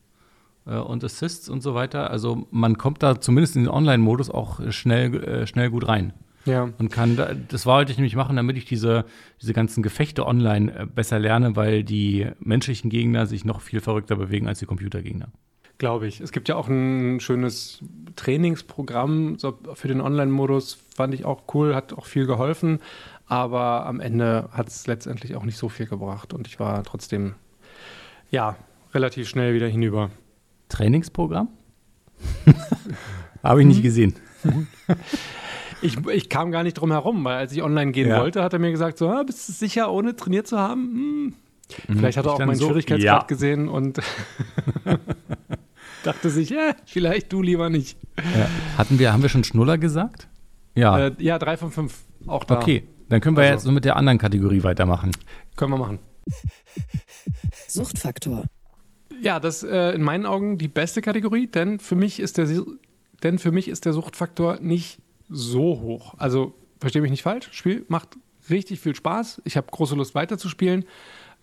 äh, 0.68 0.76
und 0.76 1.04
Assists 1.04 1.50
und 1.50 1.62
so 1.62 1.74
weiter. 1.74 2.12
Also 2.12 2.48
man 2.52 2.78
kommt 2.78 3.02
da 3.02 3.20
zumindest 3.20 3.56
in 3.56 3.64
den 3.64 3.72
Online-Modus 3.72 4.30
auch 4.30 4.72
schnell, 4.72 5.24
äh, 5.24 5.48
schnell 5.48 5.70
gut 5.70 5.88
rein. 5.88 6.14
Ja. 6.46 6.70
Und 6.78 6.92
kann, 6.92 7.18
das 7.50 7.66
wollte 7.66 7.92
ich 7.92 7.98
nämlich 7.98 8.16
machen, 8.16 8.36
damit 8.36 8.58
ich 8.58 8.66
diese, 8.66 9.06
diese 9.42 9.54
ganzen 9.54 9.84
Gefechte 9.84 10.26
online 10.26 10.76
äh, 10.76 10.86
besser 10.86 11.20
lerne, 11.20 11.56
weil 11.56 11.84
die 11.84 12.28
menschlichen 12.40 12.90
Gegner 12.90 13.28
sich 13.28 13.46
noch 13.46 13.62
viel 13.62 13.80
verrückter 13.80 14.16
bewegen 14.16 14.48
als 14.48 14.60
die 14.60 14.66
Computergegner. 14.66 15.30
Glaube 15.82 16.06
ich. 16.06 16.22
Es 16.22 16.32
gibt 16.32 16.48
ja 16.48 16.58
auch 16.58 16.67
ein 16.67 17.20
schönes 17.22 17.80
Trainingsprogramm 18.15 19.38
für 19.74 19.88
den 19.88 20.00
Online-Modus. 20.00 20.78
Fand 20.96 21.12
ich 21.15 21.26
auch 21.26 21.41
cool, 21.56 21.74
hat 21.74 21.94
auch 21.94 22.06
viel 22.06 22.28
geholfen. 22.28 22.78
Aber 23.26 23.88
am 23.88 24.00
Ende 24.00 24.48
hat 24.52 24.67
es 24.67 24.86
letztendlich 24.86 25.36
auch 25.36 25.44
nicht 25.44 25.58
so 25.58 25.70
viel 25.70 25.88
gebracht. 25.88 26.34
Und 26.34 26.46
ich 26.46 26.60
war 26.60 26.84
trotzdem, 26.84 27.34
ja, 28.30 28.58
relativ 28.94 29.28
schnell 29.28 29.56
wieder 29.56 29.67
hinüber. 29.67 30.12
Trainingsprogramm? 30.70 31.48
Habe 33.44 33.62
ich 33.62 33.67
nicht 33.67 33.82
gesehen. 33.82 34.13
Ich, 35.84 35.98
ich, 36.06 36.30
kam 36.30 36.52
gar 36.52 36.62
nicht 36.62 36.76
drum 36.76 36.91
herum, 36.91 37.24
weil 37.24 37.38
als 37.38 37.54
ich 37.54 37.63
online 37.63 37.91
gehen 37.91 38.08
ja. 38.08 38.20
wollte, 38.20 38.44
hat 38.44 38.54
er 38.54 38.60
mir 38.60 38.69
gesagt, 38.69 39.00
so, 39.00 39.10
ah, 39.10 39.23
bist 39.23 39.50
du 39.50 39.54
sicher, 39.54 39.92
ohne 39.92 40.15
trainiert 40.15 40.46
zu 40.46 40.60
haben? 40.60 40.84
Hm. 40.94 41.34
Mhm. 41.88 41.98
Vielleicht 41.98 42.19
hat 42.19 42.27
er 42.27 42.34
auch 42.34 42.40
meinen 42.40 42.54
so, 42.54 42.65
Schwierigkeitsgrad 42.65 43.21
ja. 43.23 43.25
gesehen 43.25 43.67
und 43.67 44.00
dachte 46.04 46.29
sich, 46.29 46.49
ja, 46.49 46.75
vielleicht 46.85 47.31
du 47.31 47.41
lieber 47.41 47.69
nicht. 47.69 47.97
Ja. 48.17 48.47
Hatten 48.77 48.99
wir, 48.99 49.13
haben 49.13 49.21
wir 49.21 49.29
schon 49.29 49.43
Schnuller 49.43 49.77
gesagt? 49.77 50.27
Ja. 50.75 51.08
Äh, 51.08 51.15
ja, 51.19 51.39
drei 51.39 51.58
von 51.58 51.71
fünf. 51.71 51.99
Auch 52.27 52.43
da. 52.43 52.58
Okay, 52.58 52.83
dann 53.10 53.21
können 53.21 53.35
wir 53.35 53.43
also. 53.43 53.54
jetzt 53.54 53.63
so 53.63 53.71
mit 53.71 53.85
der 53.85 53.95
anderen 53.95 54.17
Kategorie 54.17 54.63
weitermachen. 54.63 55.12
Können 55.56 55.71
wir 55.71 55.77
machen. 55.77 55.99
Suchtfaktor. 57.67 58.45
Ja, 59.21 59.39
das 59.39 59.63
äh, 59.63 59.91
in 59.91 60.02
meinen 60.02 60.25
Augen 60.25 60.58
die 60.58 60.67
beste 60.67 61.02
Kategorie, 61.02 61.47
denn 61.47 61.79
für 61.79 61.95
mich 61.95 62.19
ist 62.19 62.37
der, 62.37 62.47
denn 63.23 63.39
für 63.39 63.52
mich 63.52 63.67
ist 63.67 63.85
der 63.85 63.93
Suchtfaktor 63.93 64.60
nicht 64.62 64.99
so 65.29 65.79
hoch. 65.81 66.15
Also 66.17 66.56
verstehe 66.79 67.02
mich 67.02 67.12
nicht 67.12 67.23
falsch, 67.23 67.49
Spiel 67.52 67.85
macht 67.87 68.17
richtig 68.49 68.79
viel 68.79 68.95
Spaß. 68.95 69.41
Ich 69.45 69.58
habe 69.58 69.67
große 69.69 69.95
Lust 69.95 70.15
weiterzuspielen. 70.15 70.85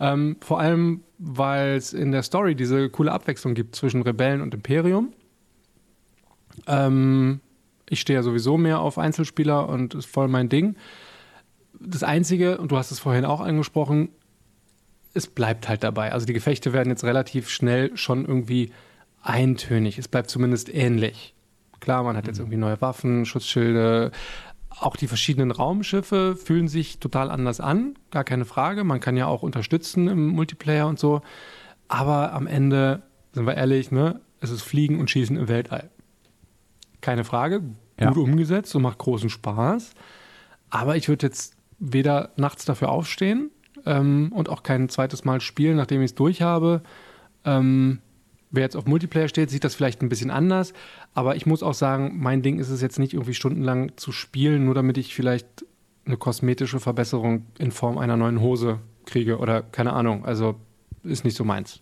Ähm, 0.01 0.37
vor 0.41 0.61
allem, 0.61 1.03
weil 1.19 1.77
es 1.77 1.93
in 1.93 2.13
der 2.13 2.23
Story 2.23 2.55
diese 2.55 2.89
coole 2.91 3.13
Abwechslung 3.13 3.55
gibt 3.55 3.75
zwischen 3.75 4.03
Rebellen 4.03 4.41
und 4.41 4.55
Imperium. 4.55 5.13
Ähm, 6.67 7.41
ich 7.89 8.01
stehe 8.01 8.19
ja 8.19 8.23
sowieso 8.23 8.59
mehr 8.59 8.81
auf 8.81 8.99
Einzelspieler 8.99 9.69
und 9.69 9.95
ist 9.95 10.07
voll 10.07 10.29
mein 10.29 10.49
Ding. 10.49 10.77
das 11.81 12.03
Einzige, 12.03 12.59
und 12.59 12.73
du 12.73 12.77
hast 12.77 12.91
es 12.91 12.99
vorhin 12.99 13.25
auch 13.25 13.41
angesprochen, 13.41 14.09
es 15.15 15.27
bleibt 15.27 15.69
halt 15.69 15.85
dabei. 15.85 16.13
Also 16.13 16.27
die 16.27 16.33
Gefechte 16.33 16.73
werden 16.73 16.91
jetzt 16.91 17.05
relativ 17.05 17.49
schnell 17.49 17.97
schon 17.97 18.25
irgendwie 18.25 18.73
eintönig. 19.23 19.99
Es 19.99 20.09
bleibt 20.09 20.31
zumindest 20.31 20.73
ähnlich. 20.73 21.35
Klar, 21.81 22.03
man 22.03 22.17
hat 22.17 22.27
jetzt 22.27 22.39
mhm. 22.39 22.45
irgendwie 22.45 22.59
neue 22.59 22.81
Waffen, 22.81 23.25
Schutzschilde. 23.25 24.11
Auch 24.81 24.97
die 24.97 25.09
verschiedenen 25.09 25.51
Raumschiffe 25.51 26.37
fühlen 26.37 26.69
sich 26.69 27.01
total 27.01 27.31
anders 27.31 27.61
an, 27.61 27.95
gar 28.11 28.25
keine 28.25 28.45
Frage. 28.45 28.85
Man 28.85 29.01
kann 29.01 29.17
ja 29.17 29.27
auch 29.27 29.43
unterstützen 29.43 30.07
im 30.09 30.29
Multiplayer 30.29 30.87
und 30.87 30.99
so. 30.99 31.21
Aber 31.89 32.33
am 32.33 32.47
Ende, 32.47 33.03
sind 33.33 33.47
wir 33.47 33.57
ehrlich, 33.57 33.91
ne, 33.91 34.21
es 34.41 34.51
ist 34.51 34.63
Fliegen 34.63 35.01
und 35.01 35.11
Schießen 35.11 35.37
im 35.37 35.49
Weltall. 35.49 35.91
Keine 37.01 37.25
Frage, 37.25 37.61
gut 37.61 37.77
ja. 37.99 38.11
umgesetzt 38.11 38.75
und 38.77 38.83
macht 38.83 38.99
großen 38.99 39.31
Spaß. 39.31 39.95
Aber 40.71 40.97
ich 40.97 41.09
würde 41.09 41.27
jetzt 41.27 41.55
weder 41.79 42.31
nachts 42.37 42.65
dafür 42.65 42.91
aufstehen 42.91 43.51
ähm, 43.87 44.31
und 44.33 44.49
auch 44.49 44.63
kein 44.63 44.89
zweites 44.89 45.25
Mal 45.25 45.41
spielen, 45.41 45.77
nachdem 45.77 46.03
ich 46.03 46.11
es 46.11 46.15
durch 46.15 46.43
habe. 46.43 46.83
Ähm, 47.45 48.01
wer 48.51 48.63
jetzt 48.63 48.77
auf 48.77 48.87
Multiplayer 48.87 49.29
steht, 49.29 49.51
sieht 49.51 49.65
das 49.65 49.75
vielleicht 49.75 50.03
ein 50.03 50.09
bisschen 50.09 50.31
anders. 50.31 50.73
Aber 51.15 51.37
ich 51.37 51.47
muss 51.47 51.63
auch 51.63 51.75
sagen, 51.75 52.19
mein 52.19 52.43
Ding 52.43 52.59
ist 52.59 52.71
es 52.71 52.81
jetzt 52.81 52.99
nicht 52.99 53.15
irgendwie 53.15 53.35
stundenlang 53.35 53.97
zu 53.97 54.13
spielen, 54.13 54.65
nur 54.65 54.75
damit 54.75 54.99
ich 54.99 55.15
vielleicht 55.15 55.65
eine 56.05 56.17
kosmetische 56.17 56.81
Verbesserung 56.81 57.47
in 57.59 57.71
Form 57.71 57.99
einer 57.99 58.17
neuen 58.17 58.41
Hose 58.41 58.81
kriege 59.05 59.39
oder 59.39 59.63
keine 59.63 59.93
Ahnung. 59.93 60.25
Also 60.25 60.57
ist 61.03 61.25
nicht 61.25 61.37
so 61.37 61.45
meins. 61.45 61.81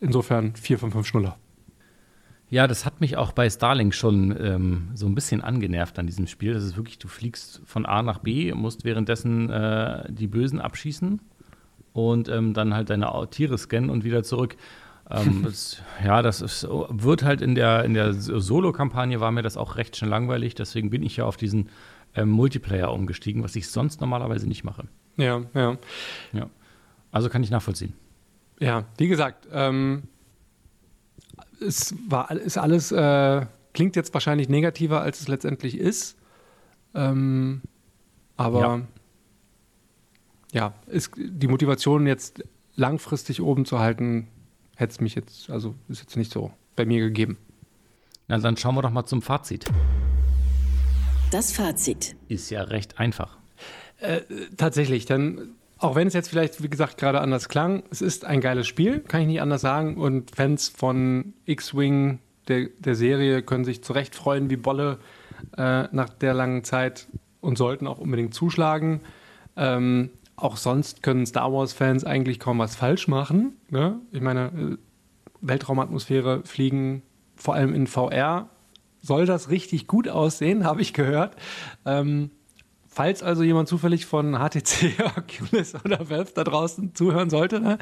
Insofern 0.00 0.54
4 0.54 0.78
von 0.78 0.90
5 0.90 1.06
Schnuller. 1.06 1.38
Ja, 2.48 2.68
das 2.68 2.86
hat 2.86 3.00
mich 3.00 3.16
auch 3.16 3.32
bei 3.32 3.50
Starlink 3.50 3.92
schon 3.92 4.36
ähm, 4.38 4.88
so 4.94 5.06
ein 5.06 5.16
bisschen 5.16 5.40
angenervt 5.40 5.98
an 5.98 6.06
diesem 6.06 6.28
Spiel. 6.28 6.54
Das 6.54 6.62
ist 6.62 6.76
wirklich, 6.76 6.98
du 6.98 7.08
fliegst 7.08 7.60
von 7.64 7.86
A 7.86 8.02
nach 8.02 8.20
B, 8.20 8.54
musst 8.54 8.84
währenddessen 8.84 9.50
äh, 9.50 10.04
die 10.12 10.28
Bösen 10.28 10.60
abschießen 10.60 11.20
und 11.92 12.28
ähm, 12.28 12.54
dann 12.54 12.72
halt 12.72 12.90
deine 12.90 13.10
Tiere 13.30 13.58
scannen 13.58 13.90
und 13.90 14.04
wieder 14.04 14.22
zurück. 14.22 14.56
Ähm, 15.10 15.42
das, 15.44 15.82
ja, 16.04 16.22
das 16.22 16.40
ist, 16.40 16.66
wird 16.68 17.22
halt 17.22 17.40
in 17.40 17.54
der, 17.54 17.84
in 17.84 17.94
der 17.94 18.14
Solo-Kampagne 18.14 19.20
war 19.20 19.30
mir 19.30 19.42
das 19.42 19.56
auch 19.56 19.76
recht 19.76 19.96
schnell 19.96 20.10
langweilig. 20.10 20.54
Deswegen 20.54 20.90
bin 20.90 21.02
ich 21.02 21.16
ja 21.16 21.24
auf 21.24 21.36
diesen 21.36 21.68
ähm, 22.14 22.30
Multiplayer 22.30 22.92
umgestiegen, 22.92 23.42
was 23.42 23.56
ich 23.56 23.68
sonst 23.68 24.00
normalerweise 24.00 24.46
nicht 24.46 24.64
mache. 24.64 24.88
Ja, 25.16 25.42
ja. 25.54 25.76
Ja. 26.32 26.50
Also 27.12 27.28
kann 27.28 27.42
ich 27.42 27.50
nachvollziehen. 27.50 27.94
Ja, 28.58 28.84
wie 28.96 29.08
gesagt, 29.08 29.48
ähm, 29.52 30.04
es 31.60 31.94
war, 32.08 32.30
ist 32.30 32.58
alles, 32.58 32.92
äh, 32.92 33.46
klingt 33.72 33.96
jetzt 33.96 34.12
wahrscheinlich 34.14 34.48
negativer, 34.48 35.02
als 35.02 35.20
es 35.20 35.28
letztendlich 35.28 35.78
ist. 35.78 36.16
Ähm, 36.94 37.62
aber 38.36 38.60
ja, 38.60 38.80
ja 40.52 40.74
ist 40.86 41.12
die 41.16 41.48
Motivation 41.48 42.06
jetzt 42.06 42.42
langfristig 42.74 43.40
oben 43.40 43.64
zu 43.64 43.78
halten, 43.78 44.28
hätte 44.76 44.92
es 44.92 45.00
mich 45.00 45.14
jetzt, 45.14 45.50
also 45.50 45.74
ist 45.88 46.00
jetzt 46.00 46.16
nicht 46.16 46.32
so 46.32 46.52
bei 46.76 46.84
mir 46.84 47.00
gegeben. 47.00 47.38
Na, 48.28 48.38
dann 48.38 48.56
schauen 48.56 48.74
wir 48.74 48.82
doch 48.82 48.90
mal 48.90 49.06
zum 49.06 49.22
Fazit. 49.22 49.66
Das 51.30 51.52
Fazit. 51.52 52.14
Ist 52.28 52.50
ja 52.50 52.62
recht 52.62 52.98
einfach. 53.00 53.38
Äh, 53.98 54.20
tatsächlich, 54.56 55.06
dann 55.06 55.56
auch 55.78 55.94
wenn 55.94 56.08
es 56.08 56.14
jetzt 56.14 56.28
vielleicht, 56.28 56.62
wie 56.62 56.70
gesagt, 56.70 56.96
gerade 56.96 57.20
anders 57.20 57.48
klang, 57.48 57.82
es 57.90 58.00
ist 58.00 58.24
ein 58.24 58.40
geiles 58.40 58.66
Spiel, 58.66 59.00
kann 59.00 59.20
ich 59.22 59.26
nicht 59.26 59.40
anders 59.42 59.60
sagen. 59.60 59.96
Und 59.96 60.34
Fans 60.34 60.68
von 60.68 61.34
X-Wing, 61.44 62.20
der, 62.48 62.68
der 62.78 62.94
Serie, 62.94 63.42
können 63.42 63.64
sich 63.64 63.84
zu 63.84 63.92
Recht 63.92 64.14
freuen 64.14 64.48
wie 64.48 64.56
Bolle 64.56 64.98
äh, 65.56 65.84
nach 65.92 66.08
der 66.08 66.32
langen 66.32 66.64
Zeit 66.64 67.08
und 67.40 67.58
sollten 67.58 67.86
auch 67.86 67.98
unbedingt 67.98 68.32
zuschlagen. 68.32 69.00
Ähm, 69.56 70.10
auch 70.36 70.56
sonst 70.56 71.02
können 71.02 71.26
Star 71.26 71.52
Wars-Fans 71.52 72.04
eigentlich 72.04 72.38
kaum 72.38 72.58
was 72.58 72.76
falsch 72.76 73.08
machen. 73.08 73.56
Ne? 73.70 74.00
Ich 74.12 74.20
meine, 74.20 74.46
äh, 74.46 74.76
Weltraumatmosphäre 75.40 76.42
fliegen, 76.44 77.02
vor 77.36 77.54
allem 77.54 77.74
in 77.74 77.86
VR, 77.86 78.48
soll 79.02 79.26
das 79.26 79.50
richtig 79.50 79.86
gut 79.86 80.08
aussehen, 80.08 80.64
habe 80.66 80.82
ich 80.82 80.92
gehört. 80.92 81.36
Ähm, 81.84 82.30
Falls 82.88 83.22
also 83.22 83.42
jemand 83.42 83.68
zufällig 83.68 84.06
von 84.06 84.38
HTC, 84.38 84.94
Oculus 85.18 85.74
oder 85.84 86.08
Valve 86.08 86.32
da 86.34 86.44
draußen 86.44 86.94
zuhören 86.94 87.28
sollte, 87.28 87.60
ne? 87.60 87.76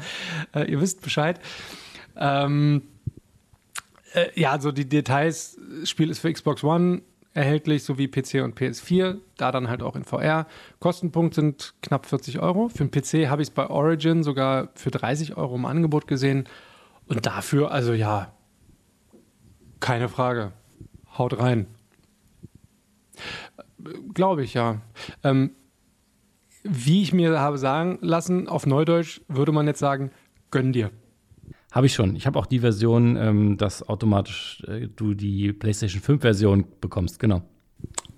äh, 0.53 0.69
ihr 0.69 0.81
wisst 0.81 1.01
Bescheid. 1.01 1.39
Ähm, 2.17 2.81
äh, 4.13 4.37
ja, 4.37 4.51
also 4.51 4.73
die 4.73 4.89
Details, 4.89 5.57
Spiel 5.85 6.09
ist 6.09 6.19
für 6.19 6.33
Xbox 6.33 6.65
One 6.65 7.01
erhältlich, 7.35 7.83
sowie 7.83 8.07
PC 8.07 8.43
und 8.43 8.57
PS4, 8.57 9.19
da 9.37 9.51
dann 9.51 9.67
halt 9.69 9.83
auch 9.83 9.95
in 9.95 10.05
VR. 10.05 10.47
Kostenpunkt 10.79 11.35
sind 11.35 11.75
knapp 11.81 12.05
40 12.05 12.39
Euro. 12.39 12.69
Für 12.69 12.85
den 12.85 12.91
PC 12.91 13.29
habe 13.29 13.41
ich 13.41 13.49
es 13.49 13.53
bei 13.53 13.69
Origin 13.69 14.23
sogar 14.23 14.69
für 14.75 14.89
30 14.89 15.37
Euro 15.37 15.55
im 15.55 15.65
Angebot 15.65 16.07
gesehen. 16.07 16.47
Und 17.07 17.25
dafür, 17.25 17.71
also 17.71 17.93
ja, 17.93 18.33
keine 19.81 20.09
Frage. 20.09 20.53
Haut 21.17 21.37
rein. 21.37 21.67
Glaube 24.13 24.43
ich, 24.43 24.53
ja. 24.53 24.81
Ähm, 25.23 25.51
wie 26.63 27.03
ich 27.03 27.13
mir 27.13 27.39
habe 27.39 27.57
sagen 27.57 27.99
lassen, 28.01 28.47
auf 28.47 28.65
Neudeutsch 28.65 29.21
würde 29.27 29.51
man 29.51 29.67
jetzt 29.67 29.79
sagen, 29.79 30.11
gönn 30.51 30.73
dir. 30.73 30.89
Habe 31.75 31.87
ich 31.87 31.93
schon. 31.93 32.15
Ich 32.15 32.25
habe 32.25 32.39
auch 32.39 32.45
die 32.45 32.59
Version, 32.59 33.17
ähm, 33.17 33.57
dass 33.57 33.87
automatisch 33.87 34.63
äh, 34.65 34.87
du 34.87 35.13
die 35.13 35.51
PlayStation 35.51 36.01
5 36.01 36.21
Version 36.21 36.65
bekommst, 36.79 37.19
genau. 37.19 37.41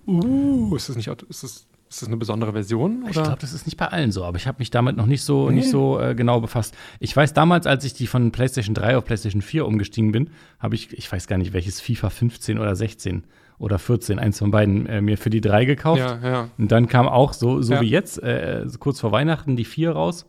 Uh, 0.05 0.76
ist 0.76 0.89
das 0.89 0.95
nicht 0.95 1.08
ist 1.08 1.43
das, 1.43 1.68
ist 1.89 2.01
das 2.01 2.08
eine 2.08 2.18
besondere 2.18 2.53
Version? 2.53 3.01
Oder? 3.01 3.10
Ich 3.10 3.14
glaube, 3.14 3.38
das 3.41 3.53
ist 3.53 3.66
nicht 3.66 3.76
bei 3.76 3.88
allen 3.88 4.12
so, 4.12 4.26
aber 4.26 4.38
ich 4.38 4.45
habe 4.45 4.60
mich 4.60 4.70
damit 4.70 4.95
noch 4.95 5.08
nicht 5.08 5.24
so, 5.24 5.49
nee. 5.49 5.55
nicht 5.55 5.72
so 5.72 5.99
äh, 5.99 6.14
genau 6.14 6.39
befasst. 6.39 6.76
Ich 6.99 7.18
weiß 7.18 7.34
damals, 7.34 7.66
als 7.66 7.84
ich 7.84 7.95
die 7.95 8.05
von 8.05 8.32
PlayStation 8.32 8.76
3 8.76 8.95
auf 8.95 9.05
PlayStation 9.05 9.41
4 9.41 9.66
umgestiegen 9.66 10.12
bin, 10.12 10.30
habe 10.60 10.76
ich, 10.76 10.93
ich 10.93 11.12
weiß 11.12 11.26
gar 11.26 11.39
nicht 11.39 11.51
welches, 11.51 11.82
FIFA 11.82 12.12
15 12.12 12.60
oder 12.60 12.76
16 12.76 13.24
oder 13.58 13.80
14, 13.80 14.20
eins 14.20 14.38
von 14.38 14.51
beiden, 14.51 14.86
äh, 14.86 15.01
mir 15.01 15.18
für 15.18 15.32
die 15.32 15.41
drei 15.41 15.66
gekauft. 15.66 15.99
Ja, 15.99 16.20
ja. 16.24 16.49
Und 16.60 16.72
dann 16.72 16.88
kam 16.88 17.08
auch 17.08 17.34
so, 17.34 17.64
so 17.64 17.74
ja. 17.74 17.82
wie 17.82 17.89
jetzt, 17.89 18.22
äh, 18.22 18.68
kurz 18.80 18.99
vor 18.99 19.12
Weihnachten, 19.12 19.55
die 19.55 19.66
vier 19.66 19.93
raus. 19.93 20.28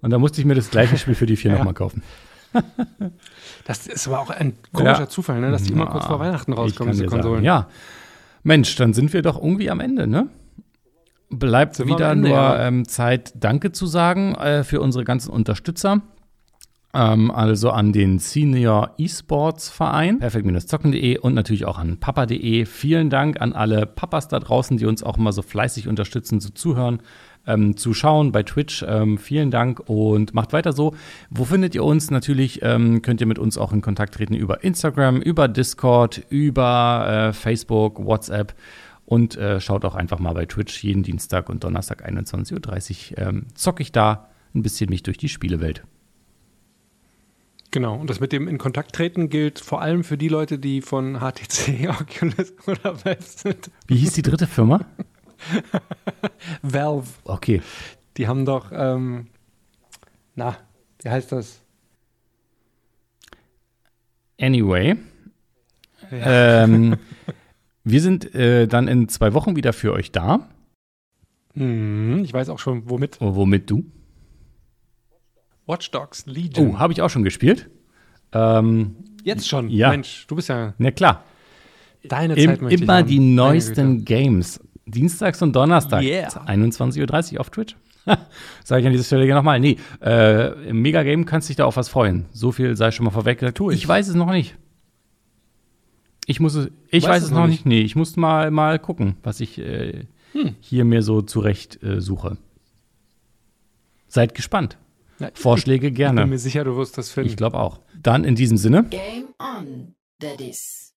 Und 0.00 0.08
da 0.08 0.18
musste 0.18 0.40
ich 0.40 0.46
mir 0.46 0.54
das 0.54 0.70
gleiche 0.70 0.96
Spiel 0.96 1.14
für 1.14 1.26
die 1.26 1.36
vier 1.36 1.50
ja. 1.50 1.58
nochmal 1.58 1.74
kaufen. 1.74 2.02
das 3.64 3.86
ist 3.86 4.06
aber 4.08 4.20
auch 4.20 4.30
ein 4.30 4.54
komischer 4.72 5.00
ja. 5.00 5.08
Zufall, 5.08 5.40
ne? 5.40 5.50
dass 5.50 5.64
die 5.64 5.72
immer 5.72 5.86
kurz 5.86 6.06
vor 6.06 6.20
Weihnachten 6.20 6.52
rauskommen, 6.52 6.92
diese 6.92 7.06
Konsolen. 7.06 7.36
Sagen, 7.36 7.44
ja. 7.44 7.68
Mensch, 8.42 8.74
dann 8.76 8.92
sind 8.92 9.12
wir 9.12 9.22
doch 9.22 9.40
irgendwie 9.40 9.70
am 9.70 9.80
Ende, 9.80 10.06
ne? 10.06 10.28
Bleibt 11.30 11.78
wieder 11.86 12.12
Ende, 12.12 12.28
nur 12.28 12.58
ähm, 12.58 12.86
Zeit, 12.86 13.32
Danke 13.36 13.72
zu 13.72 13.86
sagen 13.86 14.34
äh, 14.34 14.64
für 14.64 14.80
unsere 14.80 15.04
ganzen 15.04 15.30
Unterstützer. 15.30 16.02
Ähm, 16.94 17.30
also 17.30 17.70
an 17.70 17.92
den 17.92 18.18
Senior 18.18 18.94
Esports 18.98 19.70
Verein, 19.70 20.18
perfekt-zocken.de 20.18 21.18
und 21.18 21.32
natürlich 21.32 21.64
auch 21.64 21.78
an 21.78 21.98
papa.de. 21.98 22.66
Vielen 22.66 23.08
Dank 23.08 23.40
an 23.40 23.54
alle 23.54 23.86
Papas 23.86 24.28
da 24.28 24.38
draußen, 24.38 24.76
die 24.76 24.84
uns 24.84 25.02
auch 25.02 25.16
immer 25.16 25.32
so 25.32 25.40
fleißig 25.40 25.88
unterstützen, 25.88 26.40
zu 26.40 26.52
zuhören, 26.52 27.00
ähm, 27.46 27.76
zu 27.76 27.94
schauen 27.94 28.32
bei 28.32 28.42
Twitch. 28.42 28.84
Ähm, 28.86 29.18
vielen 29.18 29.50
Dank 29.50 29.88
und 29.88 30.34
macht 30.34 30.52
weiter 30.52 30.72
so. 30.72 30.94
Wo 31.30 31.44
findet 31.44 31.74
ihr 31.74 31.84
uns? 31.84 32.10
Natürlich 32.10 32.60
ähm, 32.62 33.02
könnt 33.02 33.20
ihr 33.20 33.26
mit 33.26 33.38
uns 33.38 33.58
auch 33.58 33.72
in 33.72 33.80
Kontakt 33.80 34.14
treten 34.14 34.34
über 34.34 34.64
Instagram, 34.64 35.20
über 35.20 35.48
Discord, 35.48 36.22
über 36.28 37.28
äh, 37.28 37.32
Facebook, 37.32 38.04
WhatsApp. 38.04 38.54
Und 39.04 39.36
äh, 39.36 39.60
schaut 39.60 39.84
auch 39.84 39.94
einfach 39.94 40.20
mal 40.20 40.32
bei 40.32 40.46
Twitch 40.46 40.82
jeden 40.82 41.02
Dienstag 41.02 41.48
und 41.48 41.64
Donnerstag 41.64 42.08
21.30 42.08 43.12
Uhr. 43.12 43.18
Ähm, 43.18 43.46
zocke 43.54 43.82
ich 43.82 43.92
da 43.92 44.28
ein 44.54 44.62
bisschen 44.62 44.90
mich 44.90 45.02
durch 45.02 45.18
die 45.18 45.28
Spielewelt. 45.28 45.82
Genau, 47.72 47.96
und 47.96 48.10
das 48.10 48.20
mit 48.20 48.32
dem 48.32 48.48
in 48.48 48.58
Kontakt 48.58 48.94
treten 48.94 49.30
gilt 49.30 49.58
vor 49.58 49.80
allem 49.80 50.04
für 50.04 50.18
die 50.18 50.28
Leute, 50.28 50.58
die 50.58 50.82
von 50.82 51.20
HTC, 51.20 51.88
Oculus 52.00 52.52
oder 52.66 53.04
Valve 53.04 53.22
sind. 53.22 53.70
Wie 53.86 53.96
hieß 53.96 54.12
die 54.12 54.22
dritte 54.22 54.46
Firma? 54.46 54.84
Valve. 56.62 57.08
Okay. 57.24 57.62
Die 58.16 58.28
haben 58.28 58.44
doch, 58.44 58.70
ähm, 58.72 59.28
na, 60.34 60.56
wie 61.02 61.10
heißt 61.10 61.32
das? 61.32 61.60
Anyway. 64.40 64.96
Ja. 66.10 66.64
Ähm, 66.64 66.96
wir 67.84 68.00
sind 68.00 68.34
äh, 68.34 68.66
dann 68.66 68.88
in 68.88 69.08
zwei 69.08 69.34
Wochen 69.34 69.56
wieder 69.56 69.72
für 69.72 69.92
euch 69.92 70.12
da. 70.12 70.48
Hm, 71.54 72.24
ich 72.24 72.32
weiß 72.32 72.48
auch 72.48 72.58
schon, 72.58 72.88
womit. 72.88 73.18
Oh, 73.20 73.34
womit 73.34 73.70
du? 73.70 73.84
Watch 75.66 75.90
Dogs 75.90 76.26
Legion. 76.26 76.70
Oh, 76.70 76.78
habe 76.78 76.92
ich 76.92 77.02
auch 77.02 77.10
schon 77.10 77.22
gespielt. 77.22 77.70
Ähm, 78.32 78.96
Jetzt 79.22 79.48
schon? 79.48 79.68
Ja. 79.70 79.90
Mensch, 79.90 80.26
du 80.26 80.36
bist 80.36 80.48
ja. 80.48 80.74
Na 80.78 80.90
klar. 80.90 81.24
Deine 82.02 82.34
Im, 82.34 82.50
Zeit 82.50 82.62
möchte 82.62 82.82
Immer 82.82 83.00
ich 83.00 83.06
die 83.06 83.20
neuesten 83.20 84.04
Games. 84.04 84.60
Dienstags 84.92 85.42
und 85.42 85.54
Donnerstags. 85.54 86.04
Yeah. 86.04 86.28
21.30 86.46 87.34
Uhr 87.34 87.40
auf 87.40 87.50
Twitch. 87.50 87.76
Sage 88.64 88.80
ich 88.80 88.86
an 88.86 88.92
dieser 88.92 89.04
Stelle 89.04 89.32
nochmal. 89.32 89.60
Nee, 89.60 89.78
äh, 90.02 90.68
im 90.68 90.82
Megagame 90.82 91.24
kannst 91.24 91.48
du 91.48 91.50
dich 91.50 91.56
da 91.56 91.64
auf 91.64 91.76
was 91.76 91.88
freuen. 91.88 92.26
So 92.32 92.52
viel 92.52 92.76
sei 92.76 92.90
schon 92.90 93.04
mal 93.04 93.10
vorweg 93.10 93.38
gesagt. 93.38 93.58
Tu 93.58 93.70
ich. 93.70 93.78
ich 93.78 93.88
weiß 93.88 94.08
es 94.08 94.14
noch 94.14 94.30
nicht. 94.30 94.56
Ich 96.26 96.40
muss 96.40 96.54
es, 96.54 96.70
ich 96.88 97.04
weiß, 97.04 97.10
weiß 97.10 97.22
es 97.24 97.30
noch 97.30 97.46
nicht. 97.46 97.64
nicht. 97.64 97.66
Nee, 97.66 97.80
ich 97.80 97.96
muss 97.96 98.16
mal, 98.16 98.50
mal 98.50 98.78
gucken, 98.78 99.16
was 99.22 99.40
ich. 99.40 99.58
Äh, 99.58 100.06
hm. 100.32 100.56
hier 100.60 100.84
mir 100.84 101.02
so 101.02 101.22
zurecht 101.22 101.82
äh, 101.82 102.00
suche. 102.00 102.38
Seid 104.08 104.34
gespannt. 104.34 104.78
Ja, 105.18 105.30
Vorschläge 105.34 105.88
ich, 105.88 105.94
gerne. 105.94 106.20
Ich 106.20 106.24
bin 106.24 106.30
mir 106.30 106.38
sicher, 106.38 106.64
du 106.64 106.76
wirst 106.76 106.98
das 106.98 107.10
finden. 107.10 107.30
Ich 107.30 107.36
glaube 107.36 107.58
auch. 107.58 107.80
Dann 108.02 108.24
in 108.24 108.34
diesem 108.34 108.56
Sinne. 108.56 108.84
Game 108.84 109.28
on, 109.38 109.94
Daddies. 110.18 110.81